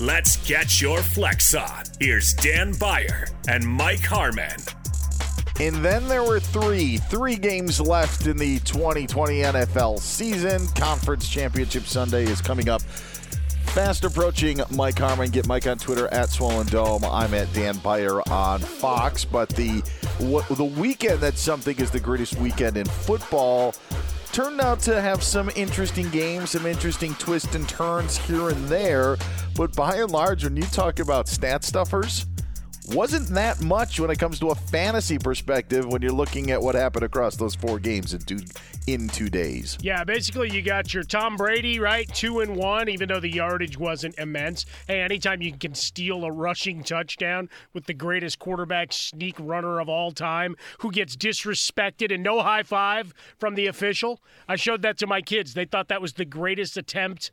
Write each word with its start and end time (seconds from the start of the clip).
let's 0.00 0.36
get 0.48 0.80
your 0.80 0.98
flex 1.02 1.54
on. 1.54 1.84
Here's 2.00 2.32
Dan 2.34 2.72
Beyer 2.72 3.28
and 3.48 3.66
Mike 3.66 4.00
Harmon. 4.00 4.56
And 5.60 5.76
then 5.84 6.08
there 6.08 6.22
were 6.22 6.40
three, 6.40 6.96
three 6.96 7.36
games 7.36 7.80
left 7.80 8.26
in 8.26 8.38
the 8.38 8.60
2020 8.60 9.42
NFL 9.42 9.98
season. 9.98 10.66
Conference 10.68 11.28
Championship 11.28 11.82
Sunday 11.84 12.24
is 12.24 12.40
coming 12.40 12.70
up. 12.70 12.80
Fast 12.80 14.04
approaching 14.04 14.60
Mike 14.70 14.98
Harmon. 14.98 15.30
Get 15.30 15.46
Mike 15.46 15.66
on 15.66 15.78
Twitter 15.78 16.08
at 16.08 16.30
Swollen 16.30 16.66
Dome. 16.68 17.04
I'm 17.04 17.34
at 17.34 17.52
Dan 17.52 17.76
Beyer 17.78 18.20
on 18.30 18.60
Fox. 18.60 19.24
But 19.24 19.50
the 19.50 19.82
the 20.18 20.64
weekend 20.64 21.20
that 21.20 21.38
something 21.38 21.78
is 21.78 21.90
the 21.90 22.00
greatest 22.00 22.36
weekend 22.36 22.76
in 22.76 22.86
football 22.86 23.74
turned 24.32 24.60
out 24.60 24.80
to 24.80 25.00
have 25.00 25.22
some 25.22 25.50
interesting 25.56 26.08
games, 26.10 26.50
some 26.50 26.66
interesting 26.66 27.14
twists 27.14 27.54
and 27.54 27.68
turns 27.68 28.16
here 28.16 28.48
and 28.48 28.68
there. 28.68 29.16
But 29.56 29.74
by 29.74 29.96
and 29.96 30.10
large, 30.10 30.44
when 30.44 30.56
you 30.56 30.62
talk 30.64 31.00
about 31.00 31.28
stat 31.28 31.64
stuffers, 31.64 32.26
wasn't 32.94 33.28
that 33.28 33.60
much 33.62 34.00
when 34.00 34.10
it 34.10 34.18
comes 34.18 34.38
to 34.40 34.48
a 34.48 34.54
fantasy 34.54 35.18
perspective 35.18 35.86
when 35.86 36.02
you're 36.02 36.12
looking 36.12 36.50
at 36.50 36.60
what 36.60 36.74
happened 36.74 37.04
across 37.04 37.36
those 37.36 37.54
four 37.54 37.78
games 37.78 38.14
in 38.14 38.20
two 38.20 38.40
in 38.86 39.08
two 39.08 39.28
days. 39.28 39.78
Yeah, 39.80 40.04
basically 40.04 40.50
you 40.50 40.62
got 40.62 40.92
your 40.92 41.04
Tom 41.04 41.36
Brady, 41.36 41.78
right? 41.78 42.08
Two 42.12 42.40
and 42.40 42.56
one, 42.56 42.88
even 42.88 43.08
though 43.08 43.20
the 43.20 43.30
yardage 43.30 43.78
wasn't 43.78 44.18
immense. 44.18 44.66
Hey, 44.86 45.00
anytime 45.00 45.42
you 45.42 45.52
can 45.56 45.74
steal 45.74 46.24
a 46.24 46.32
rushing 46.32 46.82
touchdown 46.82 47.48
with 47.72 47.86
the 47.86 47.94
greatest 47.94 48.38
quarterback 48.38 48.92
sneak 48.92 49.36
runner 49.38 49.80
of 49.80 49.88
all 49.88 50.10
time 50.12 50.56
who 50.78 50.90
gets 50.90 51.16
disrespected 51.16 52.12
and 52.12 52.22
no 52.22 52.40
high 52.40 52.62
five 52.62 53.14
from 53.38 53.54
the 53.54 53.66
official. 53.66 54.20
I 54.48 54.56
showed 54.56 54.82
that 54.82 54.98
to 54.98 55.06
my 55.06 55.20
kids. 55.20 55.54
They 55.54 55.66
thought 55.66 55.88
that 55.88 56.02
was 56.02 56.14
the 56.14 56.24
greatest 56.24 56.76
attempt 56.76 57.30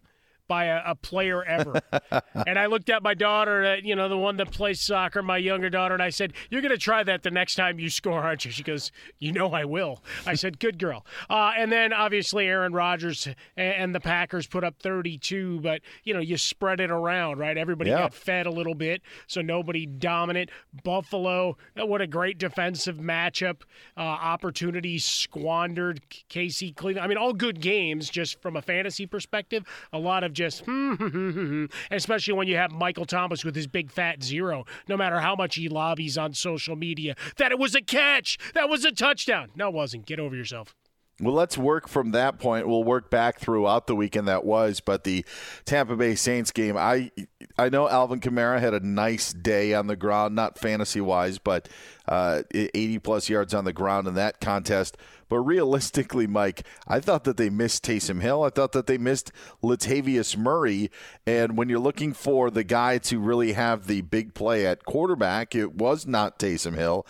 by 0.48 0.66
a, 0.66 0.81
a 0.86 0.95
player 0.95 1.44
ever. 1.44 1.80
and 2.48 2.58
I 2.58 2.66
looked 2.67 2.90
at 2.90 3.03
my 3.03 3.14
daughter, 3.14 3.64
uh, 3.66 3.76
you 3.84 3.95
know, 3.95 4.09
the 4.09 4.17
one 4.17 4.38
that 4.38 4.52
plays 4.52 4.81
soccer, 4.81 5.22
my 5.22 5.38
younger 5.38 5.70
daughter, 5.70 5.94
and 5.94 6.03
I 6.03 6.09
said, 6.09 6.34
You're 6.50 6.62
going 6.62 6.72
to 6.72 6.78
try 6.78 7.03
that 7.03 7.23
the 7.23 7.31
next 7.31 7.56
time 7.56 7.80
you 7.80 7.90
score, 7.90 8.22
aren't 8.22 8.45
you? 8.45 8.52
She 8.52 8.64
goes, 8.64 8.92
You 9.20 9.31
know, 9.31 9.52
I 9.53 9.66
will. 9.66 10.03
I 10.25 10.36
said, 10.36 10.59
Good 10.59 10.80
girl. 10.80 11.06
Uh, 11.30 11.52
and 11.58 11.72
then 11.72 11.94
obviously 11.94 12.45
Aaron 12.48 12.73
Rodgers 12.73 13.28
and 13.56 13.94
the 13.94 14.00
Packers 14.00 14.48
put 14.48 14.64
up 14.64 14.75
32, 14.81 15.59
but, 15.62 15.81
you 16.03 16.14
know, 16.14 16.20
you 16.20 16.38
spread 16.38 16.80
it 16.80 16.92
around, 16.92 17.40
right? 17.40 17.58
Everybody 17.58 17.90
Yeah. 17.90 18.00
got 18.00 18.14
fed 18.14 18.45
a 18.45 18.52
little 18.52 18.75
bit, 18.75 19.02
so 19.28 19.42
nobody 19.42 19.86
dominant. 19.86 20.50
Buffalo, 20.84 21.58
uh, 21.80 21.86
what 21.86 22.02
a 22.02 22.08
great 22.08 22.38
defensive 22.38 22.98
matchup. 22.98 23.62
Uh, 23.95 24.02
opportunities 24.02 25.06
squandered. 25.06 26.02
KC 26.30 26.75
Cleveland. 26.75 27.03
I 27.03 27.08
mean, 27.08 27.18
all 27.18 27.34
good 27.34 27.59
games, 27.62 28.09
just 28.09 28.42
from 28.42 28.56
a 28.56 28.62
fantasy 28.62 29.06
perspective. 29.06 29.64
A 29.94 30.00
lot 30.00 30.23
of 30.23 30.34
just, 30.38 30.61
hmm, 30.66 30.93
hmm, 30.93 31.31
hmm, 31.31 31.66
especially 31.91 32.33
when 32.33 32.47
you 32.47 32.55
have 32.55 32.71
Michael 32.71 33.05
Thomas 33.05 33.43
with 33.43 33.55
his 33.55 33.67
big 33.67 33.91
fat 33.91 34.23
zero. 34.23 34.66
No 34.88 34.95
matter 34.95 35.19
how 35.19 35.35
much 35.35 35.55
he 35.55 35.67
lobbies 35.67 36.17
on 36.17 36.33
social 36.33 36.75
media 36.75 37.16
that 37.38 37.52
it 37.52 37.59
was 37.59 37.75
a 37.75 37.81
catch, 37.81 38.38
that 38.53 38.69
was 38.69 38.85
a 38.85 38.91
touchdown. 38.91 39.49
No, 39.55 39.69
it 39.69 39.73
wasn't. 39.73 40.05
Get 40.05 40.19
over 40.19 40.35
yourself. 40.35 40.75
Well, 41.19 41.33
let's 41.33 41.57
work 41.57 41.88
from 41.88 42.11
that 42.11 42.38
point. 42.38 42.67
We'll 42.67 42.84
work 42.84 43.09
back 43.09 43.39
throughout 43.39 43.88
the 43.88 43.95
weekend 43.95 44.28
that 44.28 44.45
was, 44.45 44.79
but 44.79 45.03
the 45.03 45.25
Tampa 45.66 45.95
Bay 45.95 46.13
Saints 46.13 46.51
game, 46.51 46.78
I 46.78 47.09
I 47.57 47.69
know 47.69 47.89
Alvin 47.89 48.19
Kamara 48.19 48.59
had 48.59 48.75
a 48.75 48.79
nice 48.79 49.33
day 49.33 49.73
on 49.73 49.88
the 49.88 49.95
ground, 49.95 50.35
not 50.35 50.59
fantasy 50.59 51.01
wise, 51.01 51.39
but 51.39 51.69
uh, 52.07 52.44
80 52.53 53.00
plus 53.00 53.29
yards 53.29 53.53
on 53.53 53.66
the 53.66 53.73
ground 53.73 54.07
in 54.07 54.13
that 54.16 54.40
contest. 54.40 54.97
But 55.29 55.40
realistically, 55.40 56.25
Mike, 56.25 56.66
I 56.88 57.00
thought 57.00 57.25
that 57.25 57.38
they 57.38 57.50
missed 57.50 57.84
Taysom 57.84 58.22
Hill. 58.22 58.44
I 58.44 58.50
thought 58.50 58.72
that 58.72 58.88
they 58.88 58.97
missed 58.97 59.31
Latavius 59.62 60.38
Murray. 60.38 60.90
And 61.25 61.57
when 61.57 61.68
you're 61.68 61.79
looking 61.79 62.13
for 62.13 62.50
the 62.50 62.63
guy 62.63 62.97
to 63.00 63.19
really 63.19 63.53
have 63.53 63.88
the 63.88 64.01
big 64.01 64.34
play 64.34 64.66
at 64.66 64.85
quarterback, 64.85 65.53
it 65.53 65.75
was 65.75 66.07
not 66.07 66.40
Taysom 66.40 66.75
Hill. 66.75 67.06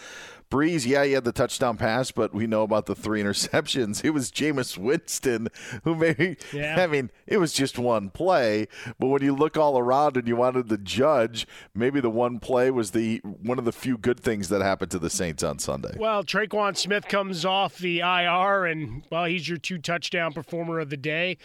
Brees, 0.50 0.85
yeah, 0.85 1.03
he 1.03 1.12
had 1.12 1.25
the 1.25 1.31
touchdown 1.31 1.75
pass, 1.78 2.12
but 2.12 2.34
we 2.34 2.47
know 2.47 2.63
about 2.63 2.85
the 2.85 2.96
three 2.96 3.22
interceptions. 3.22 4.03
It 4.08 4.12
was 4.12 4.31
Jameis 4.31 4.78
Winston 4.78 5.50
who 5.84 5.94
maybe, 5.96 6.38
Yeah. 6.53 6.81
I 6.81 6.88
mean, 6.88 7.12
it 7.25 7.38
was 7.38 7.52
just 7.52 7.78
one 7.78 8.09
play. 8.09 8.68
But 9.00 9.08
when 9.08 9.22
you 9.22 9.35
look 9.35 9.58
all 9.58 9.78
around 9.78 10.16
and 10.16 10.28
you 10.28 10.38
wanted 10.38 10.69
to 10.69 10.78
judge, 10.78 11.46
maybe 11.75 12.00
the 12.00 12.09
one 12.09 12.40
play 12.40 12.72
was 12.72 12.91
the 12.91 13.18
one 13.24 13.59
of 13.59 13.66
the 13.66 13.74
few 13.74 13.97
good 13.97 14.19
things 14.19 14.47
that 14.50 14.62
happened 14.62 14.91
to 14.91 15.00
the 15.00 15.09
Saints 15.09 15.44
on 15.44 15.59
Sunday. 15.59 15.96
Well, 15.97 16.24
Tre'Quan 16.24 16.78
Smith 16.78 17.08
comes 17.09 17.44
off 17.44 17.78
the 17.78 18.00
IR, 18.00 18.66
and 18.66 19.03
well, 19.12 19.25
he's 19.25 19.50
your 19.50 19.58
two 19.58 19.78
touchdown 19.79 20.31
performer 20.31 20.79
of 20.79 20.90
the 20.90 20.97
day. 20.97 21.38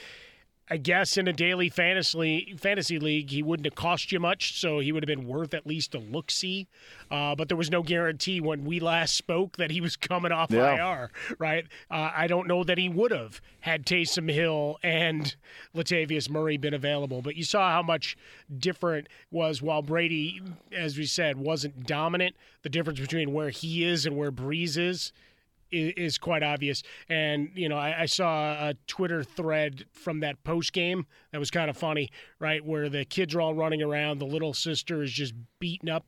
I 0.73 0.79
guess 0.79 1.19
in 1.19 1.29
a 1.29 1.35
daily 1.35 1.69
fantasy 1.69 2.55
fantasy 2.57 2.99
league, 2.99 3.29
he 3.29 3.43
wouldn't 3.43 3.67
have 3.67 3.75
cost 3.75 4.11
you 4.11 4.19
much, 4.19 4.59
so 4.59 4.79
he 4.79 4.91
would 4.91 5.03
have 5.03 5.07
been 5.07 5.29
worth 5.29 5.53
at 5.53 5.67
least 5.67 5.95
a 5.95 5.99
look 5.99 6.31
see. 6.31 6.67
Uh, 7.11 7.35
but 7.35 7.49
there 7.49 7.59
was 7.59 7.71
no 7.71 7.83
guarantee 7.83 8.41
when 8.41 8.65
we 8.65 8.81
last 8.81 9.15
spoke 9.15 9.59
that 9.59 9.71
he 9.71 9.83
was 9.83 9.97
coming 9.97 10.33
off 10.33 10.51
Yeah. 10.51 10.75
IR, 10.75 11.11
right? 11.39 11.67
Uh, 11.91 12.11
I 12.17 12.27
don't 12.27 12.49
know 12.49 12.65
that 12.65 12.79
he 12.79 12.89
would 12.89 13.11
have 13.11 13.43
had 13.61 13.85
Taysom 13.85 14.33
Hill 14.33 14.79
and 14.83 15.37
Latavius 15.75 16.31
Murray 16.31 16.57
been 16.57 16.73
available. 16.73 17.21
But 17.21 17.37
you 17.37 17.45
saw 17.45 17.71
how 17.71 17.83
much 17.83 18.17
different 18.59 19.11
was 19.31 19.61
while 19.61 19.83
Brady, 19.83 20.41
as 20.75 20.97
we 20.97 21.05
said, 21.05 21.37
wasn't 21.37 21.87
dominant. 21.87 22.35
The 22.63 22.71
difference 22.71 22.99
between 22.99 23.35
where 23.35 23.51
he 23.51 23.85
is 23.85 24.07
and 24.07 24.17
where 24.17 24.33
Brees 24.33 24.79
is 24.79 25.13
is 25.73 26.19
quite 26.19 26.43
obvious. 26.43 26.83
And 27.09 27.51
you 27.55 27.69
know, 27.69 27.77
I, 27.77 28.03
I 28.03 28.07
saw 28.07 28.69
a 28.69 28.75
Twitter 28.87 29.25
thread 29.25 29.87
from 29.93 30.21
that 30.21 30.43
post 30.45 30.73
game 30.73 31.07
that 31.33 31.39
was 31.39 31.51
kind 31.51 31.71
of 31.71 31.77
funny, 31.77 32.11
right? 32.39 32.65
Where 32.65 32.89
the 32.89 33.05
kids 33.05 33.35
are 33.35 33.41
all 33.41 33.55
running 33.55 33.83
around, 33.83 34.19
the 34.19 34.27
little 34.27 34.55
sister 34.55 35.03
is 35.03 35.13
just 35.13 35.35
beating 35.59 35.89
up 35.89 36.05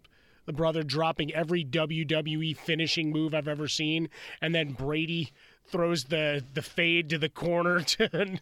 the 0.47 0.53
brother, 0.53 0.83
dropping 0.83 1.33
every 1.35 1.65
WWE 1.65 2.57
finishing 2.57 3.11
move 3.11 3.35
I've 3.35 3.49
ever 3.49 3.67
seen, 3.67 4.11
and 4.43 4.55
then 4.55 4.73
Brady 4.73 5.33
throws 5.67 6.05
the 6.05 6.45
the 6.53 6.61
fade 6.61 7.09
to 7.09 7.19
the 7.19 7.29
corner 7.29 7.81
to 7.83 8.39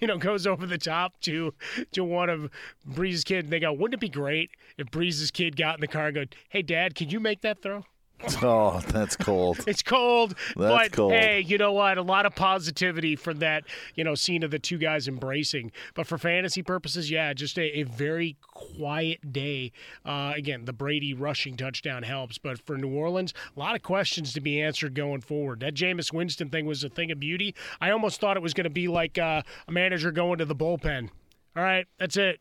you 0.00 0.06
know 0.06 0.18
goes 0.18 0.46
over 0.46 0.66
the 0.66 0.76
top 0.76 1.18
to 1.20 1.54
to 1.92 2.04
one 2.04 2.28
of 2.28 2.50
Brees's 2.86 3.24
kid 3.24 3.44
and 3.44 3.52
they 3.52 3.60
go 3.60 3.72
wouldn't 3.72 3.94
it 3.94 4.00
be 4.00 4.08
great 4.08 4.50
if 4.76 4.90
Brees's 4.90 5.30
kid 5.30 5.56
got 5.56 5.76
in 5.76 5.80
the 5.80 5.88
car 5.88 6.08
and 6.08 6.14
go 6.14 6.24
hey 6.50 6.60
dad 6.60 6.94
can 6.94 7.08
you 7.08 7.20
make 7.20 7.40
that 7.40 7.62
throw 7.62 7.84
Oh, 8.42 8.80
that's 8.88 9.16
cold. 9.16 9.58
it's 9.66 9.82
cold, 9.82 10.34
That's 10.56 10.88
but 10.88 10.92
cold. 10.92 11.12
hey, 11.12 11.40
you 11.40 11.56
know 11.58 11.72
what? 11.72 11.98
A 11.98 12.02
lot 12.02 12.26
of 12.26 12.34
positivity 12.34 13.14
from 13.16 13.38
that, 13.38 13.64
you 13.94 14.04
know, 14.04 14.14
scene 14.14 14.42
of 14.42 14.50
the 14.50 14.58
two 14.58 14.78
guys 14.78 15.06
embracing. 15.08 15.70
But 15.94 16.06
for 16.06 16.18
fantasy 16.18 16.62
purposes, 16.62 17.10
yeah, 17.10 17.32
just 17.32 17.58
a, 17.58 17.78
a 17.80 17.82
very 17.84 18.36
quiet 18.52 19.32
day. 19.32 19.72
Uh, 20.04 20.32
again, 20.36 20.64
the 20.64 20.72
Brady 20.72 21.14
rushing 21.14 21.56
touchdown 21.56 22.02
helps, 22.02 22.38
but 22.38 22.60
for 22.60 22.76
New 22.76 22.92
Orleans, 22.94 23.32
a 23.56 23.60
lot 23.60 23.74
of 23.76 23.82
questions 23.82 24.32
to 24.32 24.40
be 24.40 24.60
answered 24.60 24.94
going 24.94 25.20
forward. 25.20 25.60
That 25.60 25.74
Jameis 25.74 26.12
Winston 26.12 26.48
thing 26.50 26.66
was 26.66 26.82
a 26.84 26.88
thing 26.88 27.10
of 27.10 27.20
beauty. 27.20 27.54
I 27.80 27.90
almost 27.90 28.20
thought 28.20 28.36
it 28.36 28.42
was 28.42 28.54
going 28.54 28.64
to 28.64 28.70
be 28.70 28.88
like 28.88 29.16
uh, 29.18 29.42
a 29.68 29.72
manager 29.72 30.10
going 30.10 30.38
to 30.38 30.44
the 30.44 30.56
bullpen. 30.56 31.10
All 31.56 31.62
right, 31.62 31.86
that's 31.98 32.16
it. 32.16 32.40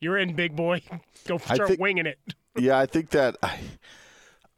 You're 0.00 0.18
in, 0.18 0.34
big 0.34 0.56
boy. 0.56 0.82
Go 1.26 1.38
start 1.38 1.68
think- 1.68 1.80
winging 1.80 2.06
it. 2.06 2.18
yeah, 2.56 2.78
I 2.78 2.86
think 2.86 3.10
that 3.10 3.36
I, 3.42 3.58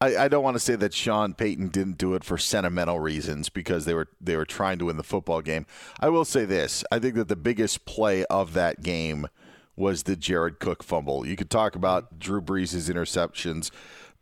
I, 0.03 0.25
I 0.25 0.29
don't 0.29 0.43
want 0.43 0.57
to 0.57 0.61
say 0.61 0.75
that 0.75 0.93
Sean 0.93 1.33
Payton 1.33 1.69
didn't 1.69 1.97
do 1.97 2.15
it 2.15 2.25
for 2.25 2.37
sentimental 2.37 2.99
reasons 2.99 3.49
because 3.49 3.85
they 3.85 3.95
were 3.95 4.09
they 4.21 4.37
were 4.37 4.45
trying 4.45 4.81
to 4.81 4.87
win 4.87 4.97
the 4.97 5.05
football 5.05 5.43
game. 5.43 5.65
I 6.01 6.09
will 6.09 6.25
say 6.25 6.45
this: 6.45 6.83
I 6.91 6.99
think 6.99 7.15
that 7.15 7.29
the 7.29 7.37
biggest 7.37 7.85
play 7.85 8.25
of 8.25 8.53
that 8.55 8.83
game 8.83 9.29
was 9.77 10.03
the 10.03 10.17
Jared 10.17 10.59
Cook 10.59 10.83
fumble. 10.83 11.25
You 11.25 11.37
could 11.37 11.51
talk 11.51 11.77
about 11.77 12.19
Drew 12.19 12.43
Brees' 12.43 12.91
interceptions, 12.91 13.71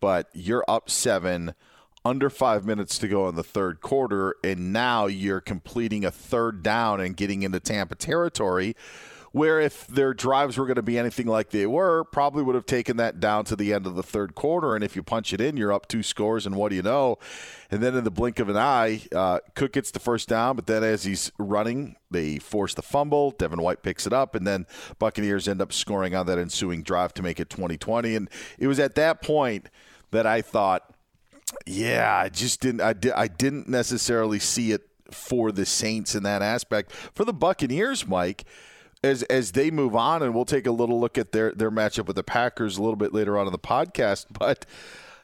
but 0.01 0.29
you're 0.35 0.65
up 0.69 0.91
seven. 0.91 1.55
Under 2.03 2.31
five 2.31 2.65
minutes 2.65 2.97
to 2.99 3.09
go 3.09 3.29
in 3.29 3.35
the 3.35 3.43
third 3.43 3.83
quarter, 3.83 4.35
and 4.43 4.73
now 4.73 5.07
you're 5.07 5.43
completing 5.43 6.03
a 6.03 6.11
third 6.11 6.63
down 6.63 6.99
and 6.99 7.15
getting 7.15 7.43
into 7.43 7.61
Tampa 7.61 7.95
territory 7.95 8.75
where 9.33 9.61
if 9.61 9.87
their 9.87 10.13
drives 10.13 10.59
were 10.59 10.67
going 10.67 10.77
to 10.77 10.83
be 10.83 10.99
anything 10.99 11.27
like 11.27 11.51
they 11.51 11.67
were, 11.67 12.03
probably 12.05 12.43
would 12.43 12.57
have 12.57 12.67
taken 12.67 12.97
that 12.97 13.21
down 13.21 13.45
to 13.45 13.55
the 13.55 13.73
end 13.73 13.87
of 13.87 13.95
the 13.95 14.03
third 14.03 14.35
quarter. 14.35 14.75
And 14.75 14.83
if 14.83 14.97
you 14.97 15.03
punch 15.03 15.33
it 15.33 15.41
in, 15.41 15.57
you're 15.57 15.73
up 15.73 15.87
two 15.87 16.03
scores, 16.03 16.47
and 16.47 16.57
what 16.57 16.71
do 16.71 16.77
you 16.77 16.83
know? 16.83 17.17
And 17.71 17.81
then 17.81 17.95
in 17.95 18.03
the 18.03 18.11
blink 18.11 18.41
of 18.41 18.49
an 18.49 18.57
eye, 18.57 19.03
uh, 19.15 19.39
Cook 19.55 19.73
gets 19.73 19.93
the 19.93 20.01
first 20.01 20.29
down, 20.29 20.57
but 20.57 20.67
then 20.67 20.83
as 20.83 21.05
he's 21.05 21.31
running, 21.39 21.95
they 22.11 22.39
force 22.39 22.75
the 22.75 22.83
fumble. 22.83 23.31
Devin 23.31 23.63
White 23.63 23.83
picks 23.83 24.07
it 24.07 24.13
up, 24.13 24.35
and 24.35 24.47
then 24.47 24.67
Buccaneers 24.99 25.47
end 25.47 25.63
up 25.63 25.73
scoring 25.73 26.15
on 26.15 26.27
that 26.27 26.39
ensuing 26.39 26.83
drive 26.83 27.15
to 27.15 27.23
make 27.23 27.39
it 27.39 27.51
2020. 27.51 28.17
And 28.17 28.29
it 28.59 28.67
was 28.67 28.81
at 28.81 28.97
that 28.97 29.23
point 29.23 29.69
that 30.11 30.27
I 30.27 30.43
thought, 30.43 30.93
yeah, 31.67 32.17
I 32.17 32.29
just 32.29 32.61
didn't. 32.61 32.81
I, 32.81 32.93
di- 32.93 33.13
I 33.13 33.29
didn't 33.29 33.69
necessarily 33.69 34.39
see 34.39 34.73
it 34.73 34.83
for 35.11 35.53
the 35.53 35.67
Saints 35.67 36.15
in 36.15 36.23
that 36.23 36.43
aspect. 36.43 36.93
For 36.93 37.25
the 37.25 37.33
Buccaneers, 37.33 38.07
Mike, 38.07 38.45
as 39.03 39.23
as 39.25 39.53
they 39.53 39.71
move 39.71 39.97
on, 39.97 40.23
and 40.23 40.35
we'll 40.35 40.45
take 40.45 40.67
a 40.67 40.71
little 40.73 41.01
look 41.01 41.19
at 41.19 41.33
their 41.33 41.53
their 41.53 41.71
matchup 41.71 42.07
with 42.07 42.17
the 42.17 42.23
Packers 42.23 42.77
a 42.77 42.83
little 42.83 42.97
bit 42.97 43.13
later 43.15 43.39
on 43.39 43.47
in 43.47 43.53
the 43.53 43.59
podcast. 43.59 44.27
But 44.39 44.67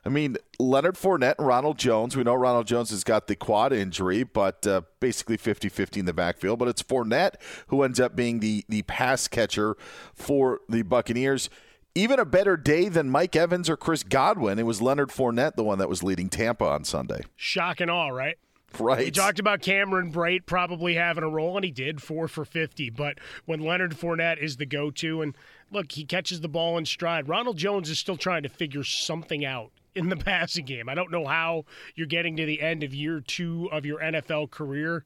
I 0.05 0.09
mean, 0.09 0.37
Leonard 0.61 0.95
Fournette 0.95 1.35
and 1.39 1.49
Ronald 1.49 1.79
Jones. 1.79 2.17
We 2.17 2.23
know 2.23 2.35
Ronald 2.35 2.69
Jones 2.69 2.91
has 2.91 3.03
got 3.03 3.27
the 3.27 3.35
quad 3.35 3.73
injury, 3.73 4.23
but 4.23 4.65
uh, 4.65 4.83
basically 5.01 5.37
50-50 5.37 5.97
in 5.97 6.05
the 6.05 6.13
backfield. 6.13 6.61
But 6.61 6.69
it's 6.69 6.83
Fournette 6.83 7.35
who 7.69 7.83
ends 7.83 7.99
up 7.99 8.15
being 8.15 8.39
the 8.41 8.65
the 8.69 8.83
pass 8.83 9.27
catcher 9.27 9.77
for 10.15 10.61
the 10.69 10.83
Buccaneers 10.83 11.51
even 11.97 12.21
a 12.21 12.27
better 12.27 12.59
day 12.59 12.91
than 12.91 13.09
Mike 13.09 13.35
Evans 13.35 13.71
or 13.71 13.77
Chris 13.77 14.03
Godwin. 14.03 14.59
It 14.59 14.67
was 14.67 14.83
Leonard 14.83 15.09
Fournette, 15.09 15.57
the 15.57 15.65
one 15.65 15.79
that 15.79 15.89
was 15.89 16.03
leading 16.03 16.29
Tampa 16.29 16.67
on 16.67 16.85
Sunday. 16.85 17.23
Shock 17.37 17.81
and 17.81 17.91
all, 17.91 18.13
right? 18.13 18.37
Right. 18.79 19.07
We 19.07 19.11
talked 19.11 19.39
about 19.39 19.63
Cameron 19.63 20.13
Brate 20.13 20.47
probably 20.47 20.95
having 20.95 21.25
a 21.25 21.29
role, 21.29 21.57
and 21.57 21.65
he 21.65 21.71
did 21.71 22.03
four 22.03 22.29
for 22.29 22.45
50. 22.45 22.91
But 22.91 23.19
when 23.45 23.61
Leonard 23.61 23.97
Fournette 23.97 24.43
is 24.43 24.57
the 24.57 24.67
go 24.67 24.91
to, 24.93 25.23
and 25.23 25.37
look, 25.71 25.93
he 25.93 26.05
catches 26.05 26.41
the 26.41 26.49
ball 26.49 26.79
in 26.79 26.85
stride, 26.85 27.29
Ronald 27.29 27.57
Jones 27.57 27.91
is 27.91 27.99
still 27.99 28.17
trying 28.17 28.43
to 28.43 28.49
figure 28.49 28.85
something 28.85 29.45
out 29.45 29.71
in 29.95 30.09
the 30.09 30.17
passing 30.17 30.65
game. 30.65 30.89
I 30.89 30.95
don't 30.95 31.11
know 31.11 31.27
how 31.27 31.65
you're 31.95 32.07
getting 32.07 32.37
to 32.37 32.47
the 32.47 32.61
end 32.61 32.83
of 32.83 32.95
year 32.95 33.21
two 33.21 33.69
of 33.73 33.85
your 33.87 34.01
NFL 34.01 34.51
career 34.51 35.05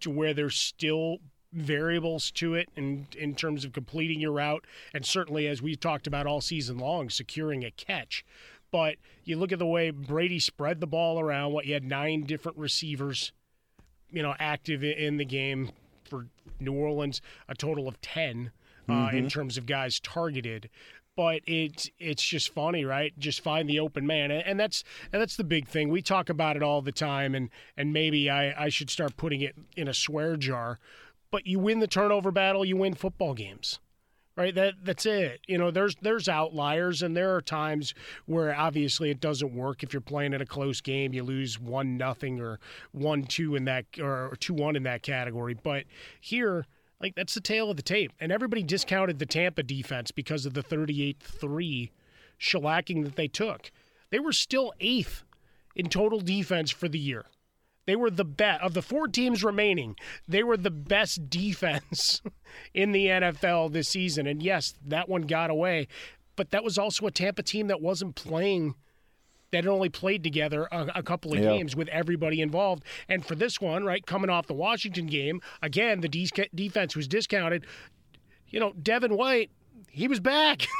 to 0.00 0.10
where 0.10 0.34
there's 0.34 0.56
still 0.56 1.18
variables 1.54 2.32
to 2.32 2.54
it 2.54 2.68
in 2.74 3.06
in 3.16 3.32
terms 3.32 3.64
of 3.64 3.72
completing 3.72 4.18
your 4.18 4.32
route 4.32 4.64
and 4.92 5.06
certainly 5.06 5.46
as 5.46 5.62
we've 5.62 5.78
talked 5.78 6.08
about 6.08 6.26
all 6.26 6.40
season 6.40 6.78
long 6.78 7.08
securing 7.08 7.64
a 7.64 7.70
catch 7.70 8.24
but 8.74 8.96
you 9.22 9.36
look 9.36 9.52
at 9.52 9.60
the 9.60 9.66
way 9.66 9.90
Brady 9.90 10.40
spread 10.40 10.80
the 10.80 10.86
ball 10.88 11.20
around 11.20 11.52
what 11.52 11.64
you 11.64 11.74
had 11.74 11.84
nine 11.84 12.24
different 12.24 12.58
receivers 12.58 13.30
you 14.10 14.20
know 14.20 14.34
active 14.40 14.82
in 14.82 15.16
the 15.16 15.24
game 15.24 15.70
for 16.02 16.26
New 16.58 16.72
Orleans 16.72 17.22
a 17.48 17.54
total 17.54 17.86
of 17.86 18.00
10 18.00 18.50
uh, 18.88 18.92
mm-hmm. 18.92 19.16
in 19.16 19.28
terms 19.28 19.56
of 19.56 19.66
guys 19.66 20.00
targeted 20.00 20.68
but 21.16 21.42
it's 21.46 21.88
it's 22.00 22.24
just 22.24 22.52
funny, 22.52 22.84
right? 22.84 23.16
Just 23.16 23.40
find 23.40 23.68
the 23.68 23.78
open 23.78 24.04
man, 24.04 24.32
and 24.32 24.58
that's 24.58 24.82
and 25.12 25.22
that's 25.22 25.36
the 25.36 25.44
big 25.44 25.68
thing. 25.68 25.88
We 25.90 26.02
talk 26.02 26.28
about 26.28 26.56
it 26.56 26.62
all 26.64 26.82
the 26.82 26.90
time, 26.90 27.36
and 27.36 27.50
and 27.76 27.92
maybe 27.92 28.28
I 28.28 28.64
I 28.64 28.68
should 28.68 28.90
start 28.90 29.16
putting 29.16 29.40
it 29.40 29.54
in 29.76 29.86
a 29.86 29.94
swear 29.94 30.36
jar 30.36 30.80
but 31.34 31.48
you 31.48 31.58
win 31.58 31.80
the 31.80 31.88
turnover 31.88 32.30
battle, 32.30 32.64
you 32.64 32.76
win 32.76 32.94
football 32.94 33.34
games. 33.34 33.80
Right? 34.36 34.54
That 34.54 34.74
that's 34.82 35.06
it. 35.06 35.40
You 35.46 35.58
know, 35.58 35.70
there's 35.70 35.94
there's 36.02 36.28
outliers 36.28 37.02
and 37.02 37.16
there 37.16 37.36
are 37.36 37.40
times 37.40 37.94
where 38.26 38.54
obviously 38.54 39.10
it 39.10 39.20
doesn't 39.20 39.54
work 39.54 39.84
if 39.84 39.92
you're 39.92 40.00
playing 40.00 40.32
in 40.32 40.40
a 40.40 40.46
close 40.46 40.80
game, 40.80 41.12
you 41.12 41.22
lose 41.22 41.60
one 41.60 41.96
nothing 41.96 42.40
or 42.40 42.58
one 42.90 43.22
two 43.22 43.54
in 43.54 43.64
that 43.66 43.84
or 44.00 44.34
two 44.40 44.54
one 44.54 44.74
in 44.74 44.82
that 44.82 45.02
category. 45.02 45.54
But 45.54 45.84
here 46.20 46.66
like 47.00 47.14
that's 47.14 47.34
the 47.34 47.40
tale 47.40 47.70
of 47.70 47.76
the 47.76 47.82
tape. 47.82 48.12
And 48.18 48.32
everybody 48.32 48.62
discounted 48.62 49.18
the 49.18 49.26
Tampa 49.26 49.62
defense 49.62 50.10
because 50.10 50.46
of 50.46 50.54
the 50.54 50.62
38-3 50.62 51.90
shellacking 52.40 53.04
that 53.04 53.16
they 53.16 53.28
took. 53.28 53.70
They 54.10 54.18
were 54.18 54.32
still 54.32 54.72
eighth 54.80 55.22
in 55.76 55.88
total 55.88 56.20
defense 56.20 56.70
for 56.70 56.88
the 56.88 56.98
year. 56.98 57.26
They 57.86 57.96
were 57.96 58.10
the 58.10 58.24
best 58.24 58.62
of 58.62 58.74
the 58.74 58.82
four 58.82 59.08
teams 59.08 59.44
remaining. 59.44 59.96
They 60.26 60.42
were 60.42 60.56
the 60.56 60.70
best 60.70 61.28
defense 61.30 62.22
in 62.72 62.92
the 62.92 63.06
NFL 63.06 63.72
this 63.72 63.88
season. 63.88 64.26
And 64.26 64.42
yes, 64.42 64.74
that 64.86 65.08
one 65.08 65.22
got 65.22 65.50
away, 65.50 65.88
but 66.36 66.50
that 66.50 66.64
was 66.64 66.78
also 66.78 67.06
a 67.06 67.10
Tampa 67.10 67.42
team 67.42 67.68
that 67.68 67.80
wasn't 67.80 68.14
playing 68.14 68.74
that 69.50 69.64
had 69.64 69.70
only 69.70 69.88
played 69.88 70.24
together 70.24 70.66
a, 70.72 70.90
a 70.96 71.02
couple 71.02 71.32
of 71.32 71.38
yeah. 71.38 71.56
games 71.56 71.76
with 71.76 71.86
everybody 71.88 72.40
involved. 72.40 72.82
And 73.08 73.24
for 73.24 73.36
this 73.36 73.60
one, 73.60 73.84
right, 73.84 74.04
coming 74.04 74.28
off 74.28 74.48
the 74.48 74.54
Washington 74.54 75.06
game, 75.06 75.40
again, 75.62 76.00
the 76.00 76.08
de- 76.08 76.28
defense 76.52 76.96
was 76.96 77.06
discounted. 77.06 77.64
You 78.48 78.58
know, 78.58 78.72
Devin 78.72 79.16
White, 79.16 79.52
he 79.88 80.08
was 80.08 80.18
back. 80.18 80.66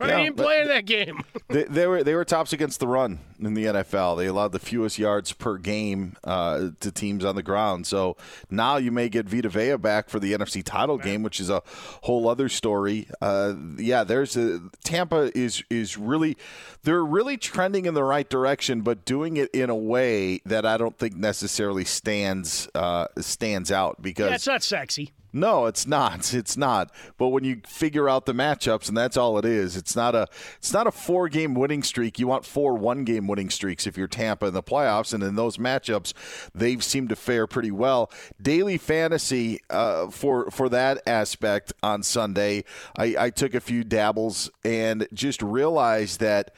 Right, 0.00 0.08
yeah, 0.08 0.22
didn't 0.24 0.36
play 0.36 0.62
in 0.62 0.68
that 0.68 0.86
game. 0.86 1.20
they, 1.48 1.64
they, 1.64 1.86
were 1.86 2.02
they 2.02 2.14
were 2.14 2.24
tops 2.24 2.54
against 2.54 2.80
the 2.80 2.88
run 2.88 3.18
in 3.38 3.52
the 3.52 3.66
NFL. 3.66 4.16
They 4.16 4.26
allowed 4.26 4.52
the 4.52 4.58
fewest 4.58 4.98
yards 4.98 5.32
per 5.32 5.58
game 5.58 6.16
uh, 6.24 6.70
to 6.80 6.90
teams 6.90 7.22
on 7.22 7.36
the 7.36 7.42
ground. 7.42 7.86
So 7.86 8.16
now 8.48 8.78
you 8.78 8.90
may 8.92 9.10
get 9.10 9.28
Vita 9.28 9.50
Vea 9.50 9.76
back 9.76 10.08
for 10.08 10.18
the 10.18 10.32
NFC 10.32 10.64
title 10.64 10.96
game, 10.96 11.22
which 11.22 11.38
is 11.38 11.50
a 11.50 11.62
whole 12.02 12.30
other 12.30 12.48
story. 12.48 13.08
Uh, 13.20 13.54
yeah, 13.76 14.02
there's 14.02 14.38
a 14.38 14.60
Tampa 14.84 15.36
is 15.36 15.62
is 15.68 15.98
really 15.98 16.38
they're 16.82 17.04
really 17.04 17.36
trending 17.36 17.84
in 17.84 17.92
the 17.92 18.04
right 18.04 18.28
direction, 18.28 18.80
but 18.80 19.04
doing 19.04 19.36
it 19.36 19.50
in 19.50 19.68
a 19.68 19.76
way 19.76 20.40
that 20.46 20.64
I 20.64 20.78
don't 20.78 20.98
think 20.98 21.14
necessarily 21.14 21.84
stands 21.84 22.70
uh, 22.74 23.08
stands 23.18 23.70
out 23.70 24.00
because 24.00 24.30
yeah, 24.30 24.34
it's 24.36 24.46
not 24.46 24.62
sexy. 24.62 25.12
No, 25.32 25.66
it's 25.66 25.86
not. 25.86 26.34
It's 26.40 26.56
not. 26.56 26.90
But 27.18 27.28
when 27.28 27.44
you 27.44 27.60
figure 27.66 28.08
out 28.08 28.24
the 28.24 28.32
matchups, 28.32 28.88
and 28.88 28.96
that's 28.96 29.16
all 29.16 29.36
it 29.38 29.44
is, 29.44 29.76
it's 29.76 29.94
not 29.94 30.14
a 30.14 30.26
it's 30.56 30.72
not 30.72 30.86
a 30.86 30.90
four 30.90 31.28
game 31.28 31.54
winning 31.54 31.82
streak. 31.82 32.18
You 32.18 32.26
want 32.26 32.46
four 32.46 32.74
one 32.74 33.04
game 33.04 33.26
winning 33.26 33.50
streaks 33.50 33.86
if 33.86 33.98
you're 33.98 34.08
Tampa 34.08 34.46
in 34.46 34.54
the 34.54 34.62
playoffs, 34.62 35.12
and 35.12 35.22
in 35.22 35.34
those 35.34 35.58
matchups, 35.58 36.14
they've 36.54 36.82
seemed 36.82 37.10
to 37.10 37.16
fare 37.16 37.46
pretty 37.46 37.70
well. 37.70 38.10
Daily 38.40 38.78
fantasy 38.78 39.60
uh, 39.68 40.08
for 40.08 40.50
for 40.50 40.68
that 40.70 41.02
aspect 41.06 41.72
on 41.82 42.02
Sunday, 42.02 42.64
I, 42.96 43.14
I 43.18 43.30
took 43.30 43.54
a 43.54 43.60
few 43.60 43.84
dabbles 43.84 44.50
and 44.64 45.06
just 45.12 45.42
realized 45.42 46.20
that 46.20 46.54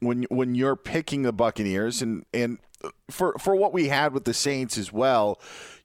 when 0.00 0.24
when 0.24 0.54
you're 0.54 0.76
picking 0.76 1.22
the 1.22 1.32
Buccaneers 1.32 2.02
and 2.02 2.24
and 2.34 2.58
for 3.10 3.34
for 3.38 3.54
what 3.54 3.72
we 3.72 3.88
had 3.88 4.12
with 4.12 4.24
the 4.24 4.34
Saints 4.34 4.78
as 4.78 4.92
well, 4.92 5.40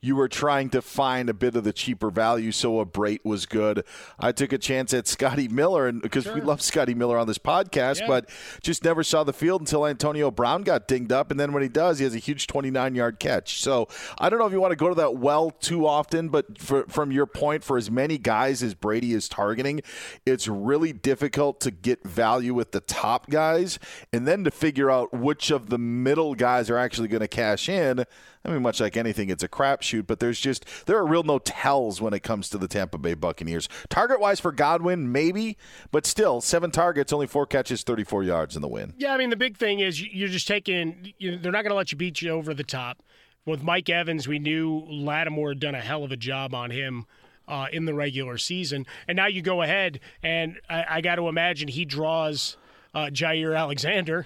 you 0.05 0.15
were 0.15 0.27
trying 0.27 0.69
to 0.69 0.83
find 0.83 1.29
a 1.29 1.33
bit 1.33 1.55
of 1.55 1.63
the 1.63 1.73
cheaper 1.73 2.11
value, 2.11 2.51
so 2.51 2.79
a 2.79 2.85
Brate 2.85 3.25
was 3.25 3.47
good. 3.47 3.83
I 4.19 4.31
took 4.31 4.53
a 4.53 4.59
chance 4.59 4.93
at 4.93 5.07
Scotty 5.07 5.47
Miller, 5.47 5.87
and 5.87 5.99
because 5.99 6.25
sure. 6.25 6.35
we 6.35 6.41
love 6.41 6.61
Scotty 6.61 6.93
Miller 6.93 7.17
on 7.17 7.25
this 7.25 7.39
podcast, 7.39 8.01
yeah. 8.01 8.07
but 8.07 8.29
just 8.61 8.83
never 8.83 9.03
saw 9.03 9.23
the 9.23 9.33
field 9.33 9.61
until 9.61 9.85
Antonio 9.87 10.29
Brown 10.29 10.61
got 10.61 10.87
dinged 10.87 11.11
up, 11.11 11.31
and 11.31 11.39
then 11.39 11.53
when 11.53 11.63
he 11.63 11.69
does, 11.69 11.97
he 11.97 12.03
has 12.03 12.13
a 12.13 12.19
huge 12.19 12.45
29 12.45 12.93
yard 12.93 13.19
catch. 13.19 13.59
So 13.61 13.87
I 14.19 14.29
don't 14.29 14.37
know 14.37 14.45
if 14.45 14.53
you 14.53 14.61
want 14.61 14.73
to 14.73 14.77
go 14.77 14.89
to 14.89 14.95
that 14.95 15.17
well 15.17 15.49
too 15.49 15.87
often, 15.87 16.29
but 16.29 16.59
for, 16.59 16.85
from 16.87 17.11
your 17.11 17.25
point, 17.25 17.63
for 17.63 17.75
as 17.75 17.89
many 17.89 18.19
guys 18.19 18.61
as 18.61 18.75
Brady 18.75 19.13
is 19.13 19.27
targeting, 19.27 19.81
it's 20.23 20.47
really 20.47 20.93
difficult 20.93 21.59
to 21.61 21.71
get 21.71 22.03
value 22.03 22.53
with 22.53 22.73
the 22.73 22.81
top 22.81 23.27
guys, 23.31 23.79
and 24.13 24.27
then 24.27 24.43
to 24.43 24.51
figure 24.51 24.91
out 24.91 25.11
which 25.13 25.49
of 25.49 25.71
the 25.71 25.79
middle 25.79 26.35
guys 26.35 26.69
are 26.69 26.77
actually 26.77 27.07
going 27.17 27.27
to 27.27 27.35
cash 27.35 27.69
in. 27.69 28.05
I 28.43 28.49
mean, 28.49 28.61
much 28.61 28.79
like 28.79 28.95
anything, 28.95 29.29
it's 29.29 29.43
a 29.43 29.47
crapshoot, 29.47 30.05
but 30.05 30.19
there's 30.19 30.39
just 30.39 30.65
there 30.85 30.97
are 30.97 31.05
real 31.05 31.23
no 31.23 31.39
tells 31.39 32.01
when 32.01 32.13
it 32.13 32.21
comes 32.21 32.49
to 32.49 32.57
the 32.57 32.67
Tampa 32.67 32.97
Bay 32.97 33.13
Buccaneers. 33.13 33.67
Target 33.89 34.19
wise 34.19 34.39
for 34.39 34.51
Godwin, 34.51 35.11
maybe, 35.11 35.57
but 35.91 36.05
still, 36.05 36.41
seven 36.41 36.71
targets, 36.71 37.11
only 37.11 37.27
four 37.27 37.45
catches, 37.45 37.83
34 37.83 38.23
yards 38.23 38.55
in 38.55 38.61
the 38.61 38.67
win. 38.67 38.93
Yeah, 38.97 39.13
I 39.13 39.17
mean, 39.17 39.29
the 39.29 39.35
big 39.35 39.57
thing 39.57 39.79
is 39.79 40.01
you're 40.01 40.27
just 40.27 40.47
taking. 40.47 41.13
You 41.17 41.31
know, 41.31 41.37
they're 41.37 41.51
not 41.51 41.63
going 41.63 41.71
to 41.71 41.75
let 41.75 41.91
you 41.91 41.97
beat 41.97 42.21
you 42.21 42.31
over 42.31 42.53
the 42.53 42.63
top. 42.63 43.01
With 43.45 43.61
Mike 43.63 43.89
Evans, 43.89 44.27
we 44.27 44.39
knew 44.39 44.83
Lattimore 44.89 45.49
had 45.49 45.59
done 45.59 45.75
a 45.75 45.81
hell 45.81 46.03
of 46.03 46.11
a 46.11 46.17
job 46.17 46.53
on 46.53 46.71
him. 46.71 47.05
Uh, 47.47 47.67
in 47.71 47.85
the 47.85 47.93
regular 47.93 48.39
season, 48.39 48.87
and 49.07 49.15
now 49.15 49.27
you 49.27 49.39
go 49.39 49.61
ahead, 49.61 49.99
and 50.23 50.57
I, 50.67 50.85
I 50.89 51.01
got 51.01 51.17
to 51.17 51.27
imagine 51.27 51.67
he 51.67 51.85
draws 51.85 52.57
uh, 52.95 53.11
Jaire 53.11 53.55
Alexander, 53.55 54.25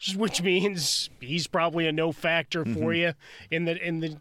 which 0.16 0.42
means 0.42 1.10
he's 1.20 1.46
probably 1.46 1.86
a 1.86 1.92
no 1.92 2.12
factor 2.12 2.64
for 2.64 2.70
mm-hmm. 2.70 2.92
you 2.92 3.14
in 3.50 3.64
the 3.64 3.86
in 3.86 4.00
the 4.00 4.16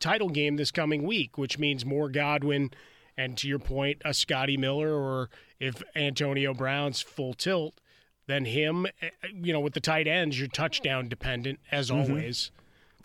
title 0.00 0.28
game 0.28 0.56
this 0.56 0.70
coming 0.70 1.02
week, 1.02 1.38
which 1.38 1.58
means 1.58 1.84
more 1.84 2.08
Godwin 2.08 2.70
and 3.16 3.36
to 3.38 3.48
your 3.48 3.58
point, 3.58 4.00
a 4.04 4.14
Scotty 4.14 4.56
Miller 4.56 4.94
or 4.94 5.28
if 5.58 5.82
Antonio 5.96 6.54
Brown's 6.54 7.00
full 7.00 7.34
tilt, 7.34 7.74
then 8.28 8.44
him, 8.44 8.86
eh, 9.02 9.10
you 9.34 9.52
know, 9.52 9.60
with 9.60 9.72
the 9.72 9.80
tight 9.80 10.06
ends, 10.06 10.38
you're 10.38 10.48
touchdown 10.48 11.08
dependent 11.08 11.58
as 11.72 11.90
mm-hmm. 11.90 12.12
always. 12.12 12.52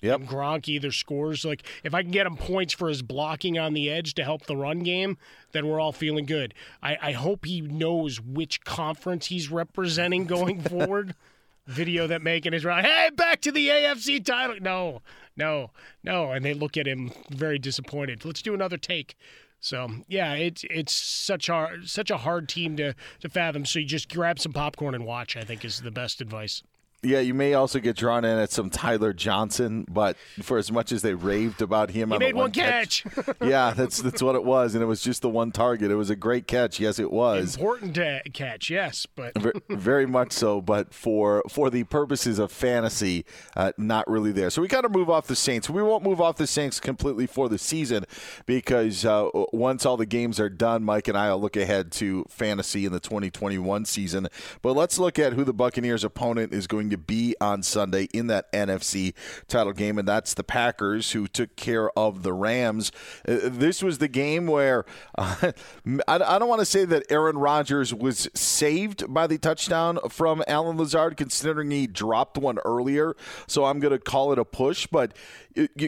Yep. 0.02 0.20
And 0.20 0.30
Gronk 0.30 0.68
either 0.68 0.92
scores 0.92 1.46
like 1.46 1.66
if 1.84 1.94
I 1.94 2.04
can 2.04 2.12
get 2.12 2.28
him 2.28 2.36
points 2.36 2.74
for 2.74 2.90
his 2.90 3.02
blocking 3.02 3.58
on 3.58 3.74
the 3.74 3.90
edge 3.90 4.14
to 4.16 4.24
help 4.24 4.46
the 4.46 4.58
run 4.58 4.80
game, 4.80 5.18
then 5.54 5.66
we're 5.66 5.80
all 5.80 5.94
feeling 5.94 6.26
good. 6.26 6.54
I, 6.84 6.98
I 7.02 7.12
hope 7.14 7.46
he 7.46 7.62
knows 7.62 8.20
which 8.20 8.64
conference 8.66 9.28
he's 9.28 9.50
representing 9.50 10.26
going 10.28 10.62
forward 10.62 11.16
video 11.66 12.08
that 12.08 12.22
Macon 12.22 12.54
is 12.54 12.66
right. 12.66 12.86
Hey, 12.86 13.10
back 13.16 13.42
to 13.42 13.52
the 13.52 13.70
AFC 13.70 14.24
title. 14.24 14.58
No, 14.62 15.02
no, 15.36 15.72
no. 16.04 16.32
And 16.32 16.44
they 16.44 16.54
look 16.54 16.78
at 16.78 16.88
him 16.88 17.12
very 17.30 17.60
disappointed. 17.60 18.26
Let's 18.26 18.42
do 18.42 18.54
another 18.54 18.78
take. 18.78 19.16
So 19.60 19.88
yeah, 20.10 20.34
it's 20.34 20.66
it's 20.70 20.92
such 20.94 21.48
a 21.48 21.78
such 21.86 22.12
a 22.12 22.18
hard 22.18 22.50
team 22.50 22.76
to 22.78 22.94
to 23.22 23.30
fathom. 23.30 23.66
So 23.66 23.80
you 23.80 23.86
just 23.86 24.14
grab 24.14 24.40
some 24.40 24.52
popcorn 24.52 24.94
and 24.94 25.06
watch. 25.06 25.38
I 25.38 25.44
think 25.44 25.64
is 25.64 25.82
the 25.82 25.92
best 25.92 26.20
advice. 26.20 26.64
Yeah, 27.04 27.20
you 27.20 27.34
may 27.34 27.54
also 27.54 27.80
get 27.80 27.96
drawn 27.98 28.24
in 28.24 28.38
at 28.38 28.52
some 28.52 28.70
Tyler 28.70 29.14
Johnson, 29.14 29.86
but 29.90 30.18
for 30.42 30.58
as 30.58 30.72
much 30.72 30.92
as 30.92 31.02
they 31.02 31.14
raved 31.14 31.62
about 31.62 31.90
him, 31.90 32.10
he 32.10 32.14
on 32.14 32.20
made 32.20 32.36
one, 32.36 32.52
catch. 32.52 33.04
catch 33.04 33.28
yeah, 33.44 33.74
that's 33.76 34.02
that's 34.02 34.22
what 34.22 34.36
it 34.36 34.44
was, 34.44 34.74
and 34.74 34.84
it 34.84 34.88
was 34.88 35.02
just 35.02 35.22
the 35.22 35.30
one 35.30 35.52
target. 35.52 35.92
It 35.92 35.96
was 35.96 36.10
a 36.10 36.16
great 36.16 36.48
catch, 36.48 36.80
yes, 36.80 37.00
it 37.00 37.12
was 37.12 37.56
important 37.56 37.96
to 37.96 38.22
catch, 38.34 38.70
yes, 38.70 39.06
but 39.06 39.34
very 39.70 40.06
much 40.06 40.32
so. 40.32 40.62
But 40.62 40.94
for 40.94 41.44
for 41.50 41.70
the 41.70 41.84
purposes 41.84 42.40
of 42.40 42.52
fantasy, 42.52 43.26
uh, 43.56 43.74
not 43.78 44.10
really 44.10 44.32
there. 44.32 44.50
So 44.50 44.62
we 44.62 44.68
got 44.68 44.82
to 44.82 44.90
move 44.90 45.10
off 45.10 45.28
the 45.28 45.36
Saints. 45.36 45.70
We 45.70 45.84
won't 45.84 46.04
move 46.04 46.22
off 46.22 46.38
the 46.38 46.48
Saints 46.48 46.80
completely 46.80 47.28
for 47.28 47.50
the 47.50 47.58
season 47.58 48.06
because 48.46 49.06
uh, 49.06 49.30
once 49.52 49.86
all 49.86 49.98
the 49.98 50.06
games 50.06 50.40
are 50.40 50.50
done, 50.50 50.84
Mike 50.84 51.08
and 51.08 51.18
I 51.18 51.32
will 51.32 51.42
look 51.42 51.58
ahead 51.58 51.92
to 51.94 52.26
fantasy 52.30 52.86
in 52.86 52.92
the 52.92 53.00
2021 53.00 53.86
season. 53.86 54.28
But 54.62 54.74
let's 54.74 54.98
look 54.98 55.20
at 55.20 55.34
who 55.34 55.44
the 55.44 55.54
Buccaneers' 55.54 56.04
opponent 56.04 56.54
is 56.54 56.68
going 56.68 56.90
to 56.90 56.93
be 56.98 57.36
on 57.40 57.64
Sunday 57.64 58.08
in 58.14 58.28
that 58.28 58.52
NFC 58.52 59.14
title 59.48 59.74
game, 59.74 59.98
and 59.98 60.08
that's 60.08 60.34
the 60.34 60.44
Packers 60.44 61.12
who 61.12 61.28
took 61.28 61.56
care 61.56 61.90
of 61.98 62.24
the 62.24 62.34
Rams. 62.34 62.92
Uh, 63.28 63.40
this 63.44 63.82
was 63.82 63.98
the 63.98 64.08
game 64.08 64.48
where 64.48 64.86
uh, 65.18 65.52
I, 66.08 66.18
don't 66.18 66.50
want 66.50 66.60
to 66.60 66.66
say 66.66 66.86
that 66.86 67.04
Aaron 67.10 67.38
Rodgers 67.38 67.94
was 67.94 68.30
saved 68.34 69.12
by 69.14 69.28
the 69.28 69.38
touchdown 69.38 70.00
from 70.10 70.44
Allen 70.48 70.78
Lazard, 70.78 71.18
considering 71.18 71.72
he 71.72 71.88
dropped 71.88 72.38
one 72.38 72.60
earlier. 72.66 73.16
So 73.48 73.66
I'm 73.66 73.80
going 73.80 73.94
to 73.94 74.00
call 74.00 74.32
it 74.32 74.40
a 74.40 74.46
push, 74.46 74.88
but 74.88 75.14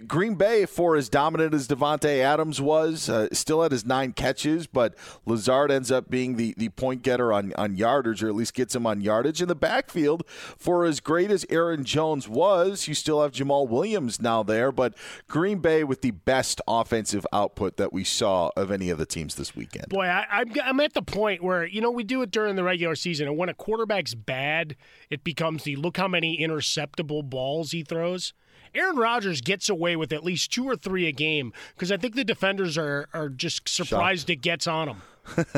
Green 0.07 0.35
Bay, 0.35 0.65
for 0.65 0.95
as 0.95 1.09
dominant 1.09 1.53
as 1.53 1.67
Davante 1.67 2.19
Adams 2.19 2.61
was, 2.61 3.09
uh, 3.09 3.27
still 3.31 3.63
had 3.63 3.71
his 3.71 3.85
nine 3.85 4.13
catches, 4.13 4.67
but 4.67 4.93
Lazard 5.25 5.71
ends 5.71 5.91
up 5.91 6.09
being 6.09 6.35
the, 6.35 6.53
the 6.57 6.69
point 6.69 7.01
getter 7.01 7.33
on, 7.33 7.51
on 7.57 7.75
yardage, 7.75 8.23
or 8.23 8.27
at 8.27 8.35
least 8.35 8.53
gets 8.53 8.75
him 8.75 8.85
on 8.85 9.01
yardage. 9.01 9.41
In 9.41 9.47
the 9.47 9.55
backfield, 9.55 10.23
for 10.27 10.85
as 10.85 10.94
great 10.99 11.31
as 11.31 11.45
Aaron 11.49 11.83
Jones 11.83 12.27
was, 12.27 12.87
you 12.87 12.93
still 12.93 13.21
have 13.21 13.31
Jamaal 13.31 13.67
Williams 13.67 14.21
now 14.21 14.43
there, 14.43 14.71
but 14.71 14.93
Green 15.27 15.59
Bay 15.59 15.83
with 15.83 16.01
the 16.01 16.11
best 16.11 16.61
offensive 16.67 17.25
output 17.31 17.77
that 17.77 17.93
we 17.93 18.03
saw 18.03 18.51
of 18.55 18.71
any 18.71 18.89
of 18.89 18.97
the 18.97 19.05
teams 19.05 19.35
this 19.35 19.55
weekend. 19.55 19.89
Boy, 19.89 20.05
I, 20.05 20.43
I'm 20.63 20.79
at 20.79 20.93
the 20.93 21.01
point 21.01 21.43
where, 21.43 21.65
you 21.65 21.81
know, 21.81 21.91
we 21.91 22.03
do 22.03 22.21
it 22.21 22.31
during 22.31 22.55
the 22.55 22.63
regular 22.63 22.95
season, 22.95 23.27
and 23.27 23.37
when 23.37 23.49
a 23.49 23.53
quarterback's 23.53 24.13
bad, 24.13 24.75
it 25.09 25.23
becomes 25.23 25.63
the 25.63 25.75
look 25.75 25.97
how 25.97 26.07
many 26.07 26.37
interceptable 26.37 27.29
balls 27.29 27.71
he 27.71 27.83
throws. 27.83 28.33
Aaron 28.73 28.97
Rodgers 28.97 29.41
gets 29.41 29.69
away 29.69 29.95
with 29.95 30.11
at 30.11 30.23
least 30.23 30.51
two 30.51 30.65
or 30.65 30.75
three 30.75 31.07
a 31.07 31.11
game 31.11 31.53
because 31.73 31.91
I 31.91 31.97
think 31.97 32.15
the 32.15 32.25
defenders 32.25 32.77
are 32.77 33.07
are 33.13 33.29
just 33.29 33.69
surprised 33.69 34.23
Shocked. 34.23 34.29
it 34.31 34.41
gets 34.41 34.67
on 34.67 34.87
them. 34.87 35.01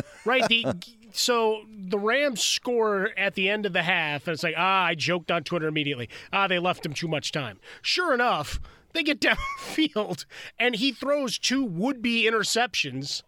right? 0.26 0.48
The, 0.48 0.74
so 1.12 1.64
the 1.70 2.00
Rams 2.00 2.44
score 2.44 3.10
at 3.18 3.36
the 3.36 3.50
end 3.50 3.66
of 3.66 3.74
the 3.74 3.84
half, 3.84 4.28
and 4.28 4.34
it's 4.34 4.44
like, 4.44 4.56
ah, 4.58 4.86
I 4.86 4.96
joked 4.96 5.32
on 5.32 5.44
Twitter 5.44 5.68
immediately. 5.68 6.10
Ah, 6.32 6.48
they 6.48 6.60
left 6.60 6.86
him 6.86 6.94
too 6.94 7.08
much 7.08 7.32
time. 7.32 7.60
Sure 7.82 8.14
enough, 8.14 8.60
they 8.94 9.04
get 9.04 9.20
downfield, 9.22 10.26
and 10.60 10.76
he 10.76 10.92
throws 10.92 11.38
two 11.38 11.64
would 11.64 12.02
be 12.02 12.30
interceptions, 12.30 13.24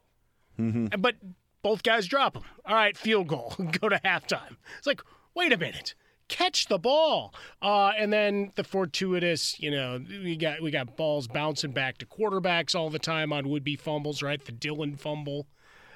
mm-hmm. 0.60 0.88
but 1.00 1.16
both 1.62 1.84
guys 1.84 2.08
drop 2.08 2.34
them. 2.34 2.44
All 2.66 2.76
right, 2.76 2.98
field 2.98 3.28
goal, 3.28 3.56
go 3.80 3.90
to 3.90 4.00
halftime. 4.04 4.58
It's 4.78 4.88
like, 4.88 5.02
wait 5.36 5.54
a 5.54 5.58
minute 5.58 5.96
catch 6.30 6.68
the 6.68 6.78
ball. 6.78 7.34
Uh, 7.62 7.92
and 7.98 8.14
then 8.14 8.52
the 8.56 8.64
fortuitous, 8.64 9.60
you 9.60 9.70
know, 9.70 10.00
we 10.08 10.38
got 10.38 10.62
we 10.62 10.72
got 10.72 10.96
balls 10.96 11.28
bouncing 11.28 11.72
back 11.72 11.98
to 11.98 12.06
quarterbacks 12.06 12.74
all 12.74 12.90
the 12.90 13.00
time 13.00 13.34
on 13.34 13.50
would 13.50 13.64
be 13.64 13.76
fumbles, 13.76 14.24
right? 14.24 14.44
The 14.44 14.54
Dillon 14.54 14.96
fumble. 14.96 15.48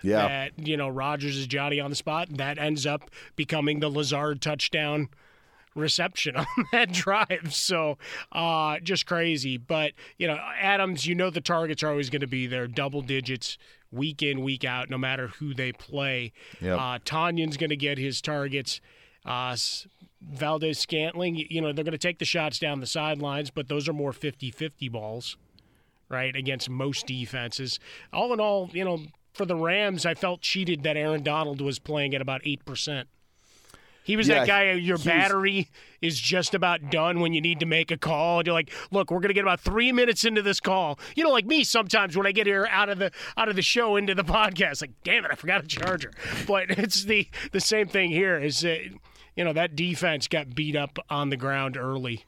Yeah. 0.04 0.28
That, 0.28 0.68
you 0.68 0.78
know, 0.78 0.90
Rodgers 0.90 1.38
is 1.38 1.48
Johnny 1.48 1.80
on 1.80 1.90
the 1.90 1.96
spot, 1.96 2.30
and 2.30 2.38
that 2.38 2.60
ends 2.60 2.86
up 2.86 3.10
becoming 3.36 3.80
the 3.80 3.90
Lazard 3.90 4.42
touchdown 4.42 5.10
reception 5.76 6.36
on 6.38 6.46
that 6.72 6.92
drive. 6.92 7.50
So 7.54 7.98
uh, 8.32 8.80
just 8.80 9.06
crazy. 9.06 9.58
But, 9.58 9.94
you 10.18 10.28
know, 10.28 10.38
Adams, 10.60 11.06
you 11.06 11.16
know 11.16 11.30
the 11.30 11.42
targets 11.42 11.84
are 11.84 11.90
always 11.90 12.10
going 12.10 12.22
to 12.22 12.28
be 12.28 12.48
there, 12.48 12.68
double 12.68 13.02
digits 13.02 13.58
week 13.92 14.24
in, 14.24 14.42
week 14.42 14.66
out, 14.66 14.90
no 14.90 14.98
matter 14.98 15.28
who 15.28 15.54
they 15.54 15.72
play. 15.72 16.34
Yep. 16.62 16.80
Uh, 16.80 17.00
Tonyan's 17.06 17.58
going 17.58 17.70
to 17.70 17.76
get 17.76 17.98
his 17.98 18.22
targets. 18.22 18.82
Uh, 19.26 19.56
Valdes-Scantling, 20.22 21.46
you 21.50 21.62
know, 21.62 21.72
they're 21.74 21.84
going 21.84 21.92
to 21.92 21.98
take 21.98 22.20
the 22.20 22.26
shots 22.26 22.60
down 22.60 22.80
the 22.80 22.88
sidelines, 22.88 23.52
but 23.52 23.68
those 23.68 23.88
are 23.88 23.94
more 23.94 24.14
50 24.14 24.52
50 24.52 24.90
balls, 24.90 25.38
right, 26.10 26.36
against 26.36 26.70
most 26.70 27.08
defenses. 27.08 27.80
All 28.12 28.34
in 28.34 28.40
all, 28.40 28.70
you 28.74 28.84
know, 28.84 29.00
for 29.34 29.46
the 29.46 29.56
Rams, 29.56 30.06
I 30.06 30.14
felt 30.14 30.42
cheated 30.42 30.84
that 30.84 30.98
Aaron 30.98 31.24
Donald 31.24 31.62
was 31.62 31.80
playing 31.80 32.14
at 32.16 32.22
about 32.22 32.44
8%. 32.44 33.06
He 34.04 34.18
was 34.18 34.28
yeah, 34.28 34.40
that 34.40 34.48
guy. 34.48 34.72
Your 34.74 34.98
battery 34.98 35.70
is 36.02 36.20
just 36.20 36.54
about 36.54 36.92
done 36.92 37.22
when 37.22 37.34
you 37.34 37.40
need 37.40 37.62
to 37.62 37.66
make 37.66 37.90
a 37.90 37.98
call. 37.98 38.40
And 38.40 38.46
you're 38.46 38.54
like, 38.54 38.70
look, 38.92 39.10
we're 39.10 39.22
gonna 39.22 39.34
get 39.34 39.44
about 39.44 39.62
three 39.62 39.94
minutes 39.94 40.26
into 40.26 40.42
this 40.42 40.60
call. 40.60 41.00
You 41.16 41.24
know, 41.24 41.32
like 41.32 41.46
me 41.46 41.64
sometimes 41.64 42.18
when 42.18 42.28
I 42.28 42.34
get 42.34 42.46
here 42.46 42.68
out 42.70 42.90
of 42.90 43.00
the 43.00 43.12
out 43.38 43.48
of 43.48 43.56
the 43.56 43.62
show 43.62 43.96
into 43.96 44.14
the 44.14 44.24
podcast, 44.26 44.82
like, 44.82 44.92
damn 45.06 45.24
it, 45.24 45.32
I 45.32 45.36
forgot 45.36 45.64
a 45.64 45.68
charger. 45.68 46.12
But 46.46 46.70
it's 46.72 47.06
the 47.06 47.28
the 47.54 47.62
same 47.62 47.88
thing 47.88 48.10
here. 48.10 48.38
Is 48.38 48.64
you 48.64 49.00
know 49.38 49.54
that 49.54 49.76
defense 49.76 50.28
got 50.28 50.54
beat 50.54 50.76
up 50.76 51.00
on 51.10 51.30
the 51.30 51.38
ground 51.38 51.78
early. 51.78 52.26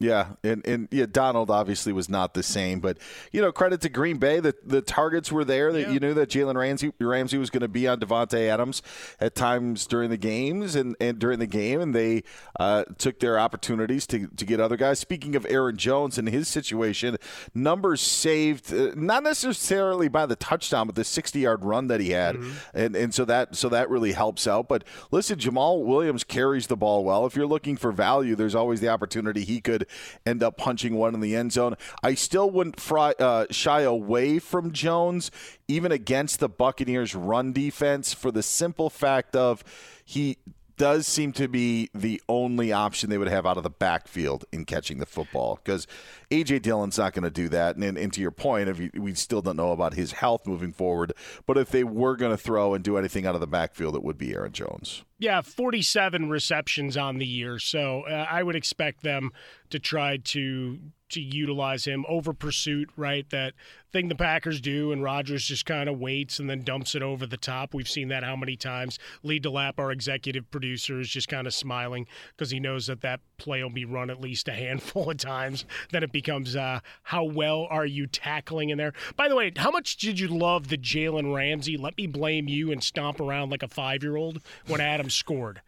Yeah, 0.00 0.30
and 0.42 0.66
and 0.66 0.88
yeah, 0.90 1.06
Donald 1.08 1.50
obviously 1.50 1.92
was 1.92 2.08
not 2.08 2.34
the 2.34 2.42
same, 2.42 2.80
but 2.80 2.98
you 3.30 3.40
know, 3.40 3.52
credit 3.52 3.80
to 3.82 3.88
Green 3.88 4.16
Bay 4.18 4.40
that 4.40 4.68
the 4.68 4.82
targets 4.82 5.30
were 5.30 5.44
there. 5.44 5.72
That 5.72 5.82
yeah. 5.82 5.90
you 5.90 6.00
knew 6.00 6.14
that 6.14 6.30
Jalen 6.30 6.56
Ramsey 6.56 6.92
Ramsey 6.98 7.38
was 7.38 7.48
going 7.48 7.60
to 7.60 7.68
be 7.68 7.86
on 7.86 8.00
Davante 8.00 8.48
Adams 8.48 8.82
at 9.20 9.36
times 9.36 9.86
during 9.86 10.10
the 10.10 10.16
games 10.16 10.74
and, 10.74 10.96
and 11.00 11.20
during 11.20 11.38
the 11.38 11.46
game, 11.46 11.80
and 11.80 11.94
they 11.94 12.24
uh, 12.58 12.82
took 12.98 13.20
their 13.20 13.38
opportunities 13.38 14.04
to, 14.08 14.26
to 14.26 14.44
get 14.44 14.58
other 14.58 14.76
guys. 14.76 14.98
Speaking 14.98 15.36
of 15.36 15.46
Aaron 15.48 15.76
Jones 15.76 16.18
and 16.18 16.28
his 16.28 16.48
situation, 16.48 17.16
numbers 17.54 18.00
saved 18.00 18.74
uh, 18.74 18.90
not 18.96 19.22
necessarily 19.22 20.08
by 20.08 20.26
the 20.26 20.36
touchdown, 20.36 20.88
but 20.88 20.96
the 20.96 21.04
sixty 21.04 21.40
yard 21.40 21.64
run 21.64 21.86
that 21.86 22.00
he 22.00 22.10
had, 22.10 22.34
mm-hmm. 22.34 22.76
and 22.76 22.96
and 22.96 23.14
so 23.14 23.24
that 23.24 23.54
so 23.54 23.68
that 23.68 23.88
really 23.88 24.10
helps 24.10 24.48
out. 24.48 24.68
But 24.68 24.82
listen, 25.12 25.38
Jamaal 25.38 25.84
Williams 25.84 26.24
carries 26.24 26.66
the 26.66 26.76
ball 26.76 27.04
well. 27.04 27.26
If 27.26 27.36
you're 27.36 27.46
looking 27.46 27.76
for 27.76 27.92
value, 27.92 28.34
there's 28.34 28.56
always 28.56 28.80
the 28.80 28.88
opportunity 28.88 29.44
he 29.44 29.60
could 29.60 29.83
end 30.26 30.42
up 30.42 30.56
punching 30.56 30.94
one 30.94 31.14
in 31.14 31.20
the 31.20 31.34
end 31.34 31.52
zone. 31.52 31.76
I 32.02 32.14
still 32.14 32.50
wouldn't 32.50 32.80
fry, 32.80 33.14
uh, 33.18 33.46
shy 33.50 33.82
away 33.82 34.38
from 34.38 34.72
Jones, 34.72 35.30
even 35.68 35.92
against 35.92 36.40
the 36.40 36.48
Buccaneers' 36.48 37.14
run 37.14 37.52
defense, 37.52 38.12
for 38.12 38.30
the 38.30 38.42
simple 38.42 38.90
fact 38.90 39.36
of 39.36 39.64
he 40.04 40.38
does 40.76 41.06
seem 41.06 41.32
to 41.32 41.48
be 41.48 41.90
the 41.94 42.20
only 42.28 42.72
option 42.72 43.10
they 43.10 43.18
would 43.18 43.28
have 43.28 43.46
out 43.46 43.56
of 43.56 43.62
the 43.62 43.70
backfield 43.70 44.44
in 44.52 44.64
catching 44.64 44.98
the 44.98 45.06
football 45.06 45.60
because 45.62 45.86
AJ 46.30 46.62
Dillon's 46.62 46.98
not 46.98 47.12
going 47.12 47.24
to 47.24 47.30
do 47.30 47.48
that. 47.50 47.76
And, 47.76 47.96
and, 47.96 48.12
to 48.12 48.20
your 48.20 48.30
point, 48.30 48.68
if 48.68 48.80
you, 48.80 48.90
we 48.94 49.14
still 49.14 49.42
don't 49.42 49.56
know 49.56 49.72
about 49.72 49.94
his 49.94 50.12
health 50.12 50.46
moving 50.46 50.72
forward, 50.72 51.12
but 51.46 51.56
if 51.56 51.70
they 51.70 51.84
were 51.84 52.16
going 52.16 52.32
to 52.32 52.36
throw 52.36 52.74
and 52.74 52.82
do 52.82 52.96
anything 52.96 53.26
out 53.26 53.34
of 53.34 53.40
the 53.40 53.46
backfield, 53.46 53.94
it 53.94 54.02
would 54.02 54.18
be 54.18 54.34
Aaron 54.34 54.52
Jones. 54.52 55.04
Yeah, 55.18 55.42
47 55.42 56.28
receptions 56.28 56.96
on 56.96 57.18
the 57.18 57.26
year, 57.26 57.58
so 57.58 58.02
uh, 58.02 58.26
I 58.28 58.42
would 58.42 58.56
expect 58.56 59.02
them 59.02 59.30
to 59.70 59.78
try 59.78 60.18
to 60.18 60.78
to 61.14 61.20
utilize 61.20 61.84
him 61.84 62.04
over 62.08 62.32
pursuit, 62.32 62.90
right? 62.96 63.28
That 63.30 63.54
thing 63.92 64.08
the 64.08 64.14
Packers 64.14 64.60
do, 64.60 64.92
and 64.92 65.02
Rodgers 65.02 65.46
just 65.46 65.66
kind 65.66 65.88
of 65.88 65.98
waits 65.98 66.38
and 66.38 66.48
then 66.48 66.62
dumps 66.62 66.94
it 66.94 67.02
over 67.02 67.26
the 67.26 67.36
top. 67.36 67.74
We've 67.74 67.88
seen 67.88 68.08
that 68.08 68.24
how 68.24 68.36
many 68.36 68.56
times. 68.56 68.98
Lee 69.22 69.40
DeLapp, 69.40 69.74
our 69.78 69.92
executive 69.92 70.50
producer, 70.50 71.00
is 71.00 71.08
just 71.08 71.28
kind 71.28 71.46
of 71.46 71.54
smiling 71.54 72.06
because 72.36 72.50
he 72.50 72.60
knows 72.60 72.86
that 72.88 73.00
that 73.02 73.20
play 73.44 73.62
will 73.62 73.70
be 73.70 73.84
run 73.84 74.10
at 74.10 74.20
least 74.20 74.48
a 74.48 74.52
handful 74.52 75.10
of 75.10 75.18
times. 75.18 75.64
Then 75.92 76.02
it 76.02 76.10
becomes, 76.10 76.56
uh, 76.56 76.80
how 77.02 77.24
well 77.24 77.66
are 77.70 77.86
you 77.86 78.06
tackling 78.06 78.70
in 78.70 78.78
there? 78.78 78.94
By 79.16 79.28
the 79.28 79.36
way, 79.36 79.52
how 79.54 79.70
much 79.70 79.98
did 79.98 80.18
you 80.18 80.28
love 80.28 80.68
the 80.68 80.78
Jalen 80.78 81.34
Ramsey? 81.34 81.76
Let 81.76 81.96
me 81.96 82.06
blame 82.06 82.48
you 82.48 82.72
and 82.72 82.82
stomp 82.82 83.20
around 83.20 83.50
like 83.50 83.62
a 83.62 83.68
five 83.68 84.02
year 84.02 84.16
old 84.16 84.40
when 84.66 84.80
Adam 84.80 85.10
scored. 85.10 85.60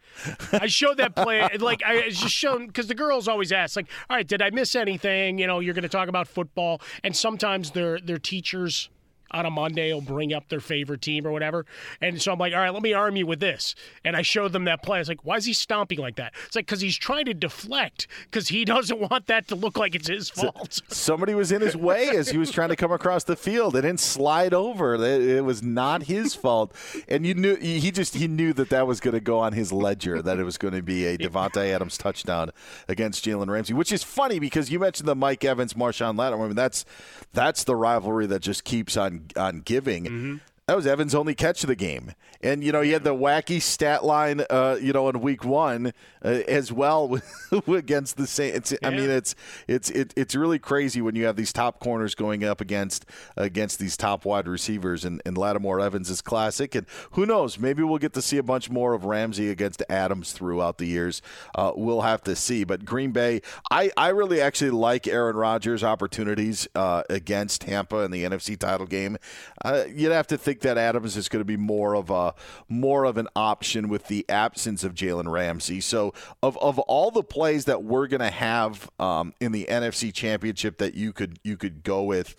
I 0.51 0.67
showed 0.67 0.97
that 0.97 1.15
play, 1.15 1.47
like 1.59 1.83
I 1.85 2.09
just 2.09 2.33
shown 2.33 2.67
because 2.67 2.87
the 2.87 2.95
girls 2.95 3.27
always 3.27 3.51
ask, 3.51 3.75
like, 3.75 3.87
all 4.09 4.17
right, 4.17 4.27
did 4.27 4.41
I 4.41 4.49
miss 4.49 4.75
anything? 4.75 5.37
You 5.37 5.47
know, 5.47 5.59
you're 5.59 5.75
going 5.75 5.83
to 5.83 5.89
talk 5.89 6.09
about 6.09 6.27
football, 6.27 6.81
and 7.03 7.15
sometimes 7.15 7.71
their 7.71 7.99
their 7.99 8.17
teachers 8.17 8.89
on 9.31 9.45
a 9.45 9.49
Monday 9.49 9.93
will 9.93 10.01
bring 10.01 10.33
up 10.33 10.47
their 10.49 10.59
favorite 10.59 11.01
team 11.01 11.25
or 11.27 11.31
whatever. 11.31 11.65
And 12.01 12.21
so 12.21 12.31
I'm 12.31 12.39
like, 12.39 12.53
all 12.53 12.59
right, 12.59 12.73
let 12.73 12.81
me 12.81 12.93
arm 12.93 13.15
you 13.15 13.25
with 13.25 13.39
this. 13.39 13.75
And 14.03 14.15
I 14.15 14.21
showed 14.21 14.53
them 14.53 14.65
that 14.65 14.83
play. 14.83 14.97
I 14.97 14.99
was 14.99 15.09
like, 15.09 15.25
why 15.25 15.35
is 15.35 15.45
he 15.45 15.53
stomping 15.53 15.99
like 15.99 16.15
that? 16.15 16.33
It's 16.45 16.55
like, 16.55 16.65
because 16.65 16.81
he's 16.81 16.97
trying 16.97 17.25
to 17.25 17.33
deflect 17.33 18.07
because 18.25 18.47
he 18.47 18.65
doesn't 18.65 18.99
want 18.99 19.27
that 19.27 19.47
to 19.49 19.55
look 19.55 19.77
like 19.77 19.95
it's 19.95 20.07
his 20.07 20.29
fault. 20.29 20.73
So, 20.73 20.83
somebody 20.89 21.33
was 21.33 21.51
in 21.51 21.61
his 21.61 21.75
way 21.75 22.09
as 22.09 22.29
he 22.29 22.37
was 22.37 22.51
trying 22.51 22.69
to 22.69 22.75
come 22.75 22.91
across 22.91 23.23
the 23.23 23.35
field 23.35 23.75
and 23.75 23.83
then 23.83 23.97
slide 23.97 24.53
over. 24.53 24.95
It 24.95 25.43
was 25.43 25.61
not 25.63 26.03
his 26.03 26.35
fault. 26.35 26.73
And 27.07 27.25
you 27.25 27.33
knew, 27.33 27.55
he 27.55 27.91
just, 27.91 28.15
he 28.15 28.27
knew 28.27 28.53
that 28.53 28.69
that 28.69 28.87
was 28.87 28.99
going 28.99 29.13
to 29.13 29.19
go 29.19 29.39
on 29.39 29.53
his 29.53 29.71
ledger, 29.71 30.21
that 30.21 30.39
it 30.39 30.43
was 30.43 30.57
going 30.57 30.73
to 30.73 30.81
be 30.81 31.05
a 31.05 31.17
Davante 31.17 31.73
Adams 31.73 31.97
touchdown 31.97 32.51
against 32.87 33.25
Jalen 33.25 33.49
Ramsey, 33.49 33.73
which 33.73 33.91
is 33.91 34.03
funny 34.03 34.39
because 34.39 34.71
you 34.71 34.79
mentioned 34.79 35.07
the 35.07 35.15
Mike 35.15 35.43
Evans, 35.43 35.73
Marshon 35.73 36.17
Lattimore. 36.17 36.45
I 36.45 36.49
mean, 36.49 36.55
that's, 36.55 36.85
that's 37.33 37.63
the 37.63 37.75
rivalry 37.75 38.25
that 38.27 38.41
just 38.41 38.63
keeps 38.63 38.95
on 38.97 39.16
on 39.35 39.43
on 39.43 39.61
giving. 39.61 40.05
Mm-hmm. 40.05 40.35
That 40.67 40.75
was 40.75 40.85
Evans' 40.85 41.15
only 41.15 41.33
catch 41.33 41.63
of 41.63 41.69
the 41.69 41.75
game. 41.75 42.13
And, 42.43 42.63
you 42.63 42.71
know, 42.71 42.81
he 42.81 42.91
had 42.91 43.03
the 43.03 43.15
wacky 43.15 43.61
stat 43.61 44.03
line, 44.03 44.43
uh, 44.49 44.77
you 44.81 44.91
know, 44.91 45.07
in 45.07 45.21
week 45.21 45.45
one 45.45 45.93
uh, 46.23 46.27
as 46.27 46.71
well 46.71 47.17
against 47.67 48.17
the 48.17 48.27
Saints. 48.27 48.71
Yeah. 48.71 48.87
I 48.87 48.91
mean, 48.91 49.09
it's 49.09 49.35
it's 49.67 49.89
it, 49.91 50.13
it's 50.17 50.35
really 50.35 50.59
crazy 50.59 51.01
when 51.01 51.15
you 51.15 51.25
have 51.25 51.35
these 51.35 51.53
top 51.53 51.79
corners 51.79 52.15
going 52.15 52.43
up 52.43 52.59
against 52.59 53.05
against 53.37 53.79
these 53.79 53.95
top 53.95 54.25
wide 54.25 54.47
receivers. 54.47 55.05
And, 55.05 55.21
and 55.25 55.37
Lattimore 55.37 55.79
Evans 55.79 56.09
is 56.09 56.21
classic. 56.21 56.75
And 56.75 56.85
who 57.11 57.25
knows? 57.25 57.57
Maybe 57.57 57.83
we'll 57.83 57.97
get 57.97 58.13
to 58.13 58.21
see 58.21 58.37
a 58.37 58.43
bunch 58.43 58.69
more 58.69 58.93
of 58.93 59.05
Ramsey 59.05 59.49
against 59.49 59.81
Adams 59.89 60.33
throughout 60.33 60.77
the 60.77 60.87
years. 60.87 61.21
Uh, 61.55 61.71
we'll 61.75 62.01
have 62.01 62.23
to 62.23 62.35
see. 62.35 62.63
But 62.65 62.83
Green 62.83 63.11
Bay, 63.11 63.41
I, 63.71 63.91
I 63.95 64.09
really 64.09 64.41
actually 64.41 64.71
like 64.71 65.07
Aaron 65.07 65.35
Rodgers' 65.35 65.83
opportunities 65.83 66.67
uh, 66.75 67.03
against 67.09 67.61
Tampa 67.61 67.99
in 67.99 68.11
the 68.11 68.23
NFC 68.23 68.57
title 68.57 68.85
game. 68.85 69.17
Uh, 69.63 69.85
you'd 69.93 70.11
have 70.11 70.27
to 70.27 70.37
think 70.37 70.57
think 70.57 70.75
that 70.75 70.77
Adams 70.77 71.17
is 71.17 71.29
going 71.29 71.41
to 71.41 71.45
be 71.45 71.57
more 71.57 71.95
of 71.95 72.09
a 72.09 72.26
more 72.67 73.05
of 73.05 73.17
an 73.17 73.27
option 73.35 73.89
with 73.89 74.07
the 74.07 74.25
absence 74.29 74.83
of 74.83 74.93
Jalen 74.93 75.31
Ramsey. 75.31 75.81
So 75.81 76.13
of 76.41 76.57
of 76.57 76.79
all 76.79 77.11
the 77.11 77.23
plays 77.23 77.65
that 77.65 77.83
we're 77.83 78.07
going 78.07 78.21
to 78.21 78.29
have 78.29 78.89
um, 78.99 79.33
in 79.39 79.51
the 79.51 79.65
NFC 79.69 80.13
Championship 80.13 80.77
that 80.77 80.95
you 80.95 81.13
could 81.13 81.39
you 81.43 81.57
could 81.57 81.83
go 81.83 82.03
with. 82.03 82.35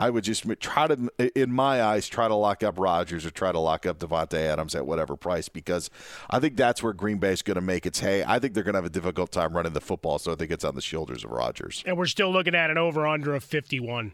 I 0.00 0.10
would 0.10 0.22
just 0.22 0.46
try 0.60 0.86
to, 0.86 1.10
in 1.36 1.52
my 1.52 1.82
eyes, 1.82 2.08
try 2.08 2.28
to 2.28 2.34
lock 2.34 2.62
up 2.62 2.78
Rodgers 2.78 3.26
or 3.26 3.30
try 3.30 3.50
to 3.50 3.58
lock 3.58 3.84
up 3.84 3.98
Davante 3.98 4.34
Adams 4.34 4.76
at 4.76 4.86
whatever 4.86 5.16
price 5.16 5.48
because 5.48 5.90
I 6.30 6.38
think 6.38 6.56
that's 6.56 6.84
where 6.84 6.92
Green 6.92 7.18
Bay 7.18 7.32
is 7.32 7.42
going 7.42 7.56
to 7.56 7.60
make 7.60 7.84
its 7.84 7.98
hay. 7.98 8.22
I 8.24 8.38
think 8.38 8.54
they're 8.54 8.62
going 8.62 8.74
to 8.74 8.78
have 8.78 8.84
a 8.84 8.90
difficult 8.90 9.32
time 9.32 9.54
running 9.54 9.72
the 9.72 9.80
football, 9.80 10.20
so 10.20 10.30
I 10.30 10.36
think 10.36 10.52
it's 10.52 10.62
on 10.62 10.76
the 10.76 10.80
shoulders 10.80 11.24
of 11.24 11.32
Rodgers. 11.32 11.82
And 11.84 11.96
we're 11.96 12.06
still 12.06 12.30
looking 12.30 12.54
at 12.54 12.70
an 12.70 12.78
over 12.78 13.08
under 13.08 13.34
of 13.34 13.42
51 13.42 14.12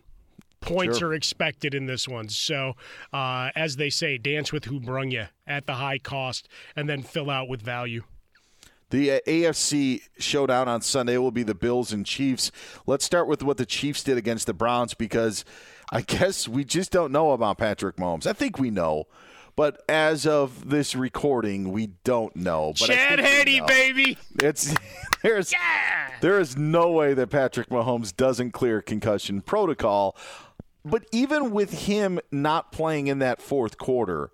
points 0.64 0.99
sure. 0.99 1.11
are 1.11 1.14
expected 1.14 1.75
in 1.75 1.87
this 1.87 2.09
one. 2.09 2.28
So, 2.28 2.75
uh, 3.12 3.50
as 3.54 3.76
they 3.76 3.90
say, 3.90 4.18
dance 4.18 4.52
with 4.52 4.64
who 4.64 4.80
brung 4.80 5.11
you 5.11 5.26
at 5.47 5.66
the 5.66 5.75
high 5.75 5.99
cost 5.99 6.49
and 6.75 6.88
then 6.88 7.02
fill 7.02 7.30
out 7.30 7.49
with 7.49 7.62
value. 7.62 8.02
The 8.90 9.12
uh, 9.12 9.21
AFC 9.26 10.02
showdown 10.18 10.68
on 10.68 10.80
Sunday 10.83 11.18
will 11.18 11.33
be 11.33 11.42
the 11.42 11.54
Bills 11.54 11.92
and 11.92 12.06
Chiefs. 12.06 12.52
Let's 12.87 13.04
start 13.04 13.26
with 13.26 13.42
what 13.42 13.56
the 13.56 13.66
Chiefs 13.66 14.04
did 14.04 14.16
against 14.16 14.47
the 14.47 14.54
Browns 14.54 14.94
because 14.94 15.44
I 15.90 16.00
guess 16.02 16.47
we 16.49 16.64
just 16.64 16.92
don't 16.92 17.12
know 17.12 17.33
about 17.33 17.59
Patrick 17.59 17.97
Mahomes. 17.97 18.26
I 18.26 18.33
think 18.33 18.59
we 18.59 18.71
know. 18.71 19.06
But 19.56 19.83
as 19.88 20.26
of 20.26 20.68
this 20.68 20.97
recording, 20.97 21.71
we 21.71 21.88
don't 22.02 22.35
know. 22.35 22.73
But 22.78 22.87
Chad 22.87 23.21
Henne, 23.21 23.64
baby. 23.66 24.18
It's 24.40 24.75
there's 25.23 25.52
yeah! 25.52 26.11
there 26.21 26.40
is 26.40 26.56
no 26.56 26.90
way 26.90 27.14
that 27.14 27.30
Patrick 27.30 27.68
Mahomes 27.68 28.14
doesn't 28.14 28.50
clear 28.50 28.83
concussion 28.83 29.42
protocol. 29.42 30.16
But 30.84 31.06
even 31.12 31.50
with 31.50 31.86
him 31.86 32.20
not 32.30 32.72
playing 32.72 33.06
in 33.06 33.18
that 33.20 33.40
fourth 33.40 33.78
quarter, 33.78 34.30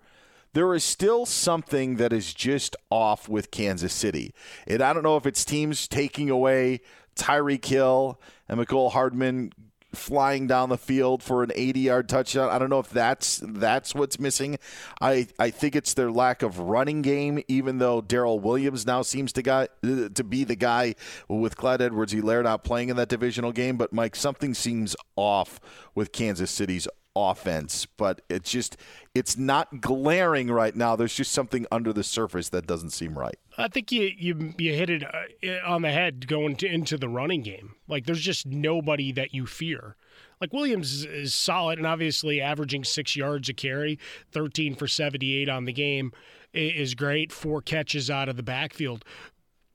there 0.53 0.73
is 0.75 0.83
still 0.83 1.25
something 1.25 1.95
that 1.95 2.11
is 2.11 2.33
just 2.33 2.75
off 2.89 3.29
with 3.29 3.51
Kansas 3.51 3.93
City. 3.93 4.33
And 4.67 4.81
I 4.81 4.91
don't 4.91 5.03
know 5.03 5.15
if 5.15 5.25
it's 5.25 5.45
teams 5.45 5.87
taking 5.87 6.29
away 6.29 6.81
Tyreek 7.15 7.63
Hill 7.63 8.19
and 8.49 8.59
Mecole 8.59 8.91
Hardman 8.91 9.53
flying 9.93 10.47
down 10.47 10.69
the 10.69 10.77
field 10.77 11.21
for 11.21 11.43
an 11.43 11.51
80 11.53 11.79
yard 11.79 12.09
touchdown. 12.09 12.49
I 12.49 12.59
don't 12.59 12.69
know 12.69 12.79
if 12.79 12.89
that's 12.89 13.41
that's 13.43 13.93
what's 13.93 14.19
missing. 14.19 14.57
I, 14.99 15.27
I 15.37 15.49
think 15.49 15.75
it's 15.75 15.93
their 15.93 16.11
lack 16.11 16.41
of 16.41 16.59
running 16.59 17.01
game, 17.01 17.43
even 17.47 17.77
though 17.79 18.01
Darrel 18.01 18.39
Williams 18.39 18.85
now 18.85 19.01
seems 19.01 19.33
to 19.33 19.41
guy 19.41 19.67
to 19.83 20.23
be 20.23 20.43
the 20.43 20.55
guy 20.55 20.95
with 21.27 21.57
Clyde 21.57 21.81
Edwards 21.81 22.13
Helaire 22.13 22.43
not 22.43 22.63
playing 22.63 22.89
in 22.89 22.95
that 22.97 23.09
divisional 23.09 23.51
game. 23.51 23.77
But 23.77 23.93
Mike, 23.93 24.15
something 24.15 24.53
seems 24.53 24.95
off 25.15 25.59
with 25.95 26.11
Kansas 26.11 26.51
City's 26.51 26.87
offense, 27.15 27.85
but 27.85 28.21
it's 28.29 28.49
just 28.49 28.77
it's 29.13 29.37
not 29.37 29.81
glaring 29.81 30.49
right 30.49 30.75
now. 30.75 30.95
There's 30.95 31.15
just 31.15 31.31
something 31.31 31.65
under 31.71 31.91
the 31.93 32.03
surface 32.03 32.49
that 32.49 32.67
doesn't 32.67 32.91
seem 32.91 33.17
right. 33.17 33.37
I 33.57 33.67
think 33.67 33.91
you 33.91 34.11
you, 34.17 34.53
you 34.57 34.73
hit 34.73 34.89
it 34.89 35.03
uh, 35.03 35.67
on 35.67 35.81
the 35.81 35.91
head 35.91 36.27
going 36.27 36.55
to, 36.57 36.67
into 36.67 36.97
the 36.97 37.09
running 37.09 37.41
game. 37.41 37.75
Like 37.87 38.05
there's 38.05 38.21
just 38.21 38.45
nobody 38.45 39.11
that 39.11 39.33
you 39.33 39.45
fear. 39.45 39.95
Like 40.39 40.53
Williams 40.53 40.91
is, 40.91 41.05
is 41.05 41.35
solid 41.35 41.77
and 41.77 41.87
obviously 41.87 42.41
averaging 42.41 42.83
six 42.83 43.15
yards 43.15 43.49
a 43.49 43.53
carry, 43.53 43.99
13 44.31 44.75
for 44.75 44.87
78 44.87 45.49
on 45.49 45.65
the 45.65 45.73
game 45.73 46.11
is 46.53 46.95
great. 46.95 47.31
Four 47.31 47.61
catches 47.61 48.09
out 48.09 48.27
of 48.27 48.37
the 48.37 48.43
backfield, 48.43 49.05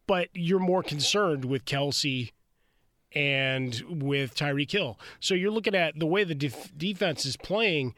but 0.06 0.28
you're 0.34 0.58
more 0.58 0.82
concerned 0.82 1.44
with 1.44 1.64
Kelce 1.64 2.32
and 3.16 3.82
with 3.88 4.34
Tyreek 4.34 4.70
Hill. 4.70 4.98
So 5.20 5.34
you're 5.34 5.50
looking 5.50 5.74
at 5.74 5.98
the 5.98 6.04
way 6.04 6.22
the 6.22 6.34
def- 6.34 6.76
defense 6.76 7.24
is 7.24 7.38
playing. 7.38 7.94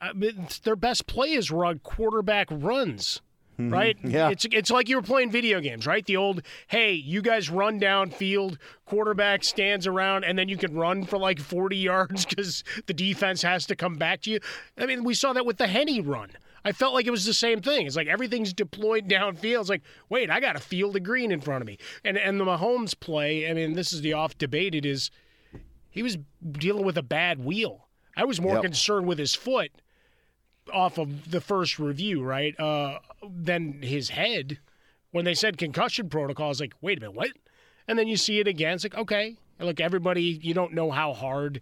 I 0.00 0.12
mean, 0.12 0.46
their 0.62 0.76
best 0.76 1.08
play 1.08 1.32
is 1.32 1.50
run 1.50 1.80
quarterback 1.80 2.46
runs. 2.48 3.20
Mm-hmm. 3.58 3.72
Right? 3.72 3.98
Yeah. 4.02 4.30
It's 4.30 4.46
it's 4.46 4.70
like 4.70 4.88
you 4.88 4.96
were 4.96 5.02
playing 5.02 5.30
video 5.30 5.60
games, 5.60 5.86
right? 5.86 6.06
The 6.06 6.16
old, 6.16 6.42
hey, 6.68 6.92
you 6.92 7.20
guys 7.20 7.50
run 7.50 7.78
downfield, 7.78 8.56
quarterback 8.86 9.44
stands 9.44 9.86
around, 9.86 10.24
and 10.24 10.38
then 10.38 10.48
you 10.48 10.56
can 10.56 10.74
run 10.74 11.04
for 11.04 11.18
like 11.18 11.38
40 11.38 11.76
yards 11.76 12.24
because 12.28 12.64
the 12.86 12.94
defense 12.94 13.42
has 13.42 13.66
to 13.66 13.76
come 13.76 13.96
back 13.96 14.22
to 14.22 14.30
you. 14.30 14.40
I 14.78 14.86
mean, 14.86 15.04
we 15.04 15.12
saw 15.12 15.34
that 15.34 15.44
with 15.44 15.58
the 15.58 15.66
Henne 15.66 16.02
run. 16.02 16.30
I 16.64 16.72
felt 16.72 16.94
like 16.94 17.06
it 17.06 17.10
was 17.10 17.24
the 17.24 17.34
same 17.34 17.60
thing. 17.60 17.86
It's 17.86 17.96
like 17.96 18.06
everything's 18.06 18.52
deployed 18.52 19.08
downfield. 19.08 19.60
It's 19.60 19.68
like, 19.68 19.82
wait, 20.08 20.30
I 20.30 20.40
got 20.40 20.56
a 20.56 20.60
field 20.60 20.96
of 20.96 21.02
green 21.02 21.32
in 21.32 21.40
front 21.40 21.62
of 21.62 21.66
me. 21.66 21.78
And 22.04 22.16
and 22.16 22.38
the 22.38 22.44
Mahomes 22.44 22.98
play, 22.98 23.50
I 23.50 23.54
mean, 23.54 23.74
this 23.74 23.92
is 23.92 24.00
the 24.00 24.12
off 24.12 24.38
debated 24.38 24.86
is 24.86 25.10
he 25.90 26.02
was 26.02 26.18
dealing 26.50 26.84
with 26.84 26.96
a 26.96 27.02
bad 27.02 27.44
wheel. 27.44 27.88
I 28.16 28.24
was 28.24 28.40
more 28.40 28.54
yep. 28.54 28.62
concerned 28.62 29.06
with 29.06 29.18
his 29.18 29.34
foot 29.34 29.70
off 30.72 30.98
of 30.98 31.30
the 31.30 31.40
first 31.40 31.78
review, 31.78 32.22
right? 32.22 32.58
Uh, 32.58 32.98
than 33.28 33.82
his 33.82 34.10
head. 34.10 34.58
When 35.10 35.24
they 35.24 35.34
said 35.34 35.58
concussion 35.58 36.08
protocol, 36.08 36.46
I 36.46 36.48
was 36.48 36.60
like, 36.60 36.74
wait 36.80 36.98
a 36.98 37.00
minute, 37.02 37.14
what? 37.14 37.30
And 37.86 37.98
then 37.98 38.08
you 38.08 38.16
see 38.16 38.40
it 38.40 38.48
again. 38.48 38.74
It's 38.74 38.84
like, 38.84 38.96
okay, 38.96 39.36
look, 39.62 39.80
everybody, 39.80 40.22
you 40.22 40.54
don't 40.54 40.74
know 40.74 40.90
how 40.90 41.12
hard 41.12 41.60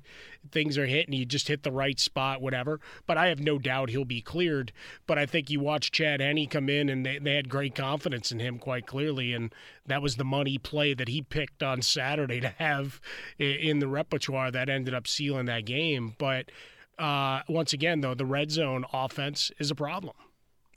things 0.50 0.78
are 0.78 0.86
hitting. 0.86 1.14
You 1.14 1.24
just 1.24 1.48
hit 1.48 1.62
the 1.62 1.72
right 1.72 1.98
spot, 1.98 2.40
whatever. 2.40 2.80
But 3.06 3.18
I 3.18 3.28
have 3.28 3.40
no 3.40 3.58
doubt 3.58 3.90
he'll 3.90 4.04
be 4.04 4.20
cleared. 4.20 4.72
But 5.06 5.18
I 5.18 5.26
think 5.26 5.50
you 5.50 5.60
watch 5.60 5.90
Chad 5.90 6.20
Henne 6.20 6.46
come 6.48 6.68
in, 6.68 6.88
and 6.88 7.04
they, 7.04 7.18
they 7.18 7.34
had 7.34 7.48
great 7.48 7.74
confidence 7.74 8.32
in 8.32 8.40
him 8.40 8.58
quite 8.58 8.86
clearly. 8.86 9.32
And 9.32 9.54
that 9.86 10.02
was 10.02 10.16
the 10.16 10.24
money 10.24 10.58
play 10.58 10.94
that 10.94 11.08
he 11.08 11.22
picked 11.22 11.62
on 11.62 11.82
Saturday 11.82 12.40
to 12.40 12.48
have 12.58 13.00
in 13.38 13.78
the 13.78 13.88
repertoire 13.88 14.50
that 14.50 14.68
ended 14.68 14.94
up 14.94 15.06
sealing 15.06 15.46
that 15.46 15.66
game. 15.66 16.14
But 16.18 16.50
uh, 16.98 17.42
once 17.48 17.72
again, 17.72 18.00
though, 18.00 18.14
the 18.14 18.26
red 18.26 18.50
zone 18.50 18.84
offense 18.92 19.50
is 19.58 19.70
a 19.70 19.74
problem. 19.74 20.14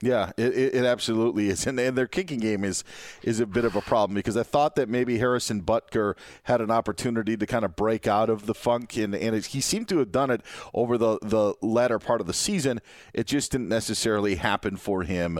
Yeah, 0.03 0.31
it, 0.35 0.75
it, 0.75 0.83
absolutely 0.83 1.47
is, 1.47 1.65
and, 1.67 1.79
and, 1.79 1.97
their 1.97 2.07
kicking 2.07 2.39
game 2.39 2.65
is 2.65 2.83
is 3.21 3.39
a 3.39 3.45
bit 3.45 3.63
of 3.63 3.77
a 3.77 3.81
problem 3.81 4.15
because 4.15 4.35
I 4.35 4.43
thought 4.43 4.75
that 4.75 4.89
maybe 4.89 5.17
Harrison 5.17 5.61
Butker 5.61 6.15
had 6.43 6.59
an 6.59 6.69
opportunity 6.69 7.37
to 7.37 7.45
kind 7.45 7.63
of 7.63 7.77
break 7.77 8.05
out 8.05 8.29
of 8.29 8.45
the 8.45 8.53
funk, 8.53 8.97
and, 8.97 9.15
and 9.15 9.33
it, 9.33 9.47
he 9.47 9.61
seemed 9.61 9.87
to 9.89 9.99
have 9.99 10.11
done 10.11 10.29
it 10.29 10.41
over 10.73 10.97
the 10.97 11.19
the 11.21 11.53
latter 11.61 11.99
part 11.99 12.19
of 12.19 12.27
the 12.27 12.33
season. 12.33 12.81
It 13.13 13.27
just 13.27 13.53
didn't 13.53 13.69
necessarily 13.69 14.35
happen 14.35 14.75
for 14.75 15.03
him 15.03 15.39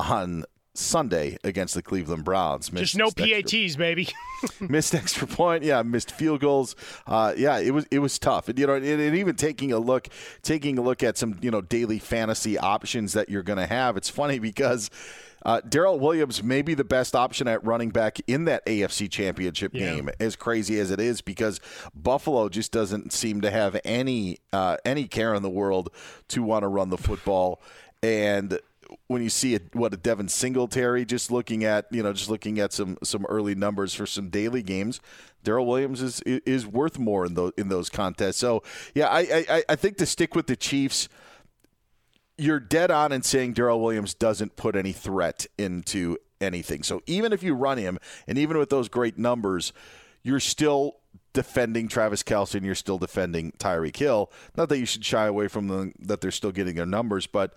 on 0.00 0.44
Sunday 0.74 1.36
against 1.42 1.74
the 1.74 1.82
Cleveland 1.82 2.24
Browns. 2.24 2.72
Missed 2.72 2.92
Just 2.92 2.96
no 2.96 3.10
PATs, 3.10 3.52
extra, 3.54 3.78
baby. 3.78 4.08
missed 4.60 4.94
extra 4.94 5.26
point, 5.26 5.64
yeah. 5.64 5.82
Missed 5.82 6.12
field 6.12 6.40
goals, 6.40 6.76
uh, 7.06 7.34
yeah. 7.36 7.58
It 7.58 7.72
was 7.72 7.86
it 7.90 7.98
was 7.98 8.18
tough, 8.18 8.48
and 8.48 8.58
you 8.58 8.66
know, 8.66 8.74
and, 8.74 8.84
and, 8.84 9.16
even 9.16 9.34
taking 9.34 9.72
a 9.72 9.78
look, 9.78 10.08
taking 10.42 10.78
a 10.78 10.82
look 10.82 11.02
at 11.02 11.18
some 11.18 11.38
you 11.40 11.50
know 11.50 11.60
daily 11.60 11.98
fantasy 11.98 12.58
options 12.58 13.12
that 13.14 13.28
you're 13.28 13.42
going 13.42 13.58
to 13.58 13.66
have. 13.66 13.96
It's 13.96 14.10
funny 14.10 14.38
because. 14.38 14.90
Uh, 15.42 15.58
Darrel 15.62 15.98
Williams 15.98 16.42
may 16.42 16.60
be 16.60 16.74
the 16.74 16.84
best 16.84 17.16
option 17.16 17.48
at 17.48 17.64
running 17.64 17.88
back 17.88 18.18
in 18.26 18.44
that 18.44 18.62
AFC 18.66 19.10
Championship 19.10 19.72
yeah. 19.72 19.94
game, 19.94 20.10
as 20.20 20.36
crazy 20.36 20.78
as 20.78 20.90
it 20.90 21.00
is, 21.00 21.22
because 21.22 21.60
Buffalo 21.94 22.50
just 22.50 22.72
doesn't 22.72 23.14
seem 23.14 23.40
to 23.40 23.50
have 23.50 23.80
any 23.82 24.36
uh, 24.52 24.76
any 24.84 25.08
care 25.08 25.32
in 25.32 25.42
the 25.42 25.48
world 25.48 25.88
to 26.28 26.42
want 26.42 26.64
to 26.64 26.68
run 26.68 26.90
the 26.90 26.98
football. 26.98 27.62
And 28.02 28.58
when 29.06 29.22
you 29.22 29.28
see 29.28 29.54
it, 29.54 29.74
what 29.74 29.92
a 29.94 29.96
Devin 29.96 30.28
Singletary, 30.28 31.04
just 31.04 31.30
looking 31.30 31.64
at 31.64 31.86
you 31.90 32.02
know 32.02 32.12
just 32.12 32.30
looking 32.30 32.58
at 32.58 32.72
some 32.72 32.98
some 33.02 33.26
early 33.28 33.54
numbers 33.54 33.94
for 33.94 34.06
some 34.06 34.28
daily 34.28 34.62
games, 34.62 35.00
Darrel 35.44 35.66
Williams 35.66 36.02
is 36.02 36.20
is 36.24 36.66
worth 36.66 36.98
more 36.98 37.26
in 37.26 37.34
those 37.34 37.52
in 37.56 37.68
those 37.68 37.88
contests. 37.88 38.38
So 38.38 38.62
yeah, 38.94 39.08
I 39.08 39.44
I, 39.48 39.62
I 39.70 39.76
think 39.76 39.96
to 39.98 40.06
stick 40.06 40.34
with 40.34 40.46
the 40.46 40.56
Chiefs, 40.56 41.08
you're 42.38 42.60
dead 42.60 42.90
on 42.90 43.12
in 43.12 43.22
saying 43.22 43.54
Darrel 43.54 43.80
Williams 43.80 44.14
doesn't 44.14 44.56
put 44.56 44.76
any 44.76 44.92
threat 44.92 45.46
into 45.58 46.16
anything. 46.40 46.82
So 46.82 47.02
even 47.06 47.32
if 47.32 47.42
you 47.42 47.54
run 47.54 47.78
him, 47.78 47.98
and 48.26 48.38
even 48.38 48.58
with 48.58 48.70
those 48.70 48.88
great 48.88 49.18
numbers, 49.18 49.72
you're 50.22 50.40
still 50.40 50.96
defending 51.32 51.88
Travis 51.88 52.22
Kelce 52.22 52.56
and 52.56 52.64
you're 52.64 52.74
still 52.74 52.98
defending 52.98 53.52
Tyreek 53.52 53.96
Hill. 53.96 54.30
Not 54.56 54.68
that 54.68 54.78
you 54.78 54.86
should 54.86 55.04
shy 55.04 55.26
away 55.26 55.48
from 55.48 55.68
them, 55.68 55.94
that 56.00 56.20
they're 56.20 56.30
still 56.30 56.52
getting 56.52 56.74
their 56.74 56.86
numbers, 56.86 57.26
but 57.26 57.54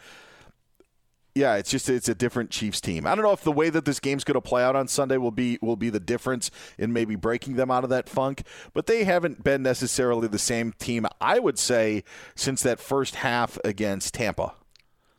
yeah, 1.36 1.56
it's 1.56 1.72
just 1.72 1.90
it's 1.90 2.08
a 2.10 2.16
different 2.16 2.52
Chiefs 2.52 2.80
team. 2.80 3.08
I 3.08 3.16
don't 3.16 3.24
know 3.24 3.32
if 3.32 3.42
the 3.44 3.52
way 3.52 3.70
that 3.72 3.86
this 3.86 4.00
game's 4.00 4.24
going 4.24 4.36
to 4.36 4.42
play 4.42 4.64
out 4.64 4.76
on 4.76 4.88
Sunday 4.88 5.18
will 5.18 5.32
be 5.32 5.58
will 5.62 5.76
be 5.76 5.90
the 5.90 6.00
difference 6.00 6.52
in 6.78 6.94
maybe 6.94 7.16
breaking 7.16 7.56
them 7.56 7.72
out 7.72 7.84
of 7.84 7.90
that 7.90 8.08
funk, 8.08 8.44
but 8.74 8.86
they 8.86 9.04
haven't 9.04 9.44
been 9.44 9.64
necessarily 9.64 10.28
the 10.28 10.38
same 10.40 10.74
team 10.74 11.08
I 11.20 11.40
would 11.40 11.58
say 11.58 12.04
since 12.36 12.62
that 12.64 12.80
first 12.80 13.16
half 13.16 13.58
against 13.66 14.14
Tampa. 14.14 14.54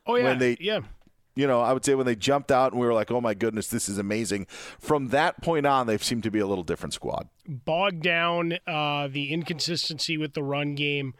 Oh 0.06 0.16
yeah, 0.16 0.24
When 0.24 0.38
they- 0.38 0.56
yeah. 0.60 0.80
You 1.36 1.48
know, 1.48 1.60
I 1.62 1.72
would 1.72 1.84
say 1.84 1.96
when 1.96 2.06
they 2.06 2.14
jumped 2.14 2.52
out 2.52 2.70
and 2.70 2.80
we 2.80 2.86
were 2.86 2.94
like, 2.94 3.10
"Oh 3.10 3.20
my 3.20 3.34
goodness, 3.34 3.66
this 3.66 3.88
is 3.88 3.98
amazing." 3.98 4.46
From 4.78 5.08
that 5.08 5.42
point 5.42 5.66
on, 5.66 5.88
they've 5.88 6.00
seemed 6.00 6.22
to 6.22 6.30
be 6.30 6.38
a 6.38 6.46
little 6.46 6.62
different 6.62 6.92
squad. 6.94 7.28
bogged 7.44 8.02
down 8.02 8.52
uh, 8.68 9.08
the 9.08 9.32
inconsistency 9.32 10.16
with 10.16 10.34
the 10.34 10.44
run 10.44 10.76
game. 10.76 11.12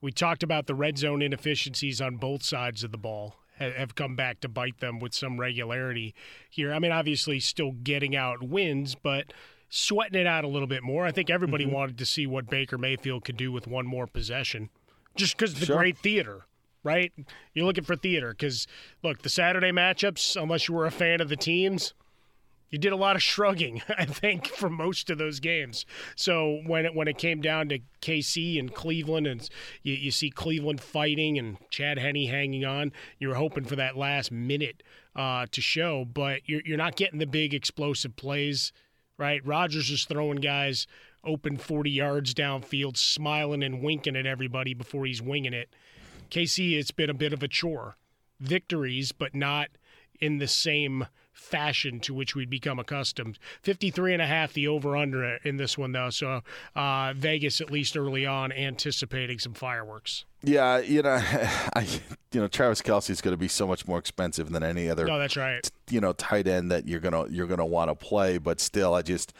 We 0.00 0.12
talked 0.12 0.44
about 0.44 0.68
the 0.68 0.76
red 0.76 0.98
zone 0.98 1.20
inefficiencies 1.20 2.00
on 2.00 2.16
both 2.18 2.44
sides 2.44 2.84
of 2.84 2.92
the 2.92 2.96
ball 2.98 3.40
have 3.58 3.94
come 3.94 4.16
back 4.16 4.40
to 4.40 4.48
bite 4.48 4.80
them 4.80 4.98
with 4.98 5.14
some 5.14 5.38
regularity 5.40 6.14
here. 6.50 6.72
I 6.72 6.78
mean, 6.78 6.92
obviously, 6.92 7.40
still 7.40 7.72
getting 7.72 8.14
out 8.16 8.42
wins, 8.42 8.94
but 8.94 9.32
sweating 9.68 10.20
it 10.20 10.26
out 10.26 10.44
a 10.44 10.48
little 10.48 10.68
bit 10.68 10.82
more. 10.82 11.04
I 11.04 11.12
think 11.12 11.28
everybody 11.30 11.64
Mm-hmm. 11.64 11.74
wanted 11.74 11.98
to 11.98 12.06
see 12.06 12.26
what 12.26 12.48
Baker 12.48 12.78
Mayfield 12.78 13.24
could 13.24 13.36
do 13.36 13.50
with 13.50 13.66
one 13.66 13.86
more 13.86 14.06
possession, 14.06 14.70
just 15.16 15.36
because 15.36 15.54
the 15.54 15.66
Sure. 15.66 15.76
great 15.78 15.98
theater. 15.98 16.46
Right, 16.84 17.12
you're 17.52 17.66
looking 17.66 17.82
for 17.82 17.96
theater 17.96 18.30
because 18.30 18.68
look, 19.02 19.22
the 19.22 19.28
Saturday 19.28 19.72
matchups. 19.72 20.40
Unless 20.40 20.68
you 20.68 20.74
were 20.74 20.86
a 20.86 20.92
fan 20.92 21.20
of 21.20 21.28
the 21.28 21.34
teams, 21.34 21.94
you 22.70 22.78
did 22.78 22.92
a 22.92 22.96
lot 22.96 23.16
of 23.16 23.22
shrugging, 23.22 23.82
I 23.98 24.04
think, 24.04 24.46
for 24.46 24.68
most 24.68 25.10
of 25.10 25.18
those 25.18 25.40
games. 25.40 25.86
So 26.16 26.60
when 26.66 26.84
it 26.86 26.94
when 26.94 27.08
it 27.08 27.18
came 27.18 27.40
down 27.40 27.68
to 27.68 27.80
KC 28.02 28.58
and 28.58 28.74
Cleveland, 28.74 29.26
and 29.26 29.48
you, 29.82 29.94
you 29.94 30.10
see 30.10 30.30
Cleveland 30.30 30.80
fighting 30.80 31.38
and 31.38 31.58
Chad 31.70 31.98
Henne 31.98 32.26
hanging 32.26 32.64
on, 32.64 32.92
you 33.18 33.28
were 33.28 33.34
hoping 33.34 33.64
for 33.64 33.76
that 33.76 33.96
last 33.96 34.30
minute 34.30 34.82
uh, 35.14 35.46
to 35.50 35.60
show, 35.60 36.04
but 36.04 36.42
you're 36.46 36.62
you're 36.64 36.76
not 36.76 36.96
getting 36.96 37.18
the 37.18 37.26
big 37.26 37.54
explosive 37.54 38.16
plays, 38.16 38.72
right? 39.18 39.44
Rodgers 39.46 39.90
is 39.90 40.04
throwing 40.04 40.38
guys 40.38 40.86
open 41.24 41.56
40 41.56 41.90
yards 41.90 42.34
downfield, 42.34 42.96
smiling 42.96 43.62
and 43.62 43.82
winking 43.82 44.16
at 44.16 44.26
everybody 44.26 44.74
before 44.74 45.06
he's 45.06 45.20
winging 45.20 45.52
it. 45.52 45.68
KC, 46.30 46.78
it's 46.78 46.92
been 46.92 47.10
a 47.10 47.14
bit 47.14 47.32
of 47.32 47.42
a 47.42 47.48
chore. 47.48 47.96
Victories, 48.38 49.12
but 49.12 49.34
not 49.34 49.68
in 50.20 50.38
the 50.38 50.46
same 50.46 51.06
fashion 51.36 52.00
to 52.00 52.14
which 52.14 52.34
we'd 52.34 52.50
become 52.50 52.78
accustomed. 52.78 53.38
53 53.62 54.14
and 54.14 54.22
a 54.22 54.26
half 54.26 54.52
the 54.52 54.66
over 54.66 54.96
under 54.96 55.36
in 55.44 55.58
this 55.58 55.76
one 55.78 55.92
though. 55.92 56.10
So 56.10 56.42
uh, 56.74 57.12
Vegas 57.14 57.60
at 57.60 57.70
least 57.70 57.96
early 57.96 58.26
on 58.26 58.50
anticipating 58.52 59.38
some 59.38 59.54
fireworks. 59.54 60.24
Yeah, 60.42 60.78
you 60.78 61.02
know, 61.02 61.20
I, 61.22 61.86
you 62.32 62.40
know, 62.40 62.48
Travis 62.48 62.82
Kelce 62.82 63.10
is 63.10 63.20
going 63.20 63.32
to 63.32 63.38
be 63.38 63.48
so 63.48 63.66
much 63.66 63.86
more 63.86 63.98
expensive 63.98 64.50
than 64.50 64.62
any 64.62 64.88
other 64.88 65.04
No, 65.04 65.18
that's 65.18 65.36
right. 65.36 65.68
you 65.90 66.00
know 66.00 66.12
tight 66.12 66.46
end 66.48 66.70
that 66.70 66.88
you're 66.88 67.00
gonna 67.00 67.26
you're 67.28 67.46
gonna 67.46 67.66
want 67.66 67.90
to 67.90 67.94
play. 67.94 68.38
But 68.38 68.60
still, 68.60 68.94
I 68.94 69.02
just 69.02 69.32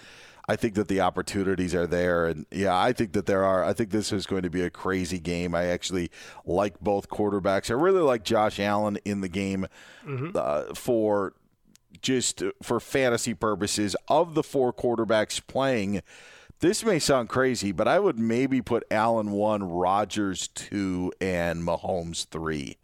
I 0.49 0.55
think 0.57 0.75
that 0.75 0.89
the 0.89 1.01
opportunities 1.01 1.75
are 1.75 1.87
there, 1.87 2.27
and 2.27 2.47
yeah, 2.51 2.77
I 2.79 2.93
think 2.93 3.13
that 3.13 3.27
there 3.27 3.43
are. 3.45 3.65
I 3.65 3.73
think 3.73 3.91
this 3.91 4.13
is 4.13 4.27
going 4.27 4.43
to 4.43 4.51
be 4.51 4.63
a 4.63 4.71
crazy 4.71 5.19
game. 5.19 5.55
I 5.55 5.65
actually 5.67 6.11
like 6.45 6.79
both 6.81 7.09
quarterbacks. 7.09 7.71
I 7.71 7.75
really 7.75 8.03
like 8.03 8.23
Josh 8.23 8.61
Allen 8.61 8.99
in 9.05 9.23
the 9.23 9.29
game 9.29 9.67
uh, 10.35 10.75
for 10.75 11.33
just 12.01 12.43
uh, 12.43 12.51
for 12.63 12.81
fantasy 12.81 13.35
purposes 13.35 13.97
of 14.09 14.35
the 14.35 14.43
four 14.43 14.73
quarterbacks 14.73 15.41
playing. 15.47 16.03
This 16.61 16.85
may 16.85 16.99
sound 16.99 17.29
crazy, 17.29 17.71
but 17.71 17.87
I 17.87 17.99
would 17.99 18.19
maybe 18.19 18.63
put 18.63 18.85
Allen 18.91 19.33
one, 19.33 19.63
Rodgers 19.63 20.49
two, 20.49 21.13
and 21.21 21.63
Mahomes 21.63 22.27
three. 22.27 22.79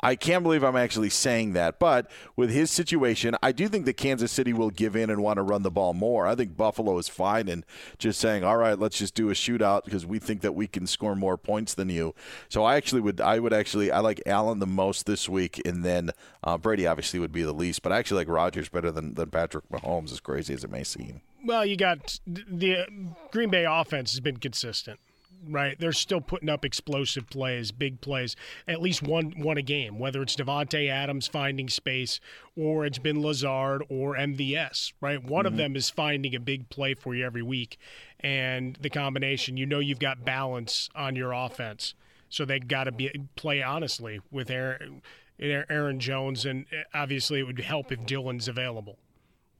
I 0.00 0.14
can't 0.14 0.42
believe 0.42 0.62
I'm 0.62 0.76
actually 0.76 1.10
saying 1.10 1.54
that, 1.54 1.78
but 1.78 2.10
with 2.36 2.50
his 2.50 2.70
situation, 2.70 3.36
I 3.42 3.52
do 3.52 3.68
think 3.68 3.84
that 3.86 3.94
Kansas 3.94 4.30
City 4.30 4.52
will 4.52 4.70
give 4.70 4.94
in 4.94 5.10
and 5.10 5.22
want 5.22 5.38
to 5.38 5.42
run 5.42 5.62
the 5.62 5.70
ball 5.70 5.92
more. 5.92 6.26
I 6.26 6.34
think 6.34 6.56
Buffalo 6.56 6.96
is 6.98 7.08
fine 7.08 7.48
and 7.48 7.64
just 7.98 8.20
saying, 8.20 8.44
"All 8.44 8.56
right, 8.56 8.78
let's 8.78 8.98
just 8.98 9.14
do 9.14 9.30
a 9.30 9.34
shootout 9.34 9.84
because 9.84 10.06
we 10.06 10.18
think 10.18 10.40
that 10.42 10.54
we 10.54 10.66
can 10.66 10.86
score 10.86 11.16
more 11.16 11.36
points 11.36 11.74
than 11.74 11.88
you." 11.88 12.14
So 12.48 12.64
I 12.64 12.76
actually 12.76 13.00
would, 13.00 13.20
I 13.20 13.38
would 13.40 13.52
actually, 13.52 13.90
I 13.90 14.00
like 14.00 14.22
Allen 14.24 14.60
the 14.60 14.66
most 14.66 15.06
this 15.06 15.28
week, 15.28 15.60
and 15.64 15.84
then 15.84 16.12
uh, 16.44 16.58
Brady 16.58 16.86
obviously 16.86 17.18
would 17.18 17.32
be 17.32 17.42
the 17.42 17.52
least, 17.52 17.82
but 17.82 17.92
I 17.92 17.98
actually 17.98 18.18
like 18.18 18.28
Rodgers 18.28 18.68
better 18.68 18.90
than 18.90 19.14
than 19.14 19.30
Patrick 19.30 19.68
Mahomes, 19.68 20.12
as 20.12 20.20
crazy 20.20 20.54
as 20.54 20.62
it 20.62 20.70
may 20.70 20.84
seem. 20.84 21.22
Well, 21.44 21.64
you 21.64 21.76
got 21.76 22.18
the 22.26 22.86
Green 23.30 23.50
Bay 23.50 23.64
offense 23.64 24.12
has 24.12 24.20
been 24.20 24.38
consistent, 24.38 25.00
right? 25.46 25.78
They're 25.78 25.92
still 25.92 26.20
putting 26.20 26.48
up 26.48 26.64
explosive 26.64 27.28
plays, 27.28 27.72
big 27.72 28.00
plays, 28.00 28.36
at 28.66 28.80
least 28.80 29.02
one 29.02 29.32
one 29.36 29.58
a 29.58 29.62
game. 29.62 29.98
Whether 29.98 30.22
it's 30.22 30.36
Davante 30.36 30.88
Adams 30.88 31.26
finding 31.26 31.68
space, 31.68 32.20
or 32.56 32.84
it's 32.86 32.98
been 32.98 33.22
Lazard 33.22 33.82
or 33.88 34.16
MVS, 34.16 34.92
right? 35.00 35.22
One 35.22 35.46
of 35.46 35.52
mm-hmm. 35.52 35.58
them 35.58 35.76
is 35.76 35.90
finding 35.90 36.34
a 36.34 36.40
big 36.40 36.68
play 36.70 36.94
for 36.94 37.14
you 37.14 37.24
every 37.24 37.42
week, 37.42 37.78
and 38.20 38.76
the 38.80 38.90
combination. 38.90 39.56
You 39.56 39.66
know, 39.66 39.78
you've 39.78 40.00
got 40.00 40.24
balance 40.24 40.88
on 40.94 41.16
your 41.16 41.32
offense, 41.32 41.94
so 42.28 42.44
they 42.44 42.58
got 42.58 42.84
to 42.84 42.92
be 42.92 43.10
play 43.36 43.62
honestly 43.62 44.20
with 44.30 44.50
Aaron, 44.50 45.02
Aaron 45.38 46.00
Jones, 46.00 46.44
and 46.44 46.66
obviously 46.94 47.40
it 47.40 47.44
would 47.44 47.60
help 47.60 47.92
if 47.92 48.04
Dillon's 48.06 48.48
available 48.48 48.98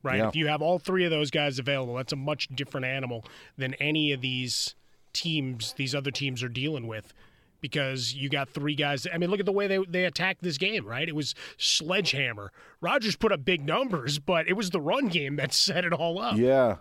right? 0.02 0.18
Yeah. 0.18 0.28
If 0.28 0.36
you 0.36 0.46
have 0.46 0.62
all 0.62 0.78
three 0.78 1.04
of 1.04 1.10
those 1.10 1.28
guys 1.30 1.58
available, 1.58 1.96
that's 1.96 2.12
a 2.12 2.16
much 2.16 2.46
different 2.54 2.86
animal 2.86 3.24
than 3.56 3.74
any 3.74 4.12
of 4.12 4.20
these 4.20 4.76
teams, 5.12 5.74
these 5.74 5.94
other 5.94 6.10
teams 6.10 6.42
are 6.42 6.48
dealing 6.48 6.86
with. 6.86 7.12
Because 7.60 8.14
you 8.14 8.28
got 8.28 8.48
three 8.48 8.76
guys. 8.76 9.04
I 9.12 9.18
mean, 9.18 9.30
look 9.30 9.40
at 9.40 9.46
the 9.46 9.50
way 9.50 9.66
they, 9.66 9.78
they 9.78 10.04
attacked 10.04 10.42
this 10.42 10.58
game, 10.58 10.86
right? 10.86 11.08
It 11.08 11.16
was 11.16 11.34
sledgehammer. 11.56 12.52
Rodgers 12.80 13.16
put 13.16 13.32
up 13.32 13.44
big 13.44 13.66
numbers, 13.66 14.20
but 14.20 14.46
it 14.48 14.52
was 14.52 14.70
the 14.70 14.80
run 14.80 15.08
game 15.08 15.34
that 15.36 15.52
set 15.66 15.84
it 15.84 15.92
all 15.92 16.20
up. 16.20 16.36
Yeah. 16.36 16.76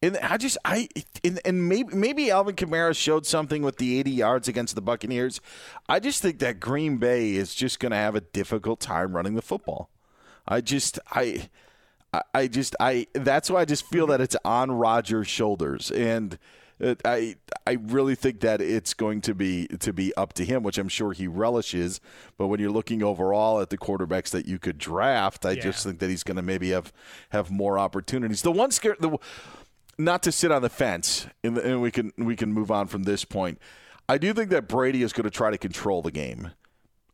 And 0.00 0.16
I 0.18 0.36
just 0.36 0.58
I 0.64 0.88
and, 1.24 1.40
and 1.44 1.68
maybe 1.68 1.94
maybe 1.94 2.30
Alvin 2.30 2.54
Kamara 2.54 2.96
showed 2.96 3.26
something 3.26 3.62
with 3.62 3.78
the 3.78 3.98
80 3.98 4.10
yards 4.12 4.46
against 4.48 4.74
the 4.76 4.80
Buccaneers. 4.80 5.40
I 5.88 5.98
just 5.98 6.22
think 6.22 6.38
that 6.40 6.60
Green 6.60 6.98
Bay 6.98 7.34
is 7.34 7.54
just 7.54 7.80
going 7.80 7.90
to 7.90 7.96
have 7.98 8.14
a 8.14 8.20
difficult 8.20 8.78
time 8.80 9.14
running 9.16 9.34
the 9.34 9.42
football. 9.42 9.90
I 10.46 10.60
just 10.60 10.98
I 11.10 11.48
I- 12.34 12.46
just 12.48 12.74
I 12.78 13.06
that's 13.12 13.48
why 13.50 13.60
I 13.60 13.64
just 13.64 13.86
feel 13.86 14.06
that 14.08 14.20
it's 14.20 14.36
on 14.44 14.70
Rodgers' 14.72 15.28
shoulders 15.28 15.90
and 15.90 16.36
I 17.04 17.36
I 17.66 17.72
really 17.72 18.14
think 18.14 18.40
that 18.40 18.60
it's 18.60 18.92
going 18.94 19.20
to 19.22 19.34
be 19.34 19.66
to 19.68 19.92
be 19.92 20.12
up 20.16 20.32
to 20.34 20.44
him, 20.44 20.62
which 20.62 20.78
I'm 20.78 20.88
sure 20.88 21.12
he 21.12 21.26
relishes. 21.28 22.00
But 22.36 22.48
when 22.48 22.60
you're 22.60 22.70
looking 22.70 23.02
overall 23.02 23.60
at 23.60 23.70
the 23.70 23.78
quarterbacks 23.78 24.30
that 24.30 24.46
you 24.46 24.58
could 24.58 24.78
draft, 24.78 25.46
I 25.46 25.54
just 25.54 25.84
think 25.84 26.00
that 26.00 26.10
he's 26.10 26.22
going 26.22 26.36
to 26.36 26.42
maybe 26.42 26.70
have 26.70 26.92
have 27.30 27.50
more 27.50 27.78
opportunities. 27.78 28.42
The 28.42 28.52
one 28.52 28.70
scare 28.70 28.96
the 28.98 29.16
not 29.98 30.22
to 30.24 30.32
sit 30.32 30.50
on 30.50 30.62
the 30.62 30.68
fence, 30.68 31.26
and, 31.44 31.56
and 31.58 31.80
we 31.80 31.90
can 31.90 32.12
we 32.16 32.36
can 32.36 32.52
move 32.52 32.70
on 32.70 32.88
from 32.88 33.04
this 33.04 33.24
point. 33.24 33.60
I 34.08 34.18
do 34.18 34.32
think 34.32 34.50
that 34.50 34.68
Brady 34.68 35.02
is 35.02 35.12
going 35.12 35.24
to 35.24 35.30
try 35.30 35.50
to 35.50 35.58
control 35.58 36.02
the 36.02 36.10
game, 36.10 36.50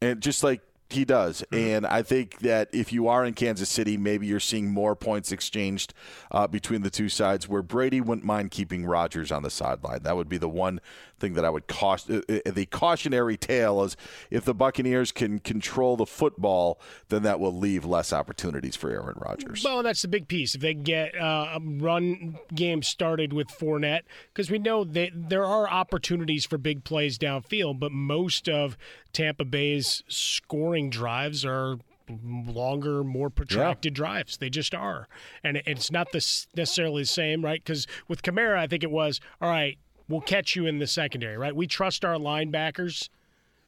and 0.00 0.20
just 0.20 0.42
like 0.42 0.62
he 0.90 1.04
does. 1.04 1.44
And 1.52 1.86
I 1.86 2.02
think 2.02 2.38
that 2.38 2.68
if 2.72 2.92
you 2.92 3.08
are 3.08 3.24
in 3.24 3.34
Kansas 3.34 3.68
City, 3.68 3.96
maybe 3.96 4.26
you're 4.26 4.40
seeing 4.40 4.70
more 4.70 4.96
points 4.96 5.32
exchanged 5.32 5.92
uh, 6.30 6.46
between 6.46 6.82
the 6.82 6.90
two 6.90 7.08
sides. 7.08 7.48
Where 7.48 7.62
Brady 7.62 8.00
wouldn't 8.00 8.26
mind 8.26 8.50
keeping 8.50 8.86
Rodgers 8.86 9.30
on 9.30 9.42
the 9.42 9.50
sideline. 9.50 10.02
That 10.02 10.16
would 10.16 10.28
be 10.28 10.38
the 10.38 10.48
one 10.48 10.80
thing 11.18 11.34
that 11.34 11.44
I 11.44 11.50
would 11.50 11.66
caution. 11.66 12.22
Uh, 12.28 12.38
uh, 12.46 12.50
the 12.50 12.66
cautionary 12.66 13.36
tale 13.36 13.82
is 13.82 13.96
if 14.30 14.44
the 14.44 14.54
Buccaneers 14.54 15.12
can 15.12 15.40
control 15.40 15.96
the 15.96 16.06
football, 16.06 16.80
then 17.08 17.22
that 17.22 17.40
will 17.40 17.56
leave 17.56 17.84
less 17.84 18.12
opportunities 18.12 18.76
for 18.76 18.90
Aaron 18.90 19.16
Rodgers. 19.18 19.62
Well, 19.64 19.82
that's 19.82 20.02
the 20.02 20.08
big 20.08 20.28
piece. 20.28 20.54
If 20.54 20.60
they 20.60 20.74
can 20.74 20.84
get 20.84 21.14
uh, 21.20 21.56
a 21.56 21.60
run 21.60 22.38
game 22.54 22.82
started 22.82 23.32
with 23.32 23.48
Fournette, 23.48 24.02
because 24.32 24.50
we 24.50 24.58
know 24.58 24.84
that 24.84 25.10
there 25.14 25.44
are 25.44 25.68
opportunities 25.68 26.46
for 26.46 26.56
big 26.56 26.84
plays 26.84 27.18
downfield, 27.18 27.78
but 27.78 27.92
most 27.92 28.48
of 28.48 28.78
Tampa 29.12 29.44
Bay's 29.44 30.02
scoring 30.08 30.90
drives 30.90 31.44
are 31.44 31.78
longer, 32.24 33.04
more 33.04 33.30
protracted 33.30 33.94
drives. 33.94 34.38
They 34.38 34.50
just 34.50 34.74
are, 34.74 35.08
and 35.44 35.58
it's 35.66 35.90
not 35.90 36.12
this 36.12 36.46
necessarily 36.56 37.02
the 37.02 37.08
same, 37.08 37.44
right? 37.44 37.62
Because 37.62 37.86
with 38.06 38.22
Kamara, 38.22 38.58
I 38.58 38.66
think 38.66 38.82
it 38.82 38.90
was 38.90 39.20
all 39.40 39.50
right. 39.50 39.78
We'll 40.08 40.20
catch 40.22 40.56
you 40.56 40.64
in 40.66 40.78
the 40.78 40.86
secondary, 40.86 41.36
right? 41.36 41.54
We 41.54 41.66
trust 41.66 42.02
our 42.02 42.14
linebackers 42.14 43.10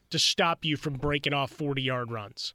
to 0.09 0.17
stop 0.17 0.65
you 0.65 0.75
from 0.75 0.93
breaking 0.93 1.33
off 1.33 1.51
forty-yard 1.51 2.11
runs 2.11 2.53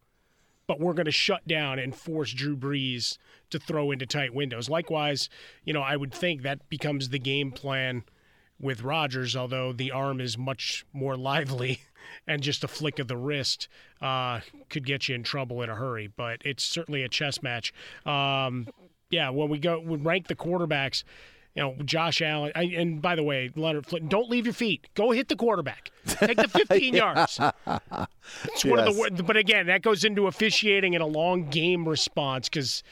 but 0.67 0.81
we're 0.81 0.95
going 0.95 1.07
to 1.07 1.13
shut 1.13 1.47
down 1.47 1.79
and 1.79 1.95
force 1.95 2.33
Drew 2.33 2.57
Brees 2.57 3.19
to 3.51 3.59
throw 3.59 3.91
into 3.91 4.07
tight 4.07 4.35
windows. 4.35 4.69
Likewise, 4.69 5.29
you 5.65 5.73
know, 5.73 5.83
I 5.83 5.97
would 5.97 6.13
think 6.13 6.43
that 6.43 6.69
becomes 6.69 7.09
the 7.09 7.19
game 7.19 7.53
plan 7.53 8.05
with 8.61 8.83
Rodgers, 8.83 9.37
although 9.37 9.73
the 9.73 9.93
arm 9.93 10.21
is 10.21 10.37
much 10.37 10.85
more 10.93 11.17
lively 11.17 11.81
and 12.27 12.43
just 12.43 12.65
a 12.65 12.69
flick 12.69 12.99
of 12.99 13.09
the 13.09 13.17
wrist 13.17 13.69
uh, 14.01 14.41
could 14.69 14.87
get 14.87 15.09
you 15.09 15.15
in 15.15 15.23
trouble 15.23 15.63
in 15.63 15.71
a 15.71 15.75
hurry. 15.75 16.07
But 16.07 16.43
it's 16.45 16.65
certainly 16.65 17.03
a 17.03 17.09
chess 17.09 17.43
match. 17.43 17.73
Um, 18.05 18.69
yeah, 19.11 19.31
when 19.31 19.49
we 19.49 19.59
go, 19.59 19.81
we 19.81 19.97
rank 19.97 20.29
the 20.29 20.37
quarterbacks. 20.37 21.05
You 21.55 21.63
know, 21.63 21.75
Josh 21.87 22.21
Allen, 22.21 22.53
I, 22.55 22.65
and 22.65 23.01
by 23.01 23.15
the 23.15 23.23
way, 23.23 23.51
Leonard 23.57 23.87
Flynn, 23.87 24.09
don't 24.09 24.29
leave 24.29 24.45
your 24.45 24.53
feet. 24.53 24.89
Go 24.95 25.13
hit 25.13 25.29
the 25.29 25.37
quarterback. 25.37 25.91
Take 26.07 26.37
the 26.37 26.49
15 26.69 26.95
yards. 26.95 27.41
it's 28.45 28.65
one 28.65 28.79
of 28.79 28.95
the. 29.17 29.23
But 29.23 29.39
again, 29.39 29.67
that 29.69 29.81
goes 29.81 30.05
into 30.05 30.27
officiating 30.27 30.95
and 30.95 31.03
a 31.03 31.07
long 31.07 31.49
game 31.49 31.89
response 31.89 32.49
because. 32.49 32.83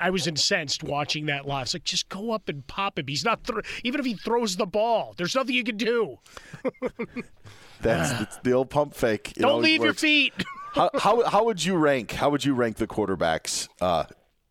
I 0.00 0.10
was 0.10 0.26
incensed 0.26 0.82
watching 0.82 1.26
that 1.26 1.46
live. 1.46 1.64
It's 1.64 1.74
like 1.74 1.84
just 1.84 2.08
go 2.08 2.32
up 2.32 2.48
and 2.48 2.66
pop 2.66 2.98
him. 2.98 3.06
He's 3.06 3.24
not 3.24 3.44
thro- 3.44 3.62
even 3.84 4.00
if 4.00 4.06
he 4.06 4.14
throws 4.14 4.56
the 4.56 4.66
ball. 4.66 5.14
There's 5.16 5.34
nothing 5.34 5.54
you 5.54 5.64
can 5.64 5.76
do. 5.76 6.18
That's, 7.80 8.38
the 8.38 8.52
old 8.52 8.70
pump 8.70 8.94
fake. 8.94 9.32
It 9.36 9.40
Don't 9.40 9.62
leave 9.62 9.82
your 9.82 9.94
feet. 9.94 10.32
how, 10.74 10.90
how 10.94 11.24
how 11.24 11.44
would 11.44 11.64
you 11.64 11.76
rank? 11.76 12.10
How 12.10 12.28
would 12.30 12.44
you 12.44 12.54
rank 12.54 12.76
the 12.76 12.86
quarterbacks 12.86 13.68
uh, 13.80 14.04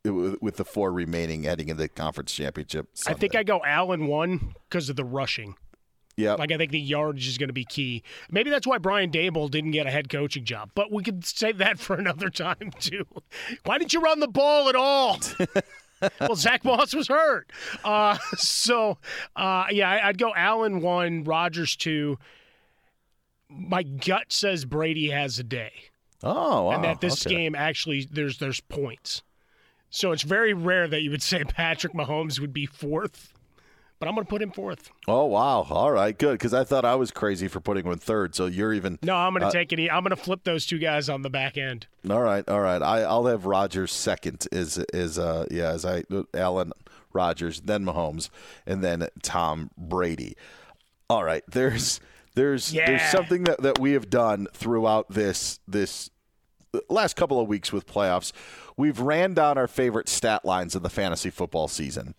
with, 0.04 0.42
with 0.42 0.56
the 0.56 0.66
four 0.66 0.92
remaining 0.92 1.44
heading 1.44 1.68
into 1.68 1.84
the 1.84 1.90
conference 1.90 2.32
championship? 2.32 2.88
I 3.06 3.14
think 3.14 3.36
I 3.36 3.44
go 3.44 3.62
Allen 3.66 4.08
one 4.08 4.54
because 4.70 4.90
of 4.90 4.96
the 4.96 5.06
rushing. 5.06 5.56
Yeah. 6.18 6.34
Like 6.34 6.52
I 6.52 6.58
think 6.58 6.72
the 6.72 6.80
yardage 6.80 7.28
is 7.28 7.38
going 7.38 7.50
to 7.50 7.54
be 7.54 7.64
key. 7.64 8.04
Maybe 8.32 8.50
that's 8.50 8.66
why 8.66 8.80
Brian 8.80 9.12
Daboll 9.12 9.50
didn't 9.50 9.72
get 9.72 9.86
a 9.86 9.92
head 9.92 10.10
coaching 10.10 10.44
job. 10.44 10.72
But 10.74 10.92
we 10.92 11.04
could 11.04 11.24
save 11.24 11.60
that 11.60 11.80
for 11.80 11.96
another 11.96 12.30
time 12.30 12.72
too. 12.80 13.06
Why 13.64 13.78
didn't 13.78 13.94
you 13.94 14.02
run 14.02 14.20
the 14.20 14.28
ball 14.28 14.68
at 14.68 14.76
all? 14.76 15.20
well, 16.20 16.36
Zack 16.36 16.66
Moss 16.66 16.94
was 16.94 17.08
hurt. 17.08 17.52
Uh, 17.84 18.18
so 18.36 18.98
uh, 19.36 19.66
yeah, 19.70 20.02
I'd 20.04 20.18
go 20.18 20.34
Allen 20.36 20.82
one, 20.82 21.24
Rodgers 21.24 21.76
two. 21.76 22.18
My 23.50 23.84
gut 23.84 24.34
says 24.34 24.66
Brady 24.66 25.10
has 25.10 25.40
a 25.40 25.44
day, 25.44 25.72
oh, 26.22 26.64
wow. 26.64 26.72
and 26.72 26.84
that 26.84 27.00
this 27.00 27.26
okay. 27.26 27.34
game 27.34 27.56
actually 27.56 28.06
there's 28.12 28.40
there's 28.40 28.60
points. 28.60 29.24
So 29.90 30.12
it's 30.12 30.24
very 30.24 30.54
rare 30.54 30.88
that 30.88 31.02
you 31.02 31.12
would 31.12 31.24
say 31.24 31.46
Patrick 31.46 31.94
Mahomes 31.94 32.42
would 32.42 32.52
be 32.52 32.66
fourth, 32.66 33.34
but 34.00 34.08
I'm 34.08 34.16
going 34.16 34.26
to 34.26 34.30
put 34.30 34.42
him 34.42 34.52
fourth. 34.52 34.90
Oh 35.08 35.26
wow! 35.26 35.66
All 35.70 35.92
right, 35.92 36.18
good. 36.18 36.34
Because 36.34 36.54
I 36.54 36.64
thought 36.64 36.86
I 36.86 36.96
was 36.96 37.12
crazy 37.12 37.48
for 37.48 37.60
putting 37.60 37.86
him 37.86 37.98
third. 37.98 38.36
So 38.36 38.46
you're 38.46 38.74
even. 38.74 39.00
No, 39.04 39.16
I'm 39.16 39.34
going 39.34 39.42
to 39.42 39.48
Uh, 39.48 39.52
take 39.52 39.72
it. 39.74 39.80
I'm 39.90 40.04
going 40.04 40.16
to 40.16 40.22
flip 40.22 40.44
those 40.44 40.66
two 40.66 40.80
guys 40.80 41.10
on 41.10 41.22
the 41.22 41.30
back 41.30 41.58
end. 41.58 41.88
All 42.10 42.22
right, 42.22 42.48
all 42.48 42.62
right. 42.62 42.82
I, 42.82 43.02
I'll 43.02 43.26
have 43.26 43.46
Rodgers 43.46 43.92
second. 43.92 44.48
Is 44.52 44.78
is 44.94 45.18
uh 45.20 45.46
yeah? 45.52 45.70
As 45.72 45.86
I 45.86 46.04
Allen 46.34 46.72
Rodgers, 47.14 47.62
then 47.62 47.84
Mahomes, 47.86 48.30
and 48.66 48.84
then 48.84 49.08
Tom 49.24 49.72
Brady. 49.78 50.36
All 51.10 51.24
right. 51.24 51.44
There's 51.48 52.00
there's 52.36 52.72
there's 52.72 53.02
something 53.10 53.46
that, 53.46 53.62
that 53.64 53.80
we 53.80 53.94
have 53.94 54.10
done 54.10 54.48
throughout 54.54 55.10
this 55.10 55.60
this 55.68 56.10
last 56.90 57.16
couple 57.16 57.40
of 57.40 57.48
weeks 57.48 57.72
with 57.74 57.88
playoffs. 57.88 58.32
We've 58.76 59.00
ran 59.00 59.34
down 59.34 59.58
our 59.58 59.68
favorite 59.68 60.08
stat 60.08 60.46
lines 60.46 60.76
of 60.76 60.84
the 60.84 60.90
fantasy 60.90 61.32
football 61.32 61.68
season. 61.68 62.14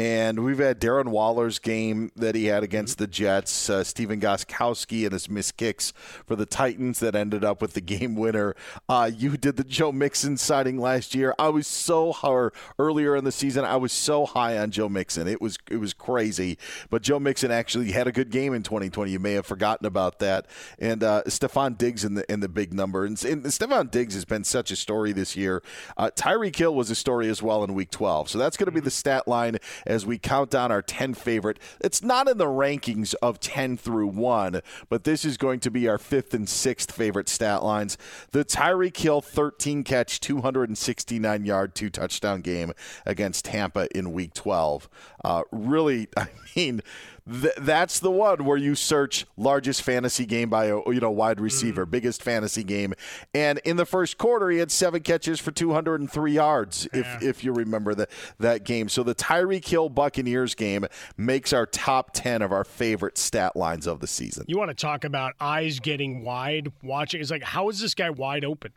And 0.00 0.42
we've 0.46 0.60
had 0.60 0.80
Darren 0.80 1.08
Waller's 1.08 1.58
game 1.58 2.10
that 2.16 2.34
he 2.34 2.46
had 2.46 2.62
against 2.62 2.96
the 2.96 3.06
Jets, 3.06 3.68
uh, 3.68 3.84
Stephen 3.84 4.18
Gostkowski 4.18 5.04
and 5.04 5.12
his 5.12 5.28
missed 5.28 5.58
kicks 5.58 5.92
for 6.24 6.36
the 6.36 6.46
Titans 6.46 7.00
that 7.00 7.14
ended 7.14 7.44
up 7.44 7.60
with 7.60 7.74
the 7.74 7.82
game 7.82 8.16
winner. 8.16 8.56
Uh, 8.88 9.10
you 9.14 9.36
did 9.36 9.58
the 9.58 9.62
Joe 9.62 9.92
Mixon 9.92 10.38
sighting 10.38 10.78
last 10.78 11.14
year. 11.14 11.34
I 11.38 11.50
was 11.50 11.66
so 11.66 12.16
or 12.24 12.54
earlier 12.78 13.14
in 13.14 13.24
the 13.24 13.30
season. 13.30 13.66
I 13.66 13.76
was 13.76 13.92
so 13.92 14.24
high 14.24 14.56
on 14.56 14.70
Joe 14.70 14.88
Mixon. 14.88 15.28
It 15.28 15.38
was 15.38 15.58
it 15.70 15.76
was 15.76 15.92
crazy. 15.92 16.56
But 16.88 17.02
Joe 17.02 17.20
Mixon 17.20 17.50
actually 17.50 17.92
had 17.92 18.06
a 18.08 18.12
good 18.12 18.30
game 18.30 18.54
in 18.54 18.62
2020. 18.62 19.10
You 19.10 19.18
may 19.18 19.34
have 19.34 19.44
forgotten 19.44 19.84
about 19.84 20.18
that. 20.20 20.46
And 20.78 21.04
uh, 21.04 21.24
Stefon 21.26 21.76
Diggs 21.76 22.06
in 22.06 22.14
the 22.14 22.32
in 22.32 22.40
the 22.40 22.48
big 22.48 22.72
number. 22.72 23.04
And, 23.04 23.22
and 23.22 23.44
Stefon 23.44 23.90
Diggs 23.90 24.14
has 24.14 24.24
been 24.24 24.44
such 24.44 24.70
a 24.70 24.76
story 24.76 25.12
this 25.12 25.36
year. 25.36 25.62
Uh, 25.98 26.08
Tyreek 26.16 26.56
Hill 26.56 26.74
was 26.74 26.90
a 26.90 26.94
story 26.94 27.28
as 27.28 27.42
well 27.42 27.62
in 27.64 27.74
Week 27.74 27.90
12. 27.90 28.30
So 28.30 28.38
that's 28.38 28.56
going 28.56 28.64
to 28.64 28.72
be 28.72 28.80
the 28.80 28.90
stat 28.90 29.28
line 29.28 29.58
as 29.90 30.06
we 30.06 30.18
count 30.18 30.50
down 30.50 30.70
our 30.70 30.82
10 30.82 31.14
favorite. 31.14 31.58
It's 31.80 32.02
not 32.02 32.28
in 32.28 32.38
the 32.38 32.46
rankings 32.46 33.14
of 33.20 33.40
10 33.40 33.76
through 33.76 34.06
1, 34.06 34.60
but 34.88 35.04
this 35.04 35.24
is 35.24 35.36
going 35.36 35.60
to 35.60 35.70
be 35.70 35.88
our 35.88 35.98
fifth 35.98 36.32
and 36.32 36.48
sixth 36.48 36.92
favorite 36.92 37.28
stat 37.28 37.62
lines. 37.64 37.98
The 38.30 38.44
Tyreek 38.44 38.96
Hill 38.96 39.20
13 39.20 39.82
catch, 39.82 40.20
269 40.20 41.44
yard, 41.44 41.74
two 41.74 41.90
touchdown 41.90 42.40
game 42.40 42.72
against 43.04 43.46
Tampa 43.46 43.88
in 43.96 44.12
Week 44.12 44.32
12. 44.32 44.88
Uh, 45.24 45.42
really, 45.50 46.08
I 46.16 46.28
mean, 46.54 46.82
th- 47.30 47.54
that's 47.58 48.00
the 48.00 48.10
one 48.10 48.44
where 48.44 48.56
you 48.56 48.74
search 48.74 49.26
largest 49.36 49.82
fantasy 49.82 50.26
game 50.26 50.50
by 50.50 50.66
a 50.66 50.76
you 50.86 51.00
know 51.00 51.10
wide 51.10 51.40
receiver, 51.40 51.86
biggest 51.86 52.22
fantasy 52.22 52.64
game, 52.64 52.94
and 53.34 53.58
in 53.64 53.76
the 53.76 53.86
first 53.86 54.18
quarter 54.18 54.50
he 54.50 54.58
had 54.58 54.70
seven 54.70 55.02
catches 55.02 55.40
for 55.40 55.50
203 55.50 56.32
yards. 56.32 56.88
If 56.92 57.22
if 57.22 57.44
you 57.44 57.52
remember 57.52 57.94
that 57.94 58.10
that 58.38 58.64
game, 58.64 58.88
so 58.88 59.02
the 59.02 59.14
Tyreek 59.14 59.66
Hill 59.66 59.88
Buccaneers 59.88 60.54
game 60.54 60.86
makes 61.16 61.52
our 61.52 61.66
top 61.66 62.10
10 62.12 62.42
of 62.42 62.52
our 62.52 62.64
favorite 62.64 63.18
stat 63.18 63.56
lines 63.56 63.86
of 63.86 64.00
the 64.00 64.06
season. 64.06 64.44
You 64.48 64.58
want 64.58 64.70
to 64.70 64.74
talk 64.74 65.04
about 65.04 65.34
eyes 65.40 65.80
getting 65.80 66.24
wide 66.24 66.72
watching? 66.82 67.20
It's 67.20 67.30
like, 67.30 67.42
how 67.42 67.68
is 67.68 67.80
this 67.80 67.94
guy 67.94 68.10
wide 68.10 68.44
open? 68.44 68.72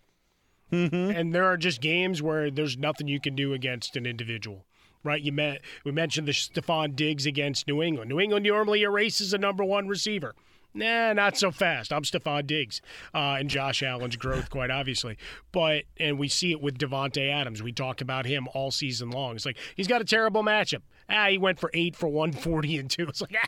Mm-hmm. 0.72 1.16
And 1.16 1.36
there 1.36 1.46
are 1.46 1.58
just 1.58 1.82
games 1.82 2.22
where 2.22 2.50
there's 2.50 2.78
nothing 2.78 3.08
you 3.08 3.20
can 3.20 3.36
do 3.36 3.54
against 3.54 3.96
an 3.96 4.06
individual. 4.06 4.66
Right, 5.04 5.22
you 5.22 5.32
met. 5.34 5.62
We 5.84 5.92
mentioned 5.92 6.28
the 6.28 6.32
Stefon 6.32 6.96
Diggs 6.96 7.26
against 7.26 7.68
New 7.68 7.82
England. 7.82 8.10
New 8.10 8.20
England 8.20 8.46
normally 8.46 8.84
erases 8.84 9.34
a 9.34 9.38
number 9.38 9.64
one 9.64 9.88
receiver. 9.88 10.34
Nah, 10.74 11.14
not 11.14 11.38
so 11.38 11.52
fast. 11.52 11.94
I'm 11.94 12.04
Stefon 12.04 12.48
Diggs 12.48 12.82
uh, 13.14 13.36
and 13.40 13.50
Josh 13.50 13.84
Allen's 13.84 14.16
growth, 14.16 14.50
quite 14.50 14.72
obviously. 14.72 15.18
But 15.52 15.84
and 16.00 16.18
we 16.18 16.28
see 16.28 16.52
it 16.52 16.62
with 16.62 16.80
Davante 16.80 17.30
Adams. 17.30 17.62
We 17.62 17.72
talk 17.72 18.02
about 18.02 18.26
him 18.26 18.48
all 18.54 18.72
season 18.72 19.12
long. 19.12 19.36
It's 19.36 19.46
like 19.46 19.58
he's 19.76 19.88
got 19.88 20.02
a 20.02 20.06
terrible 20.06 20.42
matchup. 20.42 20.82
Ah, 21.10 21.28
he 21.28 21.38
went 21.38 21.60
for 21.60 21.70
eight 21.74 21.96
for 21.96 22.08
one 22.08 22.32
forty 22.32 22.78
and 22.78 22.90
two. 22.90 23.04
It's 23.10 23.22
like 23.22 23.36
ah, 23.38 23.48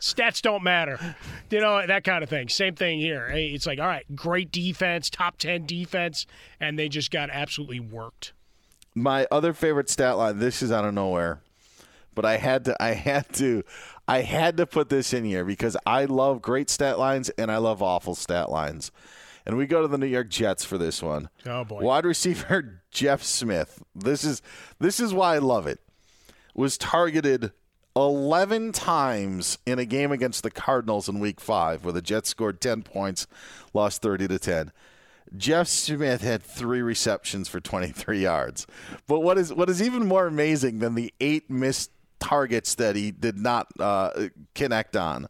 stats 0.00 0.42
don't 0.42 0.62
matter. 0.62 1.16
You 1.50 1.60
know, 1.60 1.86
that 1.86 2.04
kind 2.04 2.22
of 2.22 2.28
thing. 2.28 2.48
Same 2.48 2.74
thing 2.74 2.98
here. 2.98 3.28
It's 3.28 3.66
like, 3.66 3.78
all 3.78 3.86
right, 3.86 4.04
great 4.14 4.52
defense, 4.52 5.08
top 5.08 5.38
10 5.38 5.64
defense, 5.64 6.26
and 6.60 6.78
they 6.78 6.88
just 6.90 7.10
got 7.10 7.30
absolutely 7.30 7.80
worked. 7.80 8.34
My 9.02 9.26
other 9.30 9.52
favorite 9.52 9.88
stat 9.88 10.16
line 10.16 10.38
this 10.38 10.62
is 10.62 10.72
out 10.72 10.84
of 10.84 10.94
nowhere 10.94 11.40
but 12.14 12.24
i 12.24 12.36
had 12.36 12.64
to 12.64 12.82
i 12.82 12.90
had 12.90 13.32
to 13.32 13.62
i 14.06 14.20
had 14.22 14.56
to 14.56 14.66
put 14.66 14.88
this 14.88 15.12
in 15.12 15.24
here 15.24 15.44
because 15.44 15.76
i 15.86 16.04
love 16.04 16.42
great 16.42 16.68
stat 16.70 16.98
lines 16.98 17.28
and 17.30 17.50
i 17.50 17.56
love 17.56 17.82
awful 17.82 18.14
stat 18.14 18.50
lines. 18.50 18.90
And 19.46 19.56
we 19.56 19.66
go 19.66 19.80
to 19.80 19.88
the 19.88 19.96
new 19.96 20.06
york 20.06 20.28
jets 20.28 20.62
for 20.62 20.76
this 20.76 21.02
one. 21.02 21.30
Oh, 21.46 21.64
boy. 21.64 21.80
wide 21.82 22.04
receiver 22.04 22.82
jeff 22.90 23.22
smith. 23.22 23.82
This 23.94 24.22
is 24.22 24.42
this 24.78 25.00
is 25.00 25.14
why 25.14 25.36
i 25.36 25.38
love 25.38 25.66
it. 25.66 25.80
Was 26.54 26.76
targeted 26.76 27.52
11 27.96 28.72
times 28.72 29.58
in 29.64 29.78
a 29.78 29.84
game 29.84 30.12
against 30.12 30.42
the 30.42 30.50
cardinals 30.50 31.08
in 31.08 31.18
week 31.18 31.40
5 31.40 31.84
where 31.84 31.92
the 31.92 32.02
jets 32.02 32.28
scored 32.28 32.60
10 32.60 32.82
points 32.82 33.26
lost 33.72 34.02
30 34.02 34.28
to 34.28 34.38
10 34.38 34.72
Jeff 35.36 35.68
Smith 35.68 36.22
had 36.22 36.42
three 36.42 36.82
receptions 36.82 37.48
for 37.48 37.60
23 37.60 38.20
yards. 38.20 38.66
But 39.06 39.20
what 39.20 39.38
is 39.38 39.52
what 39.52 39.68
is 39.68 39.82
even 39.82 40.06
more 40.06 40.26
amazing 40.26 40.78
than 40.78 40.94
the 40.94 41.12
eight 41.20 41.50
missed 41.50 41.90
targets 42.18 42.74
that 42.76 42.96
he 42.96 43.10
did 43.10 43.36
not 43.36 43.68
uh, 43.78 44.28
connect 44.54 44.96
on 44.96 45.28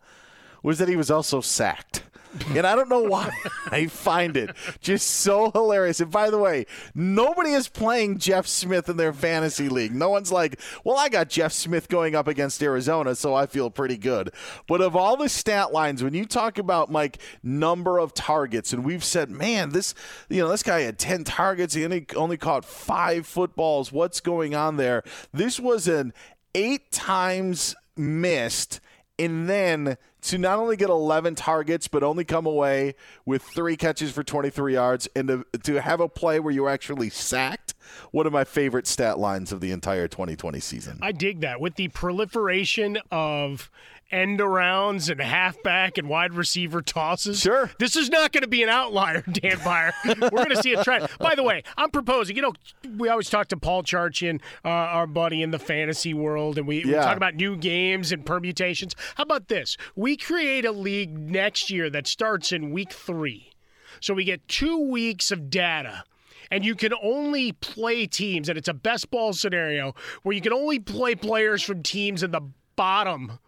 was 0.63 0.79
that 0.79 0.89
he 0.89 0.97
was 0.97 1.11
also 1.11 1.41
sacked. 1.41 2.03
And 2.49 2.67
I 2.67 2.75
don't 2.75 2.88
know 2.88 3.03
why. 3.03 3.31
I 3.71 3.87
find 3.87 4.37
it 4.37 4.55
just 4.81 5.09
so 5.09 5.51
hilarious. 5.51 6.01
And 6.01 6.11
by 6.11 6.31
the 6.31 6.38
way, 6.38 6.67
nobody 6.95 7.51
is 7.51 7.69
playing 7.69 8.19
Jeff 8.19 8.47
Smith 8.47 8.88
in 8.88 8.97
their 8.97 9.12
fantasy 9.12 9.69
league. 9.69 9.95
No 9.95 10.11
one's 10.11 10.33
like, 10.33 10.61
well, 10.85 10.97
I 10.97 11.09
got 11.09 11.29
Jeff 11.29 11.53
Smith 11.53 11.88
going 11.88 12.14
up 12.14 12.29
against 12.29 12.62
Arizona, 12.62 13.14
so 13.14 13.35
I 13.35 13.47
feel 13.47 13.71
pretty 13.71 13.97
good. 13.97 14.31
But 14.67 14.81
of 14.81 14.97
all 14.97 15.17
the 15.17 15.29
stat 15.29 15.73
lines, 15.73 16.03
when 16.03 16.14
you 16.14 16.25
talk 16.25 16.59
about 16.59 16.91
Mike 16.91 17.19
number 17.43 17.99
of 17.99 18.14
targets, 18.14 18.73
and 18.73 18.85
we've 18.85 19.05
said, 19.05 19.31
man, 19.31 19.71
this 19.71 19.95
you 20.29 20.43
know, 20.43 20.49
this 20.49 20.62
guy 20.62 20.81
had 20.81 20.99
10 20.99 21.25
targets, 21.25 21.75
he 21.75 21.85
only, 21.85 22.07
only 22.17 22.37
caught 22.37 22.64
five 22.64 23.27
footballs. 23.27 23.93
What's 23.93 24.21
going 24.21 24.55
on 24.55 24.77
there? 24.77 25.03
This 25.33 25.59
was 25.59 25.88
an 25.88 26.12
eight 26.55 26.91
times 26.93 27.75
missed 27.97 28.81
and 29.19 29.49
then 29.49 29.97
to 30.29 30.37
not 30.37 30.59
only 30.59 30.77
get 30.77 30.91
11 30.91 31.35
targets 31.35 31.88
but 31.88 32.03
only 32.03 32.23
come 32.25 32.45
away 32.45 32.95
with 33.25 33.43
three 33.43 33.77
catches 33.77 34.12
for 34.12 34.23
23 34.23 34.75
yards 34.75 35.09
and 35.17 35.29
to, 35.29 35.47
to 35.62 35.81
have 35.81 36.01
a 36.01 36.09
play 36.09 36.38
where 36.38 36.53
you 36.53 36.62
were 36.62 36.71
actually 36.71 37.09
sacked 37.09 37.75
one 38.11 38.27
of 38.27 38.33
my 38.33 38.45
favorite 38.45 38.87
stat 38.87 39.19
lines 39.19 39.53
of 39.53 39.61
the 39.61 39.71
entire 39.71 40.07
2020 40.07 40.61
season 40.61 40.99
I 41.01 41.12
dig 41.12 41.41
that. 41.41 41.61
With 41.61 41.77
the 41.77 41.88
proliferation 41.88 42.99
of 43.11 43.71
end 44.11 44.40
arounds 44.40 45.11
and 45.11 45.21
halfback 45.21 45.99
and 45.99 46.09
wide 46.09 46.35
receiver 46.35 46.81
tosses. 46.81 47.40
Sure. 47.40 47.71
This 47.79 47.97
is 47.97 48.09
not 48.09 48.33
going 48.33 48.42
to 48.42 48.49
be 48.49 48.62
an 48.62 48.68
outlier, 48.68 49.23
Dan 49.33 49.59
Beyer. 49.64 49.92
We're 50.05 50.31
going 50.31 50.51
to 50.51 50.62
see 50.62 50.73
a 50.73 50.83
trend. 50.83 51.09
By 51.18 51.35
the 51.35 51.42
way, 51.42 51.62
I'm 51.77 51.90
proposing, 51.90 52.37
you 52.37 52.42
know, 52.42 52.53
we 52.97 53.09
always 53.09 53.31
talk 53.31 53.49
to 53.49 53.57
Paul 53.57 53.83
Charchian, 53.83 54.40
uh, 54.64 54.68
our 54.68 55.07
buddy 55.07 55.42
in 55.42 55.51
the 55.51 55.59
fantasy 55.59 56.14
world, 56.14 56.59
and 56.59 56.66
we, 56.66 56.85
we 56.85 56.92
talk 56.92 57.16
about 57.16 57.35
new 57.35 57.57
games 57.57 58.12
and 58.12 58.25
permutations. 58.25 58.94
How 59.16 59.25
about 59.25 59.49
this? 59.49 59.77
We 59.94 60.16
create 60.16 60.64
a 60.64 60.73
league 60.73 61.18
next 61.18 61.71
year 61.71 61.90
that 61.90 62.07
starts 62.07 62.53
in 62.53 62.71
week 62.71 62.92
three. 62.92 63.53
So 64.01 64.14
we 64.14 64.25
get 64.25 64.47
two 64.49 64.88
weeks 64.88 65.31
of 65.31 65.51
data. 65.51 66.05
And 66.51 66.64
you 66.64 66.75
can 66.77 66.94
only 67.03 67.53
play 67.53 68.07
teams, 68.07 68.49
and 68.49 68.57
it's 68.57 68.68
a 68.68 68.75
best 68.75 69.11
ball 69.11 69.35
scenario 69.35 69.94
where 70.23 70.35
you 70.35 70.40
can 70.40 70.55
only 70.55 70.79
play 70.79 71.14
players 71.14 71.62
from 71.62 71.83
teams 71.83 72.23
in 72.23 72.31
the 72.31 72.40
bottom 72.75 73.38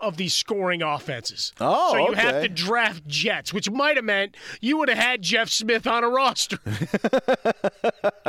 of 0.00 0.16
these 0.16 0.34
scoring 0.34 0.82
offenses. 0.82 1.52
Oh, 1.60 1.90
so 1.92 1.98
you 1.98 2.08
okay. 2.12 2.20
have 2.20 2.42
to 2.42 2.48
draft 2.48 3.06
Jets, 3.06 3.52
which 3.52 3.70
might 3.70 3.96
have 3.96 4.04
meant 4.04 4.36
you 4.60 4.76
would 4.78 4.88
have 4.88 4.98
had 4.98 5.22
Jeff 5.22 5.48
Smith 5.48 5.86
on 5.86 6.04
a 6.04 6.08
roster, 6.08 6.58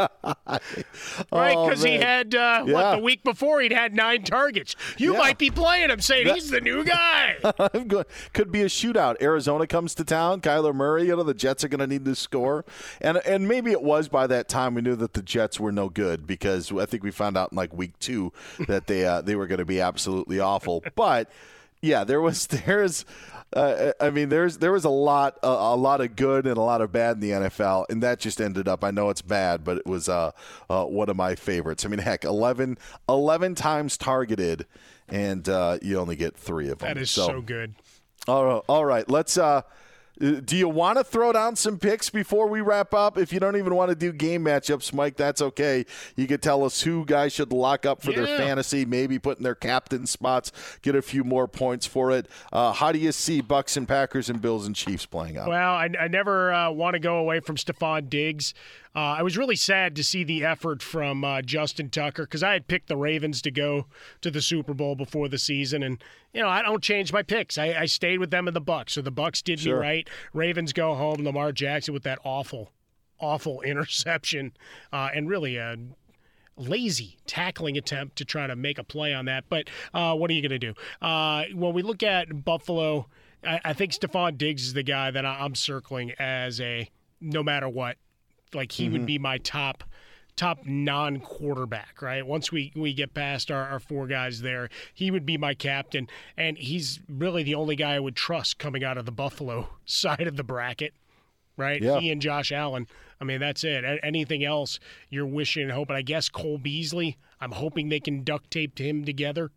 right? 1.32 1.55
Oh, 1.55 1.67
Because 1.69 1.84
he 1.84 1.95
had 1.95 2.34
uh, 2.36 2.63
Yeah. 2.65 2.73
what 2.73 2.95
the 2.97 3.03
week 3.03 3.23
before 3.23 3.62
he'd 3.62 3.71
had 3.73 3.93
nine 3.93 4.23
targets. 4.23 4.75
You 4.97 5.13
Yeah. 5.13 5.19
might 5.19 5.38
be 5.38 5.49
playing 5.49 5.89
him, 5.89 6.01
saying 6.01 6.27
he's 6.34 6.49
the 6.49 6.62
new 6.62 6.84
guy. 6.84 7.38
Could 8.34 8.51
be 8.51 8.62
a 8.62 8.65
shootout. 8.67 9.21
Arizona 9.21 9.67
comes 9.67 9.93
to 9.95 10.03
town. 10.03 10.41
Kyler 10.41 10.73
Murray. 10.73 11.08
You 11.08 11.15
know 11.15 11.23
the 11.23 11.34
Jets 11.34 11.63
are 11.63 11.67
going 11.67 11.79
to 11.79 11.88
need 11.88 12.05
to 12.05 12.15
score, 12.15 12.65
and 13.01 13.17
and 13.25 13.47
maybe 13.47 13.71
it 13.71 13.82
was 13.82 14.08
by 14.08 14.27
that 14.27 14.47
time 14.47 14.75
we 14.75 14.82
knew 14.82 14.95
that 14.95 15.13
the 15.13 15.21
Jets 15.21 15.60
were 15.60 15.71
no 15.71 15.89
good 15.89 16.25
because 16.27 16.71
I 16.71 16.86
think 16.86 17.03
we 17.03 17.12
found 17.12 17.38
out 17.38 17.51
in 17.51 17.55
like 17.55 17.73
week 17.73 17.97
two 17.99 18.32
that 18.67 18.88
they 18.88 19.05
uh, 19.05 19.21
they 19.21 19.36
were 19.36 19.47
going 19.47 19.60
to 19.60 19.65
be 19.65 19.82
absolutely 19.82 20.39
awful. 20.39 20.84
But 20.95 21.29
yeah, 21.82 22.04
there 22.04 22.22
was 22.22 22.48
there's. 22.65 23.06
Uh, 23.52 23.94
I 24.00 24.12
mean, 24.12 24.30
there's 24.30 24.60
there 24.60 24.72
was 24.72 24.86
a 24.86 24.92
lot 24.92 25.39
a, 25.42 25.48
a 25.48 25.76
lot 25.76 26.02
of 26.02 26.15
good 26.15 26.46
and 26.46 26.56
a 26.56 26.62
lot 26.62 26.82
of 26.82 26.92
bad 26.92 27.15
in 27.15 27.20
the 27.22 27.32
NFL, 27.32 27.86
and 27.89 28.04
that 28.04 28.20
just 28.20 28.39
ended 28.39 28.68
up. 28.68 28.84
I 28.84 28.92
know 28.92 29.10
it's 29.10 29.24
bad, 29.24 29.63
but 29.63 29.78
it 29.78 29.88
was 29.88 30.08
uh, 30.08 30.32
uh, 30.70 30.86
one 30.86 31.10
of 31.10 31.15
my 31.15 31.34
favorites. 31.34 31.84
I 31.84 31.88
mean, 31.88 31.98
heck, 31.98 32.26
11, 32.26 32.78
11 33.08 33.56
times 33.56 33.98
targeted, 33.98 34.68
and 35.08 35.50
uh, 35.50 35.80
you 35.82 35.98
only 35.98 36.15
get 36.15 36.38
three 36.38 36.70
of 36.70 36.78
them. 36.78 36.89
That 36.89 37.02
is 37.02 37.10
so 37.10 37.42
good. 37.42 37.74
All 38.28 38.46
right, 38.46 38.62
all 38.68 38.86
right. 38.86 39.10
Let's. 39.10 39.36
Uh, 40.21 40.41
do 40.43 40.58
you 40.58 40.67
want 40.67 40.97
to 40.97 41.03
throw 41.03 41.32
down 41.32 41.55
some 41.55 41.77
picks 41.77 42.10
before 42.10 42.47
we 42.47 42.62
wrap 42.62 42.93
up? 42.93 43.17
If 43.17 43.32
you 43.32 43.39
don't 43.39 43.55
even 43.55 43.75
want 43.75 43.89
to 43.89 43.95
do 43.95 44.12
game 44.12 44.43
matchups, 44.45 44.93
Mike, 44.93 45.15
that's 45.17 45.41
okay. 45.41 45.86
You 46.15 46.27
could 46.27 46.41
tell 46.41 46.63
us 46.63 46.82
who 46.82 47.05
guys 47.05 47.34
should 47.34 47.51
lock 47.51 47.86
up 47.86 48.01
for 48.01 48.12
their 48.12 48.25
fantasy, 48.25 48.86
maybe 48.86 49.19
put 49.19 49.38
in 49.38 49.43
their 49.43 49.55
captain 49.55 50.05
spots, 50.08 50.51
get 50.82 50.95
a 50.95 51.01
few 51.01 51.23
more 51.23 51.47
points 51.47 51.86
for 51.86 52.12
it. 52.12 52.27
Uh, 52.51 52.73
how 52.73 52.91
do 52.91 52.99
you 52.99 53.12
see 53.12 53.41
Bucs 53.41 53.77
and 53.77 53.88
Packers 53.88 54.29
and 54.29 54.41
Bills 54.41 54.65
and 54.65 54.75
Chiefs 54.75 55.05
playing 55.05 55.38
out? 55.38 55.47
Well, 55.47 55.73
I, 55.73 55.89
I 55.99 56.08
never 56.08 56.53
uh, 56.53 56.71
want 56.71 56.93
to 56.93 56.99
go 56.99 57.17
away 57.17 57.39
from 57.39 57.55
Stefon 57.55 58.10
Diggs. 58.10 58.53
Uh, 58.95 58.99
I 59.19 59.21
was 59.21 59.38
really 59.38 59.56
sad 59.56 59.95
to 59.95 60.04
see 60.04 60.23
the 60.23 60.43
effort 60.43 60.82
from 60.82 61.23
uh, 61.23 61.41
Justin 61.43 61.89
Tucker 61.89 62.23
because 62.23 62.41
I 62.41 62.54
had 62.54 62.67
picked 62.67 62.88
the 62.88 62.97
Ravens 62.97 63.41
to 63.43 63.52
go 63.52 63.86
to 64.21 64.32
the 64.32 64.41
Super 64.41 64.73
Bowl 64.73 64.95
before 64.95 65.30
the 65.30 65.38
season, 65.38 65.84
and 65.84 66.04
you 66.34 66.41
know 66.41 66.49
I 66.49 66.63
don't 66.63 66.82
change 66.84 67.13
my 67.13 67.21
picks. 67.21 67.58
I, 67.58 67.73
I 67.73 67.86
stayed 67.86 68.19
with 68.19 68.32
them 68.32 68.47
in 68.47 68.54
the 68.56 68.62
Bucs, 68.62 68.91
so 68.91 69.02
the 69.02 69.12
Bucs 69.12 69.43
did 69.43 69.60
Sure. 69.60 69.80
me 69.80 69.88
right. 69.88 70.10
Ravens 70.34 70.73
go 70.73 70.95
home. 70.95 71.23
Lamar 71.23 71.52
Jackson 71.52 71.93
with 71.93 72.04
that 72.04 72.17
awful, 72.23 72.71
awful 73.19 73.62
interception, 73.65 74.54
uh, 74.91 75.10
and 75.13 75.30
really 75.30 75.58
a 75.58 75.78
lazy 76.58 77.17
tackling 77.25 77.78
attempt 77.78 78.15
to 78.17 78.25
try 78.25 78.47
to 78.47 78.56
make 78.56 78.78
a 78.78 78.84
play 78.84 79.13
on 79.13 79.25
that. 79.25 79.45
But 79.49 79.69
uh, 79.93 80.15
what 80.15 80.30
are 80.30 80.34
you 80.34 80.41
going 80.41 80.60
to 80.60 80.73
do? 80.73 80.73
Uh, 81.02 81.43
when 81.54 81.73
we 81.73 81.84
look 81.84 82.04
at 82.04 82.43
Buffalo, 82.43 83.08
I, 83.45 83.62
I 83.65 83.73
think 83.73 83.93
Stefon 83.93 84.38
Diggs 84.38 84.63
is 84.63 84.73
the 84.73 84.84
guy 84.84 85.12
that 85.12 85.25
I, 85.25 85.41
I'm 85.41 85.56
circling 85.56 86.12
as 86.19 86.60
a 86.60 86.89
no 87.21 87.43
matter 87.43 87.69
what. 87.69 87.97
Like 88.54 88.72
he 88.72 88.90
would 88.90 89.02
mm-hmm. 89.02 89.06
be 89.06 89.20
my 89.20 89.38
top 89.40 89.84
top 90.36 90.66
non-quarterback, 90.66 92.02
right? 92.02 92.26
Once 92.26 92.52
we 92.52 92.72
we 92.76 92.94
get 92.94 93.14
past 93.14 93.52
our, 93.52 93.66
our 93.68 93.80
four 93.80 94.08
guys 94.08 94.42
there, 94.42 94.70
he 94.94 95.12
would 95.12 95.26
be 95.26 95.38
my 95.38 95.54
captain, 95.54 96.08
and 96.38 96.58
he's 96.58 97.00
really 97.10 97.44
the 97.44 97.56
only 97.56 97.76
guy 97.76 97.96
I 97.96 98.00
would 98.00 98.16
trust 98.16 98.58
coming 98.58 98.84
out 98.84 98.98
of 98.98 99.06
the 99.06 99.12
Buffalo 99.12 99.70
side 99.86 100.28
of 100.28 100.38
the 100.38 100.44
bracket 100.44 100.94
right? 101.60 101.82
Yeah. 101.82 102.00
He 102.00 102.10
and 102.10 102.22
Josh 102.22 102.52
Allen. 102.52 102.88
I 103.22 103.26
mean, 103.26 103.40
that's 103.40 103.64
it. 103.64 103.84
A- 103.84 104.04
Anything 104.04 104.44
else 104.44 104.80
you're 105.10 105.26
wishing 105.28 105.64
and 105.64 105.72
hoping. 105.74 105.96
I 105.96 106.02
guess 106.02 106.30
Cole 106.30 106.58
Beasley. 106.58 107.18
I'm 107.42 107.52
hoping 107.52 107.90
they 107.90 108.00
can 108.00 108.24
duct 108.24 108.50
tape 108.50 108.80
him 108.80 109.06
together, 109.06 109.52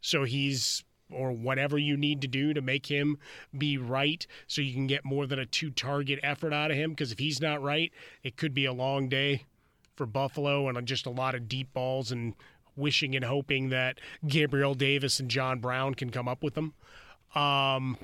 so 0.00 0.24
he's 0.24 0.82
or 1.14 1.32
whatever 1.32 1.78
you 1.78 1.96
need 1.96 2.20
to 2.22 2.28
do 2.28 2.52
to 2.54 2.60
make 2.60 2.86
him 2.86 3.18
be 3.56 3.78
right, 3.78 4.26
so 4.46 4.60
you 4.62 4.72
can 4.72 4.86
get 4.86 5.04
more 5.04 5.26
than 5.26 5.38
a 5.38 5.46
two 5.46 5.70
target 5.70 6.18
effort 6.22 6.52
out 6.52 6.70
of 6.70 6.76
him. 6.76 6.90
Because 6.90 7.12
if 7.12 7.18
he's 7.18 7.40
not 7.40 7.62
right, 7.62 7.92
it 8.22 8.36
could 8.36 8.54
be 8.54 8.64
a 8.64 8.72
long 8.72 9.08
day 9.08 9.44
for 9.96 10.06
Buffalo 10.06 10.68
and 10.68 10.86
just 10.86 11.06
a 11.06 11.10
lot 11.10 11.34
of 11.34 11.48
deep 11.48 11.72
balls 11.72 12.10
and 12.10 12.34
wishing 12.76 13.14
and 13.14 13.24
hoping 13.24 13.68
that 13.68 14.00
Gabriel 14.26 14.74
Davis 14.74 15.20
and 15.20 15.30
John 15.30 15.60
Brown 15.60 15.94
can 15.94 16.10
come 16.10 16.28
up 16.28 16.42
with 16.42 16.54
them. 16.54 16.74
Um, 17.34 17.96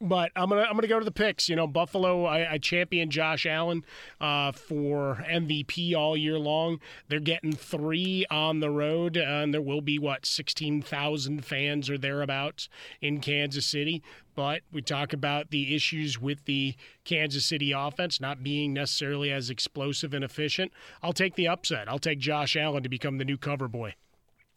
but 0.00 0.30
I'm 0.36 0.48
gonna 0.48 0.62
I'm 0.62 0.74
gonna 0.74 0.86
go 0.86 0.98
to 0.98 1.04
the 1.04 1.10
picks. 1.10 1.48
You 1.48 1.56
know, 1.56 1.66
Buffalo. 1.66 2.24
I, 2.24 2.52
I 2.52 2.58
champion 2.58 3.10
Josh 3.10 3.46
Allen 3.46 3.84
uh, 4.20 4.52
for 4.52 5.24
MVP 5.28 5.94
all 5.94 6.16
year 6.16 6.38
long. 6.38 6.80
They're 7.08 7.20
getting 7.20 7.52
three 7.52 8.26
on 8.30 8.60
the 8.60 8.70
road, 8.70 9.16
uh, 9.16 9.20
and 9.20 9.54
there 9.54 9.62
will 9.62 9.80
be 9.80 9.98
what 9.98 10.26
sixteen 10.26 10.82
thousand 10.82 11.44
fans 11.44 11.88
or 11.88 11.98
thereabouts 11.98 12.68
in 13.00 13.20
Kansas 13.20 13.66
City. 13.66 14.02
But 14.34 14.62
we 14.70 14.82
talk 14.82 15.14
about 15.14 15.50
the 15.50 15.74
issues 15.74 16.20
with 16.20 16.44
the 16.44 16.74
Kansas 17.04 17.46
City 17.46 17.72
offense 17.72 18.20
not 18.20 18.42
being 18.42 18.74
necessarily 18.74 19.32
as 19.32 19.48
explosive 19.48 20.12
and 20.12 20.22
efficient. 20.22 20.72
I'll 21.02 21.14
take 21.14 21.36
the 21.36 21.48
upset. 21.48 21.88
I'll 21.88 21.98
take 21.98 22.18
Josh 22.18 22.54
Allen 22.54 22.82
to 22.82 22.88
become 22.90 23.16
the 23.16 23.24
new 23.24 23.38
cover 23.38 23.66
boy. 23.66 23.94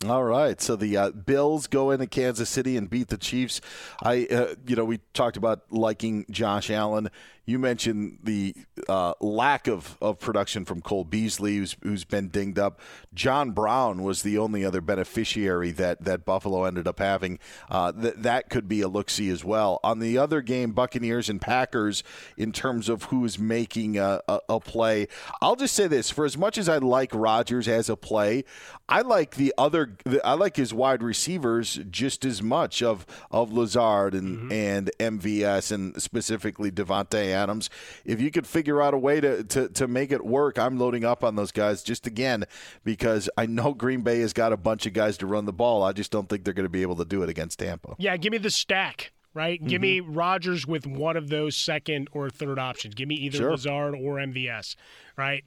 All 0.07 0.23
right, 0.23 0.62
so 0.62 0.77
the 0.77 0.95
uh, 0.95 1.09
Bills 1.09 1.67
go 1.67 1.91
into 1.91 2.07
Kansas 2.07 2.49
City 2.49 2.77
and 2.77 2.89
beat 2.89 3.09
the 3.09 3.17
Chiefs. 3.17 3.59
I, 4.01 4.27
uh, 4.31 4.55
you 4.65 4.77
know, 4.77 4.85
we 4.85 5.01
talked 5.13 5.35
about 5.35 5.69
liking 5.71 6.25
Josh 6.31 6.69
Allen. 6.69 7.09
You 7.49 7.57
mentioned 7.57 8.19
the 8.23 8.53
uh, 8.88 9.15
lack 9.19 9.65
of, 9.65 9.97
of 10.03 10.19
production 10.19 10.65
from 10.65 10.81
Cole 10.81 11.03
Beasley, 11.03 11.57
who's, 11.57 11.75
who's 11.81 12.03
been 12.05 12.27
dinged 12.27 12.59
up. 12.59 12.79
John 13.12 13.53
Brown 13.53 14.03
was 14.03 14.21
the 14.21 14.38
only 14.38 14.63
other 14.63 14.81
beneficiary 14.81 15.71
that, 15.71 16.03
that 16.03 16.25
Buffalo 16.25 16.65
ended 16.65 16.88
up 16.88 16.99
having. 16.99 17.39
Uh, 17.67 17.91
th- 17.91 18.13
that 18.17 18.51
could 18.51 18.67
be 18.67 18.81
a 18.81 18.88
look 18.88 19.09
see 19.09 19.29
as 19.29 19.43
well. 19.43 19.79
On 19.83 19.97
the 19.97 20.15
other 20.15 20.43
game, 20.43 20.73
Buccaneers 20.73 21.27
and 21.27 21.41
Packers, 21.41 22.03
in 22.38 22.51
terms 22.51 22.88
of 22.88 23.05
who's 23.05 23.39
making 23.39 23.97
a, 23.97 24.21
a, 24.27 24.39
a 24.47 24.59
play, 24.59 25.07
I'll 25.41 25.55
just 25.55 25.73
say 25.73 25.88
this: 25.88 26.12
for 26.12 26.25
as 26.25 26.38
much 26.38 26.59
as 26.59 26.69
I 26.69 26.77
like 26.77 27.09
Rodgers 27.15 27.67
as 27.67 27.89
a 27.89 27.97
play, 27.97 28.43
I 28.88 29.01
like 29.01 29.35
the 29.35 29.55
other. 29.57 29.97
I 30.23 30.33
like 30.33 30.55
his 30.55 30.71
wide 30.71 31.01
receivers 31.01 31.79
just 31.89 32.25
as 32.25 32.43
much 32.43 32.83
of 32.83 33.07
of 33.31 33.51
Lazard 33.51 34.13
and 34.13 34.51
and 34.51 34.91
MVS 34.99 35.71
and 35.71 35.99
specifically 35.99 36.71
Davante 36.71 37.38
Adams. 37.39 37.69
If 38.06 38.19
you 38.21 38.32
could 38.32 38.45
figure 38.45 38.82
out 38.82 38.93
a 38.93 38.97
way 38.97 39.19
to, 39.21 39.43
to 39.43 39.69
to 39.69 39.88
make 39.88 40.12
it 40.12 40.25
work, 40.25 40.58
I'm 40.60 40.78
loading 40.78 41.04
up 41.06 41.23
on 41.23 41.36
those 41.36 41.52
guys 41.52 41.82
just 41.84 42.06
again 42.08 42.45
because 42.84 43.30
I 43.38 43.45
know 43.45 43.73
Green 43.73 44.02
Bay 44.02 44.19
has 44.19 44.34
got 44.34 44.54
a 44.54 44.58
bunch 44.58 44.86
of 44.86 44.93
guys 44.93 45.17
to 45.19 45.28
run 45.28 45.45
the 45.45 45.54
ball. 45.54 45.84
I 45.84 45.91
just 45.93 46.12
don't 46.12 46.28
think 46.30 46.43
they're 46.43 46.54
going 46.54 46.65
to 46.65 46.69
be 46.69 46.82
able 46.82 46.95
to 46.97 47.06
do 47.06 47.23
it 47.23 47.30
against 47.30 47.60
Tampa. 47.60 47.95
Yeah, 47.97 48.17
give 48.17 48.32
me 48.32 48.38
the 48.38 48.52
stack, 48.52 49.12
right? 49.34 49.63
Give 49.65 49.82
me 49.82 49.99
Rodgers 49.99 50.65
with 50.67 50.86
one 50.86 51.15
of 51.17 51.30
those 51.30 51.56
second 51.56 52.10
or 52.12 52.30
third 52.30 52.60
options. 52.60 52.95
Give 52.95 53.08
me 53.08 53.15
either 53.15 53.38
Sure. 53.38 53.52
Lazard 53.52 53.95
or 53.95 54.15
MVS, 54.15 54.75
right? 55.17 55.43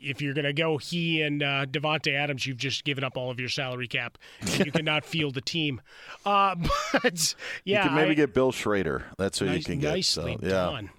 If 0.00 0.20
you're 0.20 0.34
going 0.34 0.46
to 0.46 0.52
go 0.52 0.78
he 0.78 1.22
and 1.22 1.42
uh, 1.42 1.66
Davante 1.66 2.12
Adams, 2.12 2.44
you've 2.46 2.56
just 2.56 2.84
given 2.84 3.04
up 3.04 3.16
all 3.16 3.30
of 3.30 3.38
your 3.38 3.48
salary 3.48 3.86
cap. 3.86 4.18
You 4.58 4.72
cannot 4.72 5.04
field 5.12 5.34
the 5.34 5.40
team. 5.40 5.80
Uh, 6.24 6.56
but 6.92 7.34
yeah, 7.64 7.82
you 7.84 7.88
can 7.90 7.94
maybe 7.96 8.10
I- 8.10 8.14
get 8.14 8.34
Bill 8.34 8.50
Schrader. 8.52 9.04
That's 9.16 9.38
who 9.38 9.46
nice, 9.46 9.58
you 9.58 9.64
can 9.64 9.78
get. 9.80 9.90
nicely 9.90 10.36
So, 10.40 10.46
yeah. 10.46 10.50
done. 10.52 10.90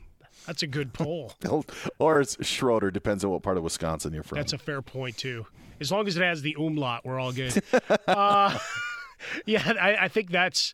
That's 0.47 0.63
a 0.63 0.67
good 0.67 0.93
poll. 0.93 1.33
or 1.99 2.21
it's 2.21 2.43
Schroeder, 2.45 2.89
depends 2.89 3.23
on 3.23 3.31
what 3.31 3.43
part 3.43 3.57
of 3.57 3.63
Wisconsin 3.63 4.13
you're 4.13 4.23
from. 4.23 4.37
That's 4.37 4.53
a 4.53 4.57
fair 4.57 4.81
point 4.81 5.17
too. 5.17 5.45
As 5.79 5.91
long 5.91 6.07
as 6.07 6.17
it 6.17 6.23
has 6.23 6.41
the 6.41 6.55
umlaut, 6.57 7.05
we're 7.05 7.19
all 7.19 7.33
good. 7.33 7.61
uh, 8.07 8.57
yeah, 9.45 9.73
I, 9.79 10.05
I 10.05 10.07
think 10.07 10.31
that's 10.31 10.73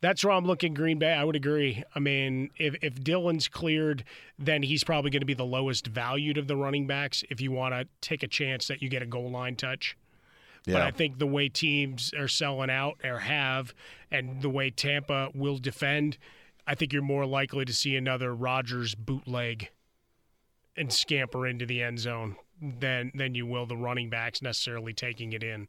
that's 0.00 0.24
where 0.24 0.32
I'm 0.32 0.46
looking. 0.46 0.72
Green 0.72 0.98
Bay, 0.98 1.12
I 1.12 1.22
would 1.22 1.36
agree. 1.36 1.84
I 1.94 1.98
mean, 1.98 2.50
if 2.58 2.74
if 2.82 3.04
Dillon's 3.04 3.46
cleared, 3.46 4.04
then 4.38 4.62
he's 4.62 4.82
probably 4.82 5.10
going 5.10 5.20
to 5.20 5.26
be 5.26 5.34
the 5.34 5.44
lowest 5.44 5.86
valued 5.86 6.38
of 6.38 6.48
the 6.48 6.56
running 6.56 6.86
backs. 6.86 7.22
If 7.30 7.40
you 7.40 7.52
want 7.52 7.74
to 7.74 7.86
take 8.00 8.22
a 8.22 8.28
chance 8.28 8.66
that 8.68 8.82
you 8.82 8.88
get 8.88 9.02
a 9.02 9.06
goal 9.06 9.30
line 9.30 9.54
touch. 9.54 9.96
But 10.66 10.82
I 10.82 10.90
think 10.90 11.18
the 11.18 11.26
way 11.26 11.48
teams 11.48 12.12
are 12.12 12.28
selling 12.28 12.70
out 12.70 12.98
or 13.02 13.18
have, 13.18 13.74
and 14.10 14.42
the 14.42 14.50
way 14.50 14.70
Tampa 14.70 15.30
will 15.34 15.56
defend, 15.56 16.18
I 16.70 16.76
think 16.76 16.92
you're 16.92 17.02
more 17.02 17.26
likely 17.26 17.64
to 17.64 17.72
see 17.72 17.96
another 17.96 18.32
Rodgers 18.32 18.94
bootleg 18.94 19.70
and 20.76 20.92
scamper 20.92 21.44
into 21.44 21.66
the 21.66 21.82
end 21.82 21.98
zone 21.98 22.36
than 22.62 23.10
than 23.12 23.34
you 23.34 23.44
will 23.44 23.66
the 23.66 23.76
running 23.76 24.08
backs 24.08 24.40
necessarily 24.40 24.92
taking 24.92 25.32
it 25.32 25.42
in. 25.42 25.66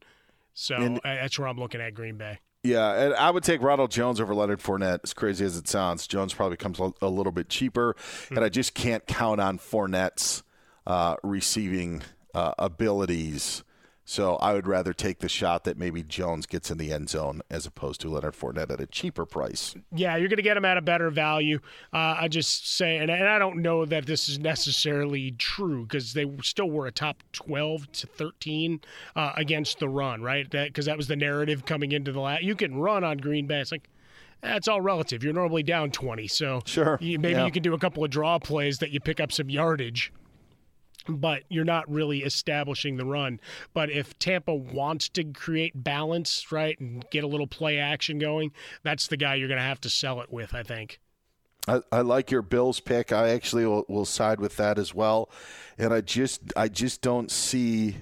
So 0.54 0.76
And- 0.76 1.00
that's 1.04 1.40
where 1.40 1.48
I'm 1.48 1.58
looking 1.58 1.82
at 1.82 1.96
Green 1.96 2.18
Bay. 2.18 2.38
Yeah, 2.64 2.94
and 2.94 3.16
I 3.16 3.32
would 3.32 3.44
take 3.44 3.64
Ronald 3.64 3.90
Jones 3.90 4.22
over 4.22 4.36
Leonard 4.36 4.60
Fournette. 4.60 5.00
As 5.04 5.16
crazy 5.16 5.44
as 5.44 5.58
it 5.58 5.68
sounds, 5.68 6.06
Jones 6.06 6.36
probably 6.36 6.58
comes 6.58 6.80
a 6.80 6.94
a 7.02 7.10
little 7.10 7.32
bit 7.32 7.50
cheaper, 7.50 7.96
and 8.30 8.42
I 8.42 8.50
just 8.50 8.76
can't 8.76 9.08
count 9.08 9.42
on 9.42 9.58
Fournette's 9.58 10.44
uh, 10.86 11.16
receiving 11.24 12.04
uh, 12.36 12.54
abilities. 12.60 13.64
So 14.12 14.36
I 14.42 14.52
would 14.52 14.68
rather 14.68 14.92
take 14.92 15.20
the 15.20 15.30
shot 15.30 15.64
that 15.64 15.78
maybe 15.78 16.04
Jones 16.04 16.46
gets 16.46 16.70
in 16.70 16.78
the 16.78 16.92
end 16.92 17.10
zone 17.10 17.40
as 17.50 17.66
opposed 17.66 18.02
to 18.02 18.10
Leonard 18.10 18.34
Fournette 18.34 18.70
at 18.70 18.82
a 18.82 18.86
cheaper 18.86 19.26
price. 19.26 19.74
Yeah, 19.96 20.18
you're 20.18 20.28
going 20.28 20.36
to 20.36 20.44
get 20.44 20.56
them 20.56 20.66
at 20.66 20.76
a 20.76 20.82
better 20.82 21.10
value. 21.10 21.60
Uh, 21.94 22.18
I 22.20 22.28
just 22.28 22.76
say, 22.76 22.98
and, 22.98 23.10
and 23.10 23.30
I 23.30 23.40
don't 23.40 23.62
know 23.62 23.86
that 23.86 24.06
this 24.06 24.28
is 24.28 24.38
necessarily 24.38 25.32
true 25.32 25.84
because 25.84 26.12
they 26.12 26.30
still 26.44 26.70
were 26.70 26.88
a 26.88 26.92
top 26.92 27.24
12 27.32 27.90
to 27.94 28.08
13 28.08 28.82
uh, 29.16 29.32
against 29.38 29.80
the 29.80 29.88
run, 29.88 30.22
right? 30.22 30.50
Because 30.50 30.88
that, 30.88 30.98
was 30.98 31.08
the 31.08 31.16
narrative 31.16 31.66
coming 31.66 31.94
into 31.94 32.12
the 32.12 32.20
last. 32.20 32.44
You 32.44 32.56
can 32.56 32.76
run 32.76 33.06
on 33.06 33.18
Green 33.18 33.48
Bay. 33.48 33.62
It's 33.62 33.72
like, 33.72 33.88
That's 34.42 34.68
all 34.68 34.82
relative. 34.82 35.24
You're 35.24 35.32
normally 35.32 35.64
down 35.64 35.90
20, 35.90 36.28
so 36.28 36.60
Sure, 36.66 36.98
you, 37.00 37.18
maybe 37.18 37.36
yeah. 37.36 37.46
you 37.46 37.52
can 37.54 37.64
do 37.64 37.74
a 37.74 37.80
couple 37.80 38.04
of 38.04 38.10
draw 38.10 38.40
plays 38.40 38.80
that 38.80 38.92
you 38.92 39.00
pick 39.00 39.22
up 39.22 39.32
some 39.32 39.50
yardage. 39.50 40.12
But 41.08 41.44
you're 41.50 41.66
not 41.66 41.90
really 41.92 42.20
establishing 42.24 42.98
the 42.98 43.06
run. 43.06 43.40
But 43.74 43.90
if 43.90 44.18
Tampa 44.20 44.54
wants 44.54 45.10
to 45.10 45.24
create 45.24 45.84
balance, 45.84 46.52
right, 46.52 46.80
and 46.80 47.04
get 47.10 47.24
a 47.24 47.28
little 47.28 47.48
play 47.48 47.80
action 47.80 48.20
going, 48.20 48.52
that's 48.84 49.08
the 49.08 49.18
guy 49.18 49.36
you're 49.36 49.48
going 49.48 49.60
to 49.60 49.64
have 49.64 49.82
to 49.82 49.90
sell 49.90 50.22
it 50.22 50.32
with, 50.32 50.54
I 50.54 50.64
think. 50.64 51.00
I, 51.68 51.82
I 51.92 52.02
like 52.02 52.32
your 52.32 52.42
Bills 52.42 52.80
pick. 52.80 53.12
I 53.12 53.30
actually 53.30 53.66
will, 53.66 53.86
will 53.88 54.06
side 54.06 54.40
with 54.40 54.58
that 54.58 54.80
as 54.80 54.96
well, 54.96 55.30
and 55.78 55.94
I 55.94 56.02
just 56.02 56.42
I 56.56 56.68
just 56.68 57.02
don't 57.02 57.30
see 57.30 57.98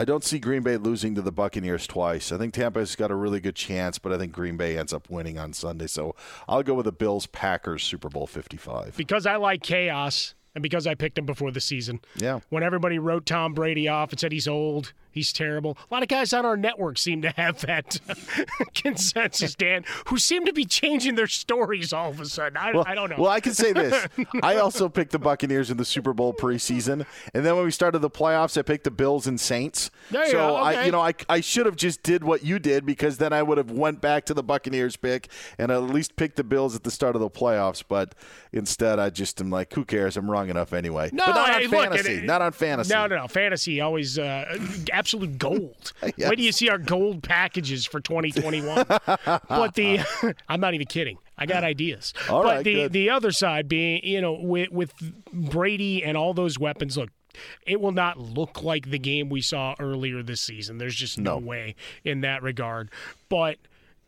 I 0.00 0.04
don't 0.06 0.24
see 0.24 0.38
Green 0.38 0.62
Bay 0.62 0.78
losing 0.78 1.14
to 1.16 1.20
the 1.20 1.30
Buccaneers 1.30 1.86
twice. 1.86 2.32
I 2.32 2.38
think 2.38 2.54
Tampa's 2.54 2.96
got 2.96 3.10
a 3.10 3.14
really 3.14 3.38
good 3.38 3.54
chance, 3.54 3.98
but 3.98 4.12
I 4.12 4.16
think 4.18 4.32
Green 4.32 4.56
Bay 4.56 4.78
ends 4.78 4.94
up 4.94 5.10
winning 5.10 5.38
on 5.38 5.52
Sunday. 5.52 5.88
So 5.88 6.16
I'll 6.48 6.62
go 6.62 6.72
with 6.72 6.86
the 6.86 6.92
Bills 6.92 7.26
Packers 7.26 7.84
Super 7.84 8.08
Bowl 8.08 8.26
55. 8.26 8.96
Because 8.96 9.26
I 9.26 9.36
like 9.36 9.62
chaos 9.62 10.34
and 10.54 10.62
because 10.62 10.86
I 10.86 10.94
picked 10.94 11.18
him 11.18 11.26
before 11.26 11.50
the 11.50 11.60
season. 11.60 12.00
Yeah. 12.16 12.40
When 12.48 12.62
everybody 12.62 12.98
wrote 12.98 13.26
Tom 13.26 13.54
Brady 13.54 13.88
off 13.88 14.10
and 14.10 14.20
said 14.20 14.32
he's 14.32 14.48
old, 14.48 14.92
he's 15.10 15.32
terrible. 15.32 15.76
A 15.90 15.94
lot 15.94 16.02
of 16.02 16.08
guys 16.08 16.32
on 16.32 16.44
our 16.44 16.56
network 16.56 16.98
seem 16.98 17.22
to 17.22 17.30
have 17.30 17.60
that 17.62 18.00
consensus, 18.74 19.54
Dan, 19.54 19.84
who 20.06 20.18
seem 20.18 20.44
to 20.46 20.52
be 20.52 20.64
changing 20.64 21.14
their 21.14 21.26
stories 21.26 21.92
all 21.92 22.10
of 22.10 22.20
a 22.20 22.26
sudden. 22.26 22.56
I, 22.56 22.72
Well, 22.72 22.84
I 22.86 22.94
don't 22.94 23.10
know. 23.10 23.16
Well, 23.18 23.30
I 23.30 23.40
can 23.40 23.54
say 23.54 23.72
this. 23.72 24.06
I 24.42 24.56
also 24.56 24.88
picked 24.88 25.12
the 25.12 25.18
Buccaneers 25.18 25.70
in 25.70 25.76
the 25.76 25.84
Super 25.84 26.12
Bowl 26.12 26.32
preseason, 26.32 27.06
and 27.34 27.44
then 27.44 27.56
when 27.56 27.64
we 27.64 27.70
started 27.70 28.00
the 28.00 28.10
playoffs, 28.10 28.56
I 28.56 28.62
picked 28.62 28.84
the 28.84 28.90
Bills 28.90 29.26
and 29.26 29.40
Saints. 29.40 29.90
There 30.10 30.24
you 30.24 30.30
so 30.30 30.38
go, 30.38 30.56
I, 30.56 30.84
you 30.84 30.92
know, 30.92 31.00
I, 31.00 31.14
I 31.28 31.40
should 31.40 31.66
have 31.66 31.76
just 31.76 32.02
did 32.02 32.24
what 32.24 32.44
you 32.44 32.58
did 32.58 32.86
because 32.86 33.18
then 33.18 33.32
I 33.32 33.42
would 33.42 33.58
have 33.58 33.70
went 33.70 34.00
back 34.00 34.26
to 34.26 34.34
the 34.34 34.42
Buccaneers 34.42 34.96
pick 34.96 35.28
and 35.58 35.70
at 35.70 35.82
least 35.82 36.16
picked 36.16 36.36
the 36.36 36.44
Bills 36.44 36.74
at 36.74 36.82
the 36.84 36.90
start 36.90 37.14
of 37.14 37.20
the 37.20 37.30
playoffs. 37.30 37.82
But 37.86 38.14
instead, 38.52 38.98
I 38.98 39.10
just 39.10 39.40
am 39.40 39.50
like, 39.50 39.72
who 39.72 39.84
cares? 39.84 40.16
I'm 40.16 40.30
wrong 40.30 40.48
enough 40.50 40.72
anyway. 40.72 41.10
No, 41.12 41.26
but 41.26 41.34
not 41.34 41.48
hey, 41.48 41.64
on 41.64 41.70
look, 41.70 41.80
fantasy. 41.90 42.12
it- 42.14 42.24
not 42.24 42.42
on 42.42 42.52
fantasy. 42.52 42.94
No, 42.94 43.06
no, 43.06 43.16
no. 43.16 43.28
Fantasy 43.28 43.80
always 43.80 44.18
uh, 44.18 44.58
absolute 45.00 45.38
gold. 45.38 45.92
Yes. 46.16 46.28
Wait 46.30 46.36
do 46.36 46.42
you 46.42 46.52
see 46.52 46.68
our 46.68 46.78
gold 46.78 47.22
packages 47.22 47.86
for 47.86 48.00
2021? 48.00 48.84
but 49.48 49.74
the 49.74 50.00
I'm 50.48 50.60
not 50.60 50.74
even 50.74 50.86
kidding. 50.86 51.18
I 51.38 51.46
got 51.46 51.64
ideas. 51.64 52.12
All 52.28 52.42
but 52.42 52.56
right, 52.56 52.64
the 52.64 52.74
good. 52.74 52.92
the 52.92 53.10
other 53.10 53.32
side 53.32 53.68
being, 53.68 54.00
you 54.04 54.20
know, 54.20 54.34
with 54.34 54.70
with 54.70 54.92
Brady 55.32 56.04
and 56.04 56.16
all 56.16 56.34
those 56.34 56.58
weapons, 56.58 56.96
look, 56.98 57.10
it 57.66 57.80
will 57.80 57.92
not 57.92 58.18
look 58.18 58.62
like 58.62 58.90
the 58.90 58.98
game 58.98 59.28
we 59.30 59.40
saw 59.40 59.74
earlier 59.78 60.22
this 60.22 60.40
season. 60.40 60.78
There's 60.78 60.96
just 60.96 61.18
no, 61.18 61.38
No. 61.38 61.46
way 61.46 61.74
in 62.04 62.20
that 62.22 62.42
regard. 62.42 62.90
But 63.28 63.58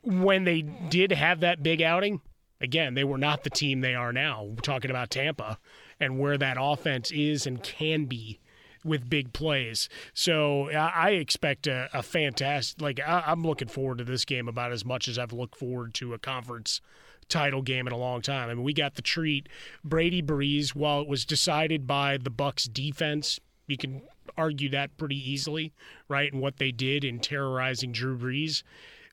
when 0.03 0.45
they 0.45 0.63
did 0.63 1.13
have 1.13 1.41
that 1.41 1.63
big 1.63 1.81
outing, 1.81 2.21
again, 2.61 2.95
they 2.95 3.05
were 3.05 3.19
not 3.19 3.45
the 3.45 3.51
team 3.51 3.81
they 3.81 3.95
are 3.95 4.13
now. 4.13 4.45
We're 4.45 4.57
talking 4.57 4.91
about 4.91 5.11
Tampa 5.11 5.59
and 6.01 6.19
where 6.19 6.37
that 6.37 6.57
offense 6.61 7.11
is 7.13 7.47
and 7.47 7.63
can 7.63 8.05
be 8.07 8.41
with 8.85 9.09
big 9.09 9.33
plays. 9.33 9.89
So 10.15 10.71
I 10.71 11.11
expect 11.11 11.67
a, 11.67 11.89
a 11.93 12.03
fantastic. 12.03 12.81
Like 12.81 13.01
I, 13.01 13.25
I'm 13.27 13.43
looking 13.43 13.69
forward 13.69 13.99
to 13.99 14.05
this 14.05 14.25
game 14.25 14.49
about 14.49 14.73
as 14.73 14.85
much 14.85 15.09
as 15.09 15.19
I've 15.19 15.33
looked 15.33 15.57
forward 15.57 15.95
to 15.95 16.15
a 16.15 16.19
conference 16.19 16.81
title 17.29 17.63
game 17.63 17.87
in 17.87 17.93
a 17.93 17.97
long 17.97 18.21
time. 18.21 18.51
I 18.51 18.55
mean, 18.55 18.65
we 18.65 18.73
got 18.73 18.95
the 18.95 19.03
treat. 19.03 19.49
Brady 19.85 20.23
Brees, 20.23 20.75
while 20.75 21.01
it 21.01 21.09
was 21.09 21.25
decided 21.25 21.87
by 21.87 22.19
the 22.19 22.31
Bucs 22.31 22.71
defense, 22.73 23.41
you 23.67 23.77
can 23.77 24.03
argue 24.37 24.69
that 24.71 24.97
pretty 24.97 25.31
easily, 25.31 25.73
right? 26.09 26.33
And 26.33 26.43
what 26.43 26.59
they 26.59 26.73
did 26.73 27.05
in 27.05 27.21
terrorizing 27.21 27.93
Drew 27.93 28.19
Brees. 28.19 28.63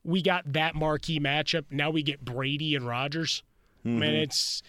We 0.04 0.22
got 0.22 0.52
that 0.54 0.76
marquee 0.76 1.20
matchup. 1.20 1.66
Now 1.70 1.90
we 1.90 2.04
get 2.04 2.24
Brady 2.24 2.76
and 2.76 2.88
Rodgers. 2.88 3.44
I 3.86 3.90
mean, 3.90 4.02
mm-hmm. 4.02 4.16
it's 4.16 4.62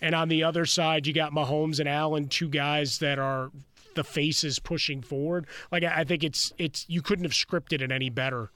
and 0.00 0.14
on 0.14 0.28
the 0.28 0.42
other 0.42 0.66
side, 0.66 1.06
you 1.06 1.12
got 1.12 1.32
Mahomes 1.32 1.80
and 1.80 1.88
Allen, 1.88 2.28
two 2.28 2.48
guys 2.48 2.98
that 2.98 3.18
are 3.18 3.50
the 3.96 4.04
faces 4.04 4.58
pushing 4.58 5.02
forward. 5.02 5.46
Like 5.72 5.82
I 5.82 6.04
think 6.04 6.22
it's 6.22 6.52
it's 6.56 6.86
you 6.88 7.02
couldn't 7.02 7.24
have 7.24 7.32
scripted 7.32 7.80
it 7.80 7.90
any 7.90 8.10
better 8.10 8.50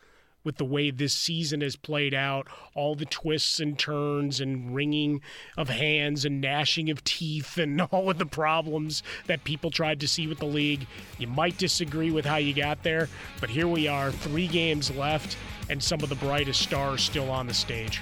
with 0.45 0.57
the 0.57 0.65
way 0.65 0.91
this 0.91 1.13
season 1.13 1.61
has 1.61 1.77
played 1.77 2.15
out, 2.15 2.47
all 2.75 2.95
the 2.95 3.05
twists 3.05 3.61
and 3.61 3.79
turns 3.79 4.41
and 4.41 4.75
wringing 4.75 5.21
of 5.57 5.69
hands 5.69 6.25
and 6.25 6.41
gnashing 6.41 6.91
of 6.91 7.05
teeth 7.05 7.59
and 7.59 7.81
all 7.93 8.11
of 8.11 8.19
the 8.19 8.27
problems 8.27 9.03
that 9.27 9.45
people 9.45 9.71
tried 9.71 10.01
to 10.01 10.09
see 10.09 10.27
with 10.27 10.39
the 10.39 10.47
league. 10.47 10.87
You 11.19 11.27
might 11.27 11.59
disagree 11.59 12.11
with 12.11 12.25
how 12.25 12.37
you 12.37 12.55
got 12.55 12.83
there, 12.83 13.09
but 13.41 13.51
here 13.51 13.69
we 13.69 13.87
are, 13.87 14.11
three 14.11 14.47
games 14.47 14.91
left, 14.91 15.37
and 15.71 15.83
some 15.83 16.03
of 16.03 16.09
the 16.09 16.17
brightest 16.17 16.61
stars 16.61 17.03
still 17.03 17.31
on 17.31 17.47
the 17.47 17.55
stage. 17.55 18.01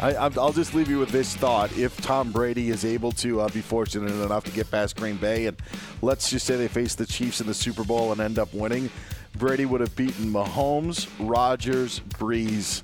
I, 0.00 0.14
I'm- 0.14 0.32
I'll 0.38 0.52
just 0.52 0.74
leave 0.74 0.88
you 0.88 0.98
with 0.98 1.10
this 1.10 1.34
thought: 1.36 1.76
If 1.76 2.00
Tom 2.00 2.30
Brady 2.32 2.70
is 2.70 2.84
able 2.84 3.12
to 3.12 3.40
uh, 3.40 3.48
be 3.48 3.60
fortunate 3.60 4.10
enough 4.12 4.44
to 4.44 4.50
get 4.52 4.70
past 4.70 4.96
Green 4.96 5.16
Bay, 5.16 5.46
and 5.46 5.56
let's 6.00 6.30
just 6.30 6.46
say 6.46 6.56
they 6.56 6.68
face 6.68 6.94
the 6.94 7.06
Chiefs 7.06 7.40
in 7.40 7.46
the 7.46 7.54
Super 7.54 7.84
Bowl 7.84 8.12
and 8.12 8.20
end 8.20 8.38
up 8.38 8.54
winning, 8.54 8.88
Brady 9.36 9.66
would 9.66 9.80
have 9.80 9.94
beaten 9.96 10.32
Mahomes, 10.32 11.08
Rodgers, 11.18 12.00
Brees, 12.00 12.82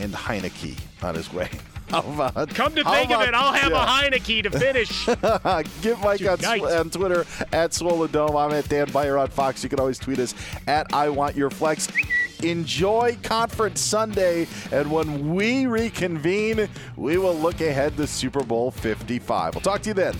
and 0.00 0.12
Heinicke 0.12 0.78
on 1.02 1.14
his 1.14 1.32
way. 1.32 1.48
About, 1.92 2.50
Come 2.50 2.72
to 2.76 2.84
think 2.84 3.10
of 3.10 3.20
it, 3.22 3.34
I'll 3.34 3.52
have 3.52 3.72
yeah. 3.72 3.82
a 3.82 4.10
Heineke 4.10 4.44
to 4.44 4.50
finish. 4.50 5.06
Give 5.82 5.98
Mike 6.00 6.22
on, 6.24 6.44
on 6.78 6.90
Twitter 6.90 7.26
at 7.52 7.74
Swollen 7.74 8.12
Dome. 8.12 8.36
I'm 8.36 8.52
at 8.52 8.68
Dan 8.68 8.88
Beyer 8.92 9.18
on 9.18 9.26
Fox. 9.26 9.64
You 9.64 9.68
can 9.68 9.80
always 9.80 9.98
tweet 9.98 10.20
us 10.20 10.32
at 10.68 10.86
I 10.94 11.08
Want 11.08 11.34
Your 11.34 11.50
Flex. 11.50 11.88
Enjoy 12.42 13.16
Conference 13.22 13.80
Sunday, 13.80 14.46
and 14.72 14.90
when 14.90 15.34
we 15.34 15.66
reconvene, 15.66 16.68
we 16.96 17.18
will 17.18 17.34
look 17.34 17.60
ahead 17.60 17.96
to 17.96 18.06
Super 18.06 18.42
Bowl 18.42 18.70
55. 18.70 19.54
We'll 19.54 19.62
talk 19.62 19.82
to 19.82 19.90
you 19.90 19.94
then. 19.94 20.14